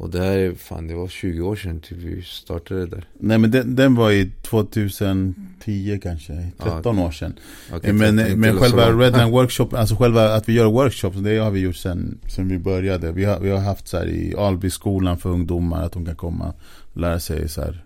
Och 0.00 0.10
det 0.10 0.18
här, 0.18 0.54
fan 0.58 0.86
det 0.86 0.94
var 0.94 1.08
20 1.08 1.40
år 1.40 1.56
sedan 1.56 1.80
till 1.80 1.96
vi 1.96 2.22
startade 2.22 2.86
där. 2.86 3.04
Nej 3.18 3.38
men 3.38 3.50
den, 3.50 3.76
den 3.76 3.94
var 3.94 4.10
i 4.10 4.30
2010 4.42 6.00
kanske, 6.02 6.50
13 6.58 6.98
ja, 6.98 7.06
år 7.06 7.10
sedan. 7.10 7.34
Okay, 7.74 7.92
men 7.92 8.14
men 8.40 8.58
själva 8.58 8.92
Redline 8.92 9.30
Workshop, 9.30 9.68
alltså 9.72 9.96
själva 9.96 10.34
att 10.34 10.48
vi 10.48 10.52
gör 10.52 10.66
workshops, 10.66 11.16
det 11.16 11.36
har 11.36 11.50
vi 11.50 11.60
gjort 11.60 11.76
sedan, 11.76 12.18
sedan 12.28 12.48
vi 12.48 12.58
började. 12.58 13.12
Vi 13.12 13.24
har, 13.24 13.40
vi 13.40 13.50
har 13.50 13.58
haft 13.58 13.88
så 13.88 13.96
här 13.96 14.06
i 14.06 14.34
Albyskolan 14.38 15.18
för 15.18 15.30
ungdomar, 15.30 15.82
att 15.82 15.92
de 15.92 16.06
kan 16.06 16.16
komma 16.16 16.52
och 16.94 17.00
lära 17.00 17.20
sig 17.20 17.48
så 17.48 17.60
här. 17.60 17.84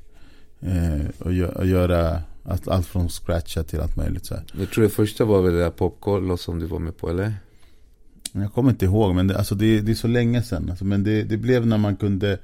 Eh, 0.61 1.07
och, 1.19 1.33
gö 1.33 1.47
och 1.47 1.67
göra 1.67 2.23
allt, 2.45 2.69
allt 2.69 2.87
från 2.87 3.09
scratcha 3.09 3.63
till 3.63 3.81
allt 3.81 3.97
möjligt 3.97 4.27
så 4.27 4.35
här. 4.35 4.45
Jag 4.59 4.71
tror 4.71 4.85
det 4.85 4.91
första 4.91 5.25
var 5.25 5.43
väl 5.43 5.53
det 5.53 5.59
där 5.59 5.71
popcorn 5.71 6.39
som 6.39 6.59
du 6.59 6.67
var 6.67 6.79
med 6.79 6.97
på 6.97 7.11
eller? 7.11 7.35
Jag 8.33 8.53
kommer 8.53 8.71
inte 8.71 8.85
ihåg 8.85 9.15
men 9.15 9.27
det, 9.27 9.39
alltså 9.39 9.55
det, 9.55 9.81
det 9.81 9.93
är 9.93 9.97
så 9.97 10.09
länge 10.09 10.43
sedan. 10.43 10.71
Alltså, 10.71 10.85
men 10.85 11.05
det, 11.05 11.23
det 11.23 11.37
blev 11.37 11.67
när 11.67 11.79
man 11.79 11.97
kunde 11.97 12.39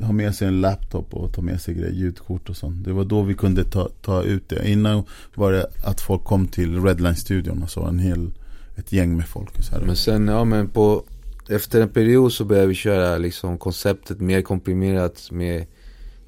ha 0.00 0.12
med 0.12 0.34
sig 0.34 0.48
en 0.48 0.60
laptop 0.60 1.14
och 1.14 1.34
ta 1.34 1.42
med 1.42 1.60
sig 1.60 1.74
grejer, 1.74 1.92
ljudkort 1.92 2.48
och 2.48 2.56
sånt. 2.56 2.84
Det 2.84 2.92
var 2.92 3.04
då 3.04 3.22
vi 3.22 3.34
kunde 3.34 3.64
ta, 3.64 3.88
ta 4.02 4.22
ut 4.22 4.48
det. 4.48 4.68
Innan 4.68 5.04
var 5.34 5.52
det 5.52 5.66
att 5.84 6.00
folk 6.00 6.24
kom 6.24 6.48
till 6.48 6.80
Redline-studion 6.82 7.62
och 7.62 7.70
så. 7.70 7.84
En 7.84 7.98
hel, 7.98 8.30
ett 8.76 8.92
gäng 8.92 9.16
med 9.16 9.26
folk. 9.26 9.62
Så 9.62 9.74
här. 9.74 9.80
Men 9.80 9.96
sen, 9.96 10.28
ja 10.28 10.44
men 10.44 10.68
på, 10.68 11.04
efter 11.48 11.80
en 11.80 11.88
period 11.88 12.32
så 12.32 12.44
började 12.44 12.68
vi 12.68 12.74
köra 12.74 13.18
liksom 13.18 13.58
konceptet 13.58 14.20
mer 14.20 14.42
komprimerat 14.42 15.28
med 15.30 15.66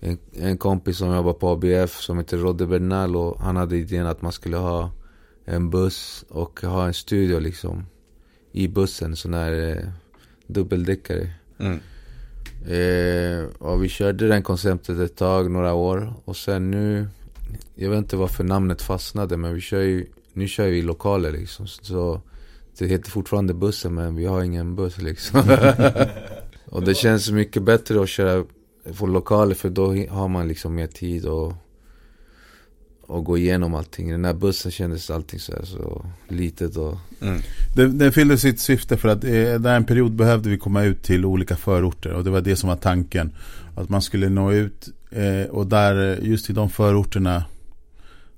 en, 0.04 0.18
en 0.32 0.58
kompis 0.58 0.96
som 0.96 1.14
jobbar 1.14 1.32
på 1.32 1.48
ABF 1.48 2.00
som 2.00 2.18
heter 2.18 2.36
Rodde 2.36 2.66
Bernal 2.66 3.16
och 3.16 3.40
han 3.40 3.56
hade 3.56 3.76
idén 3.76 4.06
att 4.06 4.22
man 4.22 4.32
skulle 4.32 4.56
ha 4.56 4.90
en 5.44 5.70
buss 5.70 6.24
och 6.28 6.60
ha 6.60 6.86
en 6.86 6.94
studio 6.94 7.38
liksom 7.38 7.86
i 8.52 8.68
bussen, 8.68 9.16
sån 9.16 9.34
här 9.34 9.70
eh, 9.70 9.88
dubbeldäckare. 10.46 11.30
Mm. 11.58 11.80
Eh, 12.66 13.44
och 13.58 13.84
vi 13.84 13.88
körde 13.88 14.28
det 14.28 14.42
konceptet 14.42 14.98
ett 14.98 15.16
tag, 15.16 15.50
några 15.50 15.74
år 15.74 16.14
och 16.24 16.36
sen 16.36 16.70
nu, 16.70 17.08
jag 17.74 17.90
vet 17.90 17.98
inte 17.98 18.16
varför 18.16 18.44
namnet 18.44 18.82
fastnade 18.82 19.36
men 19.36 19.54
vi 19.54 19.60
kör 19.60 19.82
ju, 19.82 20.06
nu 20.32 20.48
kör 20.48 20.68
vi 20.68 20.78
i 20.78 20.82
lokaler 20.82 21.32
liksom. 21.32 21.66
Så 21.66 22.20
det 22.78 22.86
heter 22.86 23.10
fortfarande 23.10 23.54
bussen 23.54 23.94
men 23.94 24.16
vi 24.16 24.24
har 24.24 24.42
ingen 24.42 24.76
buss 24.76 24.98
liksom. 24.98 25.40
och 26.64 26.82
det 26.82 26.94
känns 26.94 27.30
mycket 27.30 27.62
bättre 27.62 28.02
att 28.02 28.08
köra 28.08 28.44
få 28.92 29.06
lokaler 29.06 29.54
för 29.54 29.70
då 29.70 29.94
har 30.10 30.28
man 30.28 30.48
liksom 30.48 30.74
mer 30.74 30.86
tid 30.86 31.26
och, 31.26 31.54
och 33.00 33.24
gå 33.24 33.38
igenom 33.38 33.74
allting. 33.74 34.10
Den 34.10 34.24
här 34.24 34.34
bussen 34.34 34.72
kändes 34.72 35.10
allting 35.10 35.40
så, 35.40 35.52
här, 35.52 35.64
så 35.64 36.06
litet 36.28 36.76
och... 36.76 36.98
Mm. 37.20 37.40
Den, 37.76 37.98
den 37.98 38.12
fyllde 38.12 38.38
sitt 38.38 38.60
syfte 38.60 38.96
för 38.96 39.08
att 39.08 39.24
eh, 39.24 39.30
där 39.60 39.76
en 39.76 39.84
period 39.84 40.12
behövde 40.12 40.50
vi 40.50 40.58
komma 40.58 40.82
ut 40.82 41.02
till 41.02 41.24
olika 41.24 41.56
förorter 41.56 42.12
och 42.12 42.24
det 42.24 42.30
var 42.30 42.40
det 42.40 42.56
som 42.56 42.68
var 42.68 42.76
tanken. 42.76 43.32
Att 43.74 43.88
man 43.88 44.02
skulle 44.02 44.28
nå 44.28 44.52
ut 44.52 44.88
eh, 45.10 45.50
och 45.50 45.66
där 45.66 46.18
just 46.22 46.50
i 46.50 46.52
de 46.52 46.70
förorterna 46.70 47.44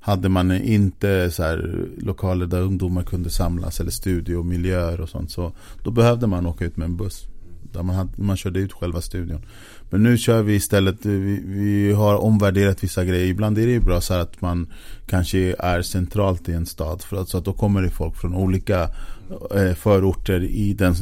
hade 0.05 0.29
man 0.29 0.53
inte 0.53 1.31
så 1.31 1.43
här, 1.43 1.89
lokaler 1.99 2.47
där 2.47 2.61
ungdomar 2.61 3.03
kunde 3.03 3.31
samlas 3.31 3.81
eller 3.81 3.91
studiomiljöer 3.91 5.01
och 5.01 5.09
sånt. 5.09 5.31
Så 5.31 5.53
då 5.83 5.91
behövde 5.91 6.27
man 6.27 6.47
åka 6.47 6.65
ut 6.65 6.77
med 6.77 6.85
en 6.85 6.97
buss. 6.97 7.27
Där 7.73 7.83
man, 7.83 7.97
hade, 7.97 8.23
man 8.23 8.37
körde 8.37 8.61
ut 8.61 8.73
själva 8.73 9.01
studion. 9.01 9.43
Men 9.91 10.03
nu 10.03 10.19
kör 10.19 10.43
vi 10.43 10.55
istället, 10.55 11.07
vi, 11.07 11.43
vi 11.47 11.93
har 11.93 12.15
omvärderat 12.15 12.85
vissa 12.85 13.05
grejer. 13.05 13.27
Ibland 13.27 13.59
är 13.59 13.67
det 13.67 13.73
ju 13.73 13.81
bra 13.81 14.01
så 14.01 14.15
att 14.15 14.41
man 14.41 14.73
kanske 15.07 15.55
är 15.59 15.83
centralt 15.83 16.49
i 16.49 16.53
en 16.53 16.67
stad. 16.67 17.03
För 17.03 17.17
att, 17.17 17.29
så 17.29 17.39
att 17.39 17.45
då 17.45 17.53
kommer 17.53 17.83
det 17.83 17.91
folk 17.91 18.17
från 18.17 18.35
olika 18.35 18.91
eh, 19.55 19.75
förorter 19.75 20.43
i 20.45 20.73
den 20.73 20.95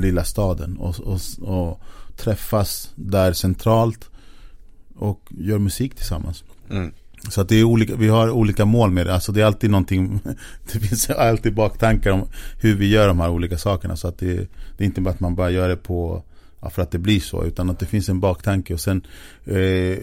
lilla 0.00 0.24
staden. 0.24 0.76
Och, 0.76 1.00
och, 1.00 1.20
och 1.40 1.80
träffas 2.16 2.92
där 2.94 3.32
centralt 3.32 4.10
och 4.96 5.20
gör 5.30 5.58
musik 5.58 5.94
tillsammans. 5.94 6.44
Mm. 6.70 6.92
Så 7.28 7.40
att 7.40 7.48
det 7.48 7.56
är 7.56 7.64
olika, 7.64 7.96
vi 7.96 8.08
har 8.08 8.30
olika 8.30 8.64
mål 8.64 8.90
med 8.90 9.06
det. 9.06 9.14
Alltså 9.14 9.32
det 9.32 9.40
är 9.40 9.44
alltid 9.44 9.70
någonting, 9.70 10.20
det 10.72 10.80
finns 10.80 11.10
alltid 11.10 11.54
baktankar 11.54 12.10
om 12.10 12.28
hur 12.60 12.74
vi 12.74 12.88
gör 12.88 13.08
de 13.08 13.20
här 13.20 13.30
olika 13.30 13.58
sakerna. 13.58 13.96
Så 13.96 14.08
att 14.08 14.18
det, 14.18 14.36
det 14.76 14.84
är 14.84 14.86
inte 14.86 15.00
bara 15.00 15.10
att 15.10 15.20
man 15.20 15.34
bara 15.34 15.50
gör 15.50 15.68
det 15.68 15.76
på 15.76 16.22
för 16.68 16.82
att 16.82 16.90
det 16.90 16.98
blir 16.98 17.20
så. 17.20 17.44
Utan 17.44 17.70
att 17.70 17.78
det 17.78 17.86
finns 17.86 18.08
en 18.08 18.20
baktanke. 18.20 18.74
Och 18.74 18.80
sen, 18.80 19.06
eh, 19.44 19.98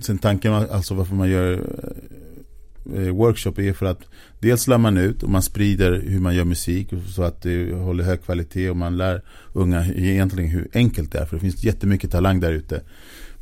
sen 0.00 0.18
tanken, 0.18 0.52
alltså 0.52 0.94
varför 0.94 1.14
man 1.14 1.30
gör 1.30 1.52
eh, 1.52 3.02
eh, 3.02 3.14
workshop 3.14 3.58
är 3.58 3.72
för 3.72 3.86
att 3.86 4.00
dels 4.38 4.66
lär 4.66 4.78
man 4.78 4.96
ut 4.96 5.22
och 5.22 5.30
man 5.30 5.42
sprider 5.42 6.02
hur 6.06 6.20
man 6.20 6.34
gör 6.34 6.44
musik 6.44 6.92
så 7.14 7.22
att 7.22 7.42
det 7.42 7.72
håller 7.72 8.04
hög 8.04 8.22
kvalitet 8.22 8.70
och 8.70 8.76
man 8.76 8.96
lär 8.96 9.22
unga 9.52 9.86
egentligen 9.86 10.50
hur 10.50 10.68
enkelt 10.74 11.12
det 11.12 11.18
är. 11.18 11.26
För 11.26 11.36
det 11.36 11.40
finns 11.40 11.64
jättemycket 11.64 12.10
talang 12.10 12.40
där 12.40 12.52
ute. 12.52 12.82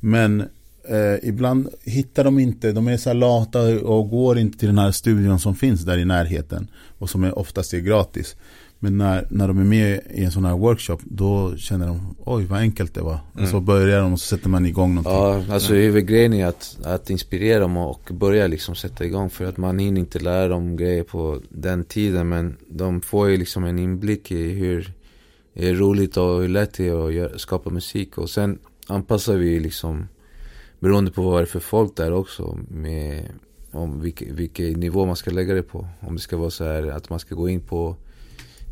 Men 0.01 0.41
eh, 0.89 1.29
ibland 1.29 1.69
hittar 1.85 2.25
de 2.25 2.39
inte, 2.39 2.73
de 2.73 2.89
är 2.89 2.97
så 2.97 3.11
här 3.11 3.15
lata 3.15 3.63
och 3.79 4.11
går 4.11 4.39
inte 4.39 4.59
till 4.59 4.69
den 4.69 4.79
här 4.79 4.93
studion 4.93 5.39
som 5.39 5.55
finns 5.55 5.85
där 5.85 5.99
i 5.99 6.05
närheten. 6.05 6.71
Och 6.99 7.11
som 7.11 7.25
är 7.25 7.39
oftast 7.39 7.75
är 7.75 7.79
gratis. 7.79 8.37
Men 8.81 8.99
när, 8.99 9.27
när 9.31 9.49
de 9.49 9.59
är 9.59 9.65
med 9.65 10.01
i 10.11 10.25
en 10.25 10.31
sån 10.31 10.45
här 10.45 10.57
workshop 10.57 10.99
Då 11.05 11.57
känner 11.57 11.87
de 11.87 12.17
Oj 12.19 12.45
vad 12.45 12.59
enkelt 12.59 12.95
det 12.95 13.01
var. 13.01 13.19
Mm. 13.37 13.51
Så 13.51 13.61
börjar 13.61 14.01
de 14.01 14.13
och 14.13 14.21
så 14.21 14.37
sätter 14.37 14.49
man 14.49 14.67
igång 14.67 14.95
någonting. 14.95 15.49
Ja 15.49 15.55
alltså 15.55 15.75
huvudgrejen 15.75 16.33
är 16.33 16.47
att, 16.47 16.79
att 16.85 17.11
inspirera 17.11 17.61
dem 17.61 17.77
och 17.77 18.11
börja 18.13 18.47
liksom 18.47 18.75
sätta 18.75 19.05
igång 19.05 19.31
För 19.31 19.45
att 19.45 19.57
man 19.57 19.79
hinner 19.79 20.01
inte 20.01 20.19
lära 20.19 20.49
dem 20.49 20.77
grejer 20.77 21.03
på 21.03 21.41
den 21.49 21.85
tiden 21.85 22.29
Men 22.29 22.57
de 22.69 23.01
får 23.01 23.29
ju 23.29 23.37
liksom 23.37 23.65
en 23.65 23.79
inblick 23.79 24.31
i 24.31 24.51
hur 24.51 24.93
det 25.55 25.69
är 25.69 25.75
roligt 25.75 26.17
och 26.17 26.41
hur 26.41 26.49
lätt 26.49 26.75
det 26.75 26.89
är 26.89 27.25
att 27.25 27.41
skapa 27.41 27.71
musik. 27.71 28.19
Och 28.19 28.31
sen 28.31 28.59
anpassar 28.87 29.37
vi 29.37 29.61
liksom 29.61 30.09
Beroende 30.81 31.11
på 31.11 31.23
vad 31.23 31.41
det 31.41 31.45
är 31.45 31.47
för 31.47 31.61
folk 31.61 31.97
där 31.97 32.13
också 32.13 32.59
med 32.69 33.25
om 33.71 34.01
vilken, 34.01 34.37
vilken 34.37 34.81
nivå 34.81 35.07
man 35.07 35.17
ska 35.17 35.31
lägga 35.31 35.55
det 35.55 35.63
på. 35.63 35.87
Om 36.01 36.15
det 36.15 36.21
ska 36.21 36.37
vara 36.37 36.51
så 36.51 36.65
här 36.65 36.87
att 36.87 37.11
man 37.11 37.19
ska 37.19 37.35
gå 37.35 37.49
in 37.49 37.61
på 37.61 37.97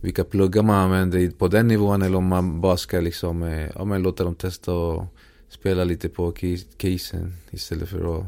vilka 0.01 0.25
pluggar 0.25 0.63
man 0.63 0.77
använder 0.77 1.31
på 1.31 1.49
den 1.49 1.69
nivån 1.69 2.03
eller 2.03 2.17
om 2.17 2.27
man 2.27 2.61
bara 2.61 2.77
ska 2.77 3.01
liksom, 3.01 3.43
eh, 3.43 3.71
ja, 3.75 3.85
men 3.85 4.03
låta 4.03 4.25
dem 4.25 4.35
testa 4.35 4.73
och 4.73 5.05
spela 5.49 5.85
lite 5.85 6.09
på 6.09 6.33
casen 6.77 7.35
istället 7.51 7.89
för 7.89 8.19
att 8.19 8.27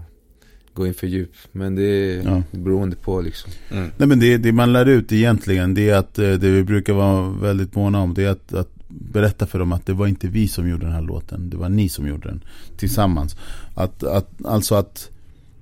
gå 0.75 0.87
in 0.87 0.95
för 0.95 1.07
djup. 1.07 1.33
Men 1.53 1.75
det 1.75 1.83
är 1.83 2.23
ja. 2.23 2.43
beroende 2.51 2.97
på 2.97 3.21
liksom. 3.21 3.53
Mm. 3.71 3.91
Nej 3.97 4.09
men 4.09 4.21
det, 4.21 4.39
det 4.39 4.53
man 4.53 4.73
lär 4.73 4.87
ut 4.87 5.13
egentligen 5.13 5.75
det 5.75 5.91
är 5.91 5.97
att 5.97 6.19
eh, 6.19 6.33
det 6.33 6.51
vi 6.51 6.65
brukar 6.65 6.93
vara 6.93 7.31
väldigt 7.31 7.75
måna 7.75 8.01
om 8.01 8.15
det 8.15 8.25
är 8.25 8.31
att, 8.31 8.53
att 8.53 8.71
berätta 8.89 9.47
för 9.47 9.59
dem 9.59 9.73
att 9.73 9.87
det 9.87 9.93
var 9.93 10.07
inte 10.07 10.29
vi 10.29 10.49
som 10.49 10.69
gjorde 10.69 10.87
den 10.87 10.95
här 10.95 11.03
låten. 11.03 11.51
Det 11.51 11.57
var 11.57 11.69
ni 11.69 11.89
som 11.89 12.09
gjorde 12.09 12.29
den 12.29 12.45
tillsammans. 12.77 13.37
Att, 13.75 14.03
att, 14.03 14.45
alltså 14.45 14.75
att 14.75 15.11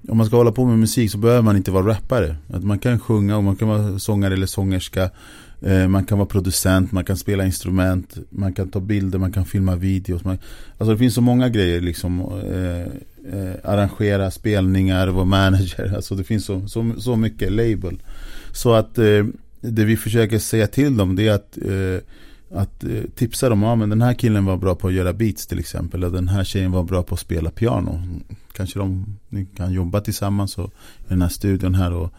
om 0.08 0.16
man 0.16 0.26
ska 0.26 0.36
hålla 0.36 0.52
på 0.52 0.64
med 0.64 0.78
musik 0.78 1.10
så 1.10 1.18
behöver 1.18 1.42
man 1.42 1.56
inte 1.56 1.70
vara 1.70 1.86
rappare. 1.86 2.36
Att 2.52 2.64
man 2.64 2.78
kan 2.78 2.98
sjunga 3.00 3.36
och 3.36 3.44
man 3.44 3.56
kan 3.56 3.68
vara 3.68 3.98
sångare 3.98 4.34
eller 4.34 4.46
sångerska. 4.46 5.10
Eh, 5.60 5.88
man 5.88 6.04
kan 6.04 6.18
vara 6.18 6.28
producent, 6.28 6.92
man 6.92 7.04
kan 7.04 7.16
spela 7.16 7.44
instrument, 7.44 8.16
man 8.30 8.52
kan 8.52 8.68
ta 8.68 8.80
bilder, 8.80 9.18
man 9.18 9.32
kan 9.32 9.44
filma 9.44 9.76
videos. 9.76 10.24
Man, 10.24 10.38
alltså 10.78 10.92
det 10.92 10.98
finns 10.98 11.14
så 11.14 11.20
många 11.20 11.48
grejer 11.48 11.80
liksom. 11.80 12.20
Eh, 12.20 12.86
eh, 13.32 13.54
arrangera 13.64 14.30
spelningar, 14.30 15.08
vara 15.08 15.24
manager. 15.24 15.92
Alltså 15.96 16.14
det 16.14 16.24
finns 16.24 16.44
så, 16.44 16.68
så, 16.68 16.92
så 16.98 17.16
mycket 17.16 17.52
label. 17.52 18.02
Så 18.52 18.74
att 18.74 18.98
eh, 18.98 19.26
det 19.60 19.84
vi 19.84 19.96
försöker 19.96 20.38
säga 20.38 20.66
till 20.66 20.96
dem 20.96 21.16
det 21.16 21.28
är 21.28 21.34
att 21.34 21.58
eh, 21.58 22.02
att 22.50 22.84
eh, 22.84 23.02
tipsa 23.14 23.48
dem, 23.48 23.62
ja 23.62 23.74
men 23.74 23.90
den 23.90 24.02
här 24.02 24.14
killen 24.14 24.44
var 24.44 24.56
bra 24.56 24.74
på 24.74 24.88
att 24.88 24.94
göra 24.94 25.12
beats 25.12 25.46
till 25.46 25.58
exempel. 25.58 26.02
Eller 26.02 26.16
den 26.16 26.28
här 26.28 26.44
tjejen 26.44 26.72
var 26.72 26.82
bra 26.82 27.02
på 27.02 27.14
att 27.14 27.20
spela 27.20 27.50
piano. 27.50 27.90
Mm, 27.90 28.22
kanske 28.52 28.78
de 28.78 29.16
kan 29.56 29.72
jobba 29.72 30.00
tillsammans 30.00 30.58
och, 30.58 30.72
i 30.98 31.08
den 31.08 31.22
här 31.22 31.28
studion 31.28 31.74
här 31.74 31.92
och 31.92 32.12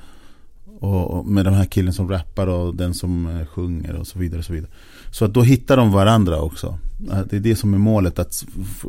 och, 0.80 1.26
med 1.26 1.46
den 1.46 1.54
här 1.54 1.66
killen 1.66 1.94
som 1.94 2.10
rappar 2.10 2.48
och 2.48 2.76
den 2.76 2.94
som 2.94 3.28
eh, 3.28 3.46
sjunger 3.46 3.96
och 3.96 4.08
så 4.08 4.20
vidare. 4.20 4.40
och 4.40 4.46
Så 4.46 4.54
vidare. 4.54 4.72
Så 5.12 5.26
att 5.26 5.34
då 5.34 5.42
hittar 5.42 5.78
de 5.78 5.92
varandra 5.92 6.42
också. 6.42 6.80
Det 6.98 7.34
är 7.34 7.40
det 7.40 7.56
som 7.56 7.74
är 7.74 7.78
målet. 7.78 8.20
Att 8.20 8.46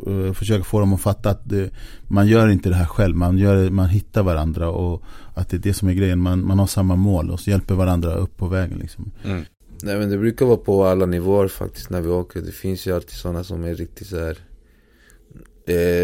eh, 0.07 0.33
försöka 0.33 0.63
få 0.63 0.79
dem 0.79 0.93
att 0.93 1.01
fatta 1.01 1.29
att 1.29 1.49
det, 1.49 1.69
man 2.07 2.27
gör 2.27 2.47
inte 2.47 2.69
det 2.69 2.75
här 2.75 2.85
själv. 2.85 3.15
Man, 3.15 3.37
gör, 3.37 3.69
man 3.69 3.89
hittar 3.89 4.23
varandra 4.23 4.69
och 4.69 5.03
att 5.33 5.49
det 5.49 5.57
är 5.57 5.61
det 5.61 5.73
som 5.73 5.87
är 5.87 5.93
grejen. 5.93 6.19
Man, 6.19 6.47
man 6.47 6.59
har 6.59 6.67
samma 6.67 6.95
mål 6.95 7.31
och 7.31 7.39
så 7.39 7.49
hjälper 7.49 7.75
varandra 7.75 8.13
upp 8.13 8.37
på 8.37 8.47
vägen. 8.47 8.79
Liksom. 8.79 9.11
Mm. 9.23 9.45
Nej 9.83 9.99
men 9.99 10.09
det 10.09 10.17
brukar 10.17 10.45
vara 10.45 10.57
på 10.57 10.85
alla 10.85 11.05
nivåer 11.05 11.47
faktiskt 11.47 11.89
när 11.89 12.01
vi 12.01 12.09
åker. 12.09 12.41
Det 12.41 12.51
finns 12.51 12.87
ju 12.87 12.95
alltid 12.95 13.17
sådana 13.17 13.43
som 13.43 13.63
är 13.63 13.75
riktigt 13.75 14.07
så 14.07 14.19
här 14.19 14.37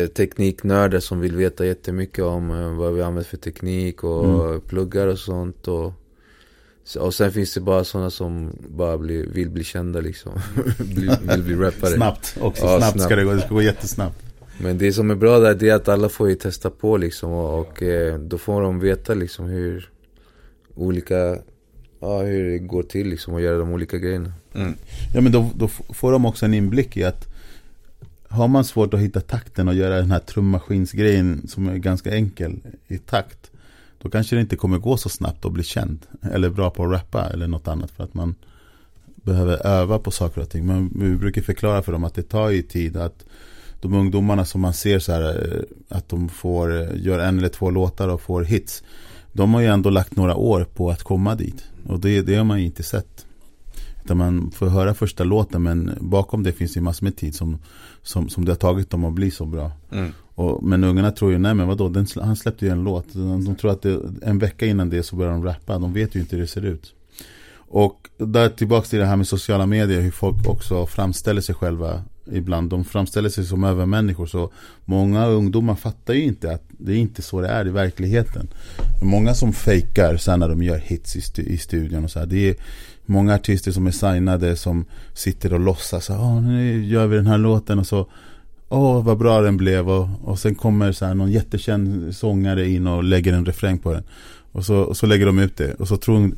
tekniknördar 0.07 0.99
som 0.99 1.19
vill 1.19 1.35
veta 1.35 1.65
jättemycket 1.65 2.23
om 2.23 2.51
eh, 2.51 2.73
vad 2.73 2.93
vi 2.93 3.01
använder 3.01 3.29
för 3.29 3.37
teknik 3.37 4.03
och 4.03 4.47
mm. 4.47 4.61
pluggar 4.61 5.07
och 5.07 5.19
sånt. 5.19 5.67
Och, 5.67 5.93
och 6.99 7.13
sen 7.13 7.31
finns 7.31 7.53
det 7.53 7.61
bara 7.61 7.83
sådana 7.83 8.09
som 8.09 8.51
bara 8.67 8.97
bli, 8.97 9.25
vill 9.25 9.49
bli 9.49 9.63
kända 9.63 10.01
liksom. 10.01 10.33
vill 10.77 11.43
bli 11.43 11.55
rappare. 11.55 11.95
Snabbt 11.95 12.37
också, 12.39 12.65
ja, 12.65 12.77
snabbt, 12.77 12.93
snabbt, 12.93 13.05
ska 13.05 13.15
det 13.15 13.23
gå, 13.23 13.33
det 13.33 13.41
ska 13.41 13.53
gå 13.53 13.61
jättesnabbt. 13.61 14.25
Men 14.57 14.77
det 14.77 14.93
som 14.93 15.11
är 15.11 15.15
bra 15.15 15.39
där 15.39 15.55
det 15.55 15.69
är 15.69 15.75
att 15.75 15.87
alla 15.87 16.09
får 16.09 16.29
ju 16.29 16.35
testa 16.35 16.69
på 16.69 16.97
liksom 16.97 17.31
och, 17.31 17.59
och 17.59 17.83
eh, 17.83 18.19
då 18.19 18.37
får 18.37 18.61
de 18.61 18.79
veta 18.79 19.13
liksom 19.13 19.45
hur 19.45 19.89
olika, 20.75 21.37
ja 21.99 22.21
hur 22.21 22.51
det 22.51 22.57
går 22.57 22.83
till 22.83 23.07
liksom 23.07 23.35
att 23.35 23.41
göra 23.41 23.57
de 23.57 23.71
olika 23.71 23.97
grejerna. 23.97 24.33
Mm. 24.55 24.73
Ja 25.13 25.21
men 25.21 25.31
då, 25.31 25.49
då 25.55 25.67
får 25.67 26.11
de 26.11 26.25
också 26.25 26.45
en 26.45 26.53
inblick 26.53 26.97
i 26.97 27.03
att 27.03 27.34
har 28.29 28.47
man 28.47 28.65
svårt 28.65 28.93
att 28.93 28.99
hitta 28.99 29.21
takten 29.21 29.67
och 29.67 29.73
göra 29.75 29.95
den 29.95 30.11
här 30.11 30.19
trummaskinsgrejen 30.19 31.47
som 31.47 31.69
är 31.69 31.77
ganska 31.77 32.15
enkel 32.15 32.59
i 32.87 32.97
takt. 32.97 33.51
Då 34.01 34.09
kanske 34.09 34.35
det 34.35 34.41
inte 34.41 34.55
kommer 34.55 34.77
gå 34.77 34.97
så 34.97 35.09
snabbt 35.09 35.45
att 35.45 35.51
bli 35.51 35.63
känd. 35.63 35.99
Eller 36.31 36.49
bra 36.49 36.69
på 36.69 36.83
att 36.83 36.91
rappa 36.91 37.29
eller 37.29 37.47
något 37.47 37.67
annat. 37.67 37.91
För 37.91 38.03
att 38.03 38.13
man 38.13 38.35
behöver 39.15 39.67
öva 39.67 39.99
på 39.99 40.11
saker 40.11 40.41
och 40.41 40.49
ting. 40.49 40.65
Men 40.65 40.91
vi 40.95 41.15
brukar 41.15 41.41
förklara 41.41 41.81
för 41.81 41.91
dem 41.91 42.03
att 42.03 42.13
det 42.13 42.23
tar 42.23 42.49
ju 42.49 42.61
tid. 42.61 42.97
att 42.97 43.25
De 43.81 43.93
ungdomarna 43.93 44.45
som 44.45 44.61
man 44.61 44.73
ser 44.73 44.99
så 44.99 45.11
här 45.11 45.53
eh, 45.53 45.97
att 45.97 46.09
de 46.09 46.29
får, 46.29 46.71
göra 46.71 46.95
gör 46.95 47.19
en 47.19 47.37
eller 47.37 47.49
två 47.49 47.69
låtar 47.69 48.07
och 48.07 48.21
får 48.21 48.43
hits. 48.43 48.83
De 49.33 49.53
har 49.53 49.61
ju 49.61 49.67
ändå 49.67 49.89
lagt 49.89 50.15
några 50.15 50.35
år 50.35 50.67
på 50.73 50.89
att 50.89 51.03
komma 51.03 51.35
dit. 51.35 51.63
Och 51.87 51.99
det, 51.99 52.21
det 52.21 52.35
har 52.35 52.43
man 52.43 52.59
ju 52.59 52.65
inte 52.65 52.83
sett. 52.83 53.24
Där 54.07 54.15
man 54.15 54.51
får 54.51 54.67
höra 54.67 54.93
första 54.93 55.23
låten 55.23 55.63
men 55.63 55.97
bakom 55.99 56.43
det 56.43 56.51
finns 56.51 56.73
det 56.73 56.81
massor 56.81 57.05
med 57.05 57.15
tid 57.15 57.35
som, 57.35 57.57
som, 58.03 58.29
som 58.29 58.45
det 58.45 58.51
har 58.51 58.57
tagit 58.57 58.89
dem 58.89 59.05
att 59.05 59.13
bli 59.13 59.31
så 59.31 59.45
bra. 59.45 59.71
Mm. 59.91 60.11
Och, 60.35 60.63
men 60.63 60.83
ungarna 60.83 61.11
tror 61.11 61.31
ju, 61.31 61.37
nej 61.37 61.53
men 61.53 61.67
vadå, 61.67 61.89
den, 61.89 62.07
han 62.15 62.35
släppte 62.35 62.65
ju 62.65 62.71
en 62.71 62.83
låt. 62.83 63.13
De, 63.13 63.45
de 63.45 63.55
tror 63.55 63.71
att 63.71 63.81
det, 63.81 64.01
en 64.21 64.39
vecka 64.39 64.65
innan 64.65 64.89
det 64.89 65.03
så 65.03 65.15
börjar 65.15 65.31
de 65.31 65.43
rappa. 65.43 65.79
De 65.79 65.93
vet 65.93 66.15
ju 66.15 66.19
inte 66.19 66.35
hur 66.35 66.41
det 66.41 66.47
ser 66.47 66.65
ut. 66.65 66.93
Och 67.57 68.09
där 68.17 68.49
tillbaka 68.49 68.87
till 68.87 68.99
det 68.99 69.05
här 69.05 69.15
med 69.15 69.27
sociala 69.27 69.65
medier, 69.65 70.01
hur 70.01 70.11
folk 70.11 70.47
också 70.47 70.85
framställer 70.85 71.41
sig 71.41 71.55
själva 71.55 72.03
ibland. 72.31 72.69
De 72.69 72.83
framställer 72.83 73.29
sig 73.29 73.45
som 73.45 73.63
övermänniskor. 73.63 74.25
Så 74.25 74.51
många 74.85 75.27
ungdomar 75.27 75.75
fattar 75.75 76.13
ju 76.13 76.23
inte 76.23 76.51
att 76.51 76.63
det 76.67 76.91
är 76.91 76.97
inte 76.97 77.21
så 77.21 77.41
det 77.41 77.47
är 77.47 77.67
i 77.67 77.69
verkligheten. 77.69 78.47
Många 79.01 79.33
som 79.33 79.53
fejkar 79.53 80.17
sen 80.17 80.39
när 80.39 80.49
de 80.49 80.63
gör 80.63 80.77
hits 80.77 81.15
i, 81.15 81.21
stu 81.21 81.41
i 81.41 81.57
studion 81.57 82.03
och 82.03 82.11
så 82.11 82.19
här. 82.19 82.25
Det 82.25 82.49
är, 82.49 82.55
många 83.05 83.35
artister 83.35 83.71
som 83.71 83.87
är 83.87 83.91
signade 83.91 84.55
som 84.55 84.85
sitter 85.13 85.53
och 85.53 85.59
låtsas. 85.59 86.09
Ja, 86.09 86.39
nu 86.39 86.85
gör 86.85 87.07
vi 87.07 87.15
den 87.15 87.27
här 87.27 87.37
låten 87.37 87.79
och 87.79 87.87
så 87.87 88.07
Åh, 88.69 89.03
vad 89.03 89.17
bra 89.17 89.41
den 89.41 89.57
blev 89.57 89.89
och, 89.89 90.07
och 90.23 90.39
sen 90.39 90.55
kommer 90.55 90.91
så 90.91 91.05
här 91.05 91.13
någon 91.13 91.31
jättekänd 91.31 92.15
sångare 92.15 92.67
in 92.69 92.87
och 92.87 93.03
lägger 93.03 93.33
en 93.33 93.45
refräng 93.45 93.79
på 93.79 93.93
den. 93.93 94.03
Och 94.51 94.65
så, 94.65 94.77
och 94.77 94.97
så 94.97 95.05
lägger 95.05 95.25
de 95.25 95.39
ut 95.39 95.57
det. 95.57 95.73
Och 95.73 95.87
så 95.87 95.97
tror 95.97 96.31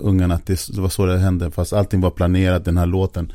ungarna 0.00 0.34
att 0.34 0.46
det, 0.46 0.68
var 0.68 0.88
så 0.88 1.06
det 1.06 1.18
hände. 1.18 1.50
Fast 1.50 1.72
allting 1.72 2.00
var 2.00 2.10
planerat. 2.10 2.64
Den 2.64 2.78
här 2.78 2.86
låten 2.86 3.32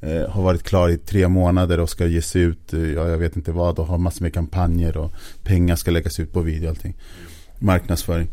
eh, 0.00 0.30
har 0.30 0.42
varit 0.42 0.62
klar 0.62 0.88
i 0.88 0.98
tre 0.98 1.28
månader 1.28 1.80
och 1.80 1.90
ska 1.90 2.06
ges 2.06 2.36
ut. 2.36 2.72
Eh, 2.72 2.80
ja, 2.80 3.08
jag 3.08 3.18
vet 3.18 3.36
inte 3.36 3.52
vad. 3.52 3.78
Och 3.78 3.86
har 3.86 3.98
massor 3.98 4.22
med 4.22 4.34
kampanjer 4.34 4.96
och 4.96 5.12
pengar 5.42 5.76
ska 5.76 5.90
läggas 5.90 6.20
ut 6.20 6.32
på 6.32 6.40
video 6.40 6.66
och 6.66 6.70
allting. 6.70 6.94
Marknadsföring. 7.58 8.28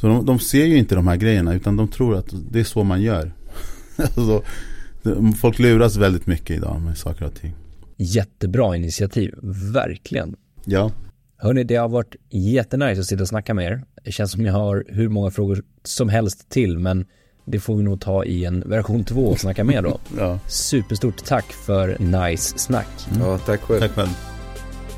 Så 0.00 0.06
de, 0.06 0.26
de, 0.26 0.38
ser 0.38 0.64
ju 0.64 0.76
inte 0.76 0.94
de 0.94 1.06
här 1.06 1.16
grejerna 1.16 1.54
utan 1.54 1.76
de 1.76 1.88
tror 1.88 2.16
att 2.16 2.34
det 2.50 2.60
är 2.60 2.64
så 2.64 2.84
man 2.84 3.02
gör. 3.02 3.32
alltså, 3.96 4.42
folk 5.40 5.58
luras 5.58 5.96
väldigt 5.96 6.26
mycket 6.26 6.56
idag 6.56 6.80
med 6.80 6.98
saker 6.98 7.24
och 7.24 7.34
ting. 7.34 7.54
Jättebra 7.96 8.76
initiativ, 8.76 9.34
verkligen. 9.72 10.36
Ja. 10.64 10.90
Hörni, 11.36 11.64
det 11.64 11.76
har 11.76 11.88
varit 11.88 12.16
jättenice 12.30 13.00
att 13.00 13.06
sitta 13.06 13.22
och 13.22 13.28
snacka 13.28 13.54
med 13.54 13.66
er. 13.66 13.84
Det 14.04 14.12
känns 14.12 14.32
som 14.32 14.42
ni 14.42 14.48
har 14.48 14.84
hur 14.88 15.08
många 15.08 15.30
frågor 15.30 15.62
som 15.84 16.08
helst 16.08 16.48
till, 16.48 16.78
men 16.78 17.06
det 17.44 17.60
får 17.60 17.76
vi 17.76 17.82
nog 17.82 18.00
ta 18.00 18.24
i 18.24 18.44
en 18.44 18.60
version 18.66 19.04
2 19.04 19.26
och 19.26 19.40
snacka 19.40 19.64
mer 19.64 19.82
då. 19.82 19.98
ja. 20.18 20.38
Superstort 20.48 21.24
tack 21.24 21.52
för 21.52 21.98
nice 21.98 22.58
snack. 22.58 22.88
Mm. 23.10 23.28
Ja, 23.28 23.38
tack 23.38 23.60
själv. 23.60 23.80
Tack 23.80 23.90
själv. 23.90 24.35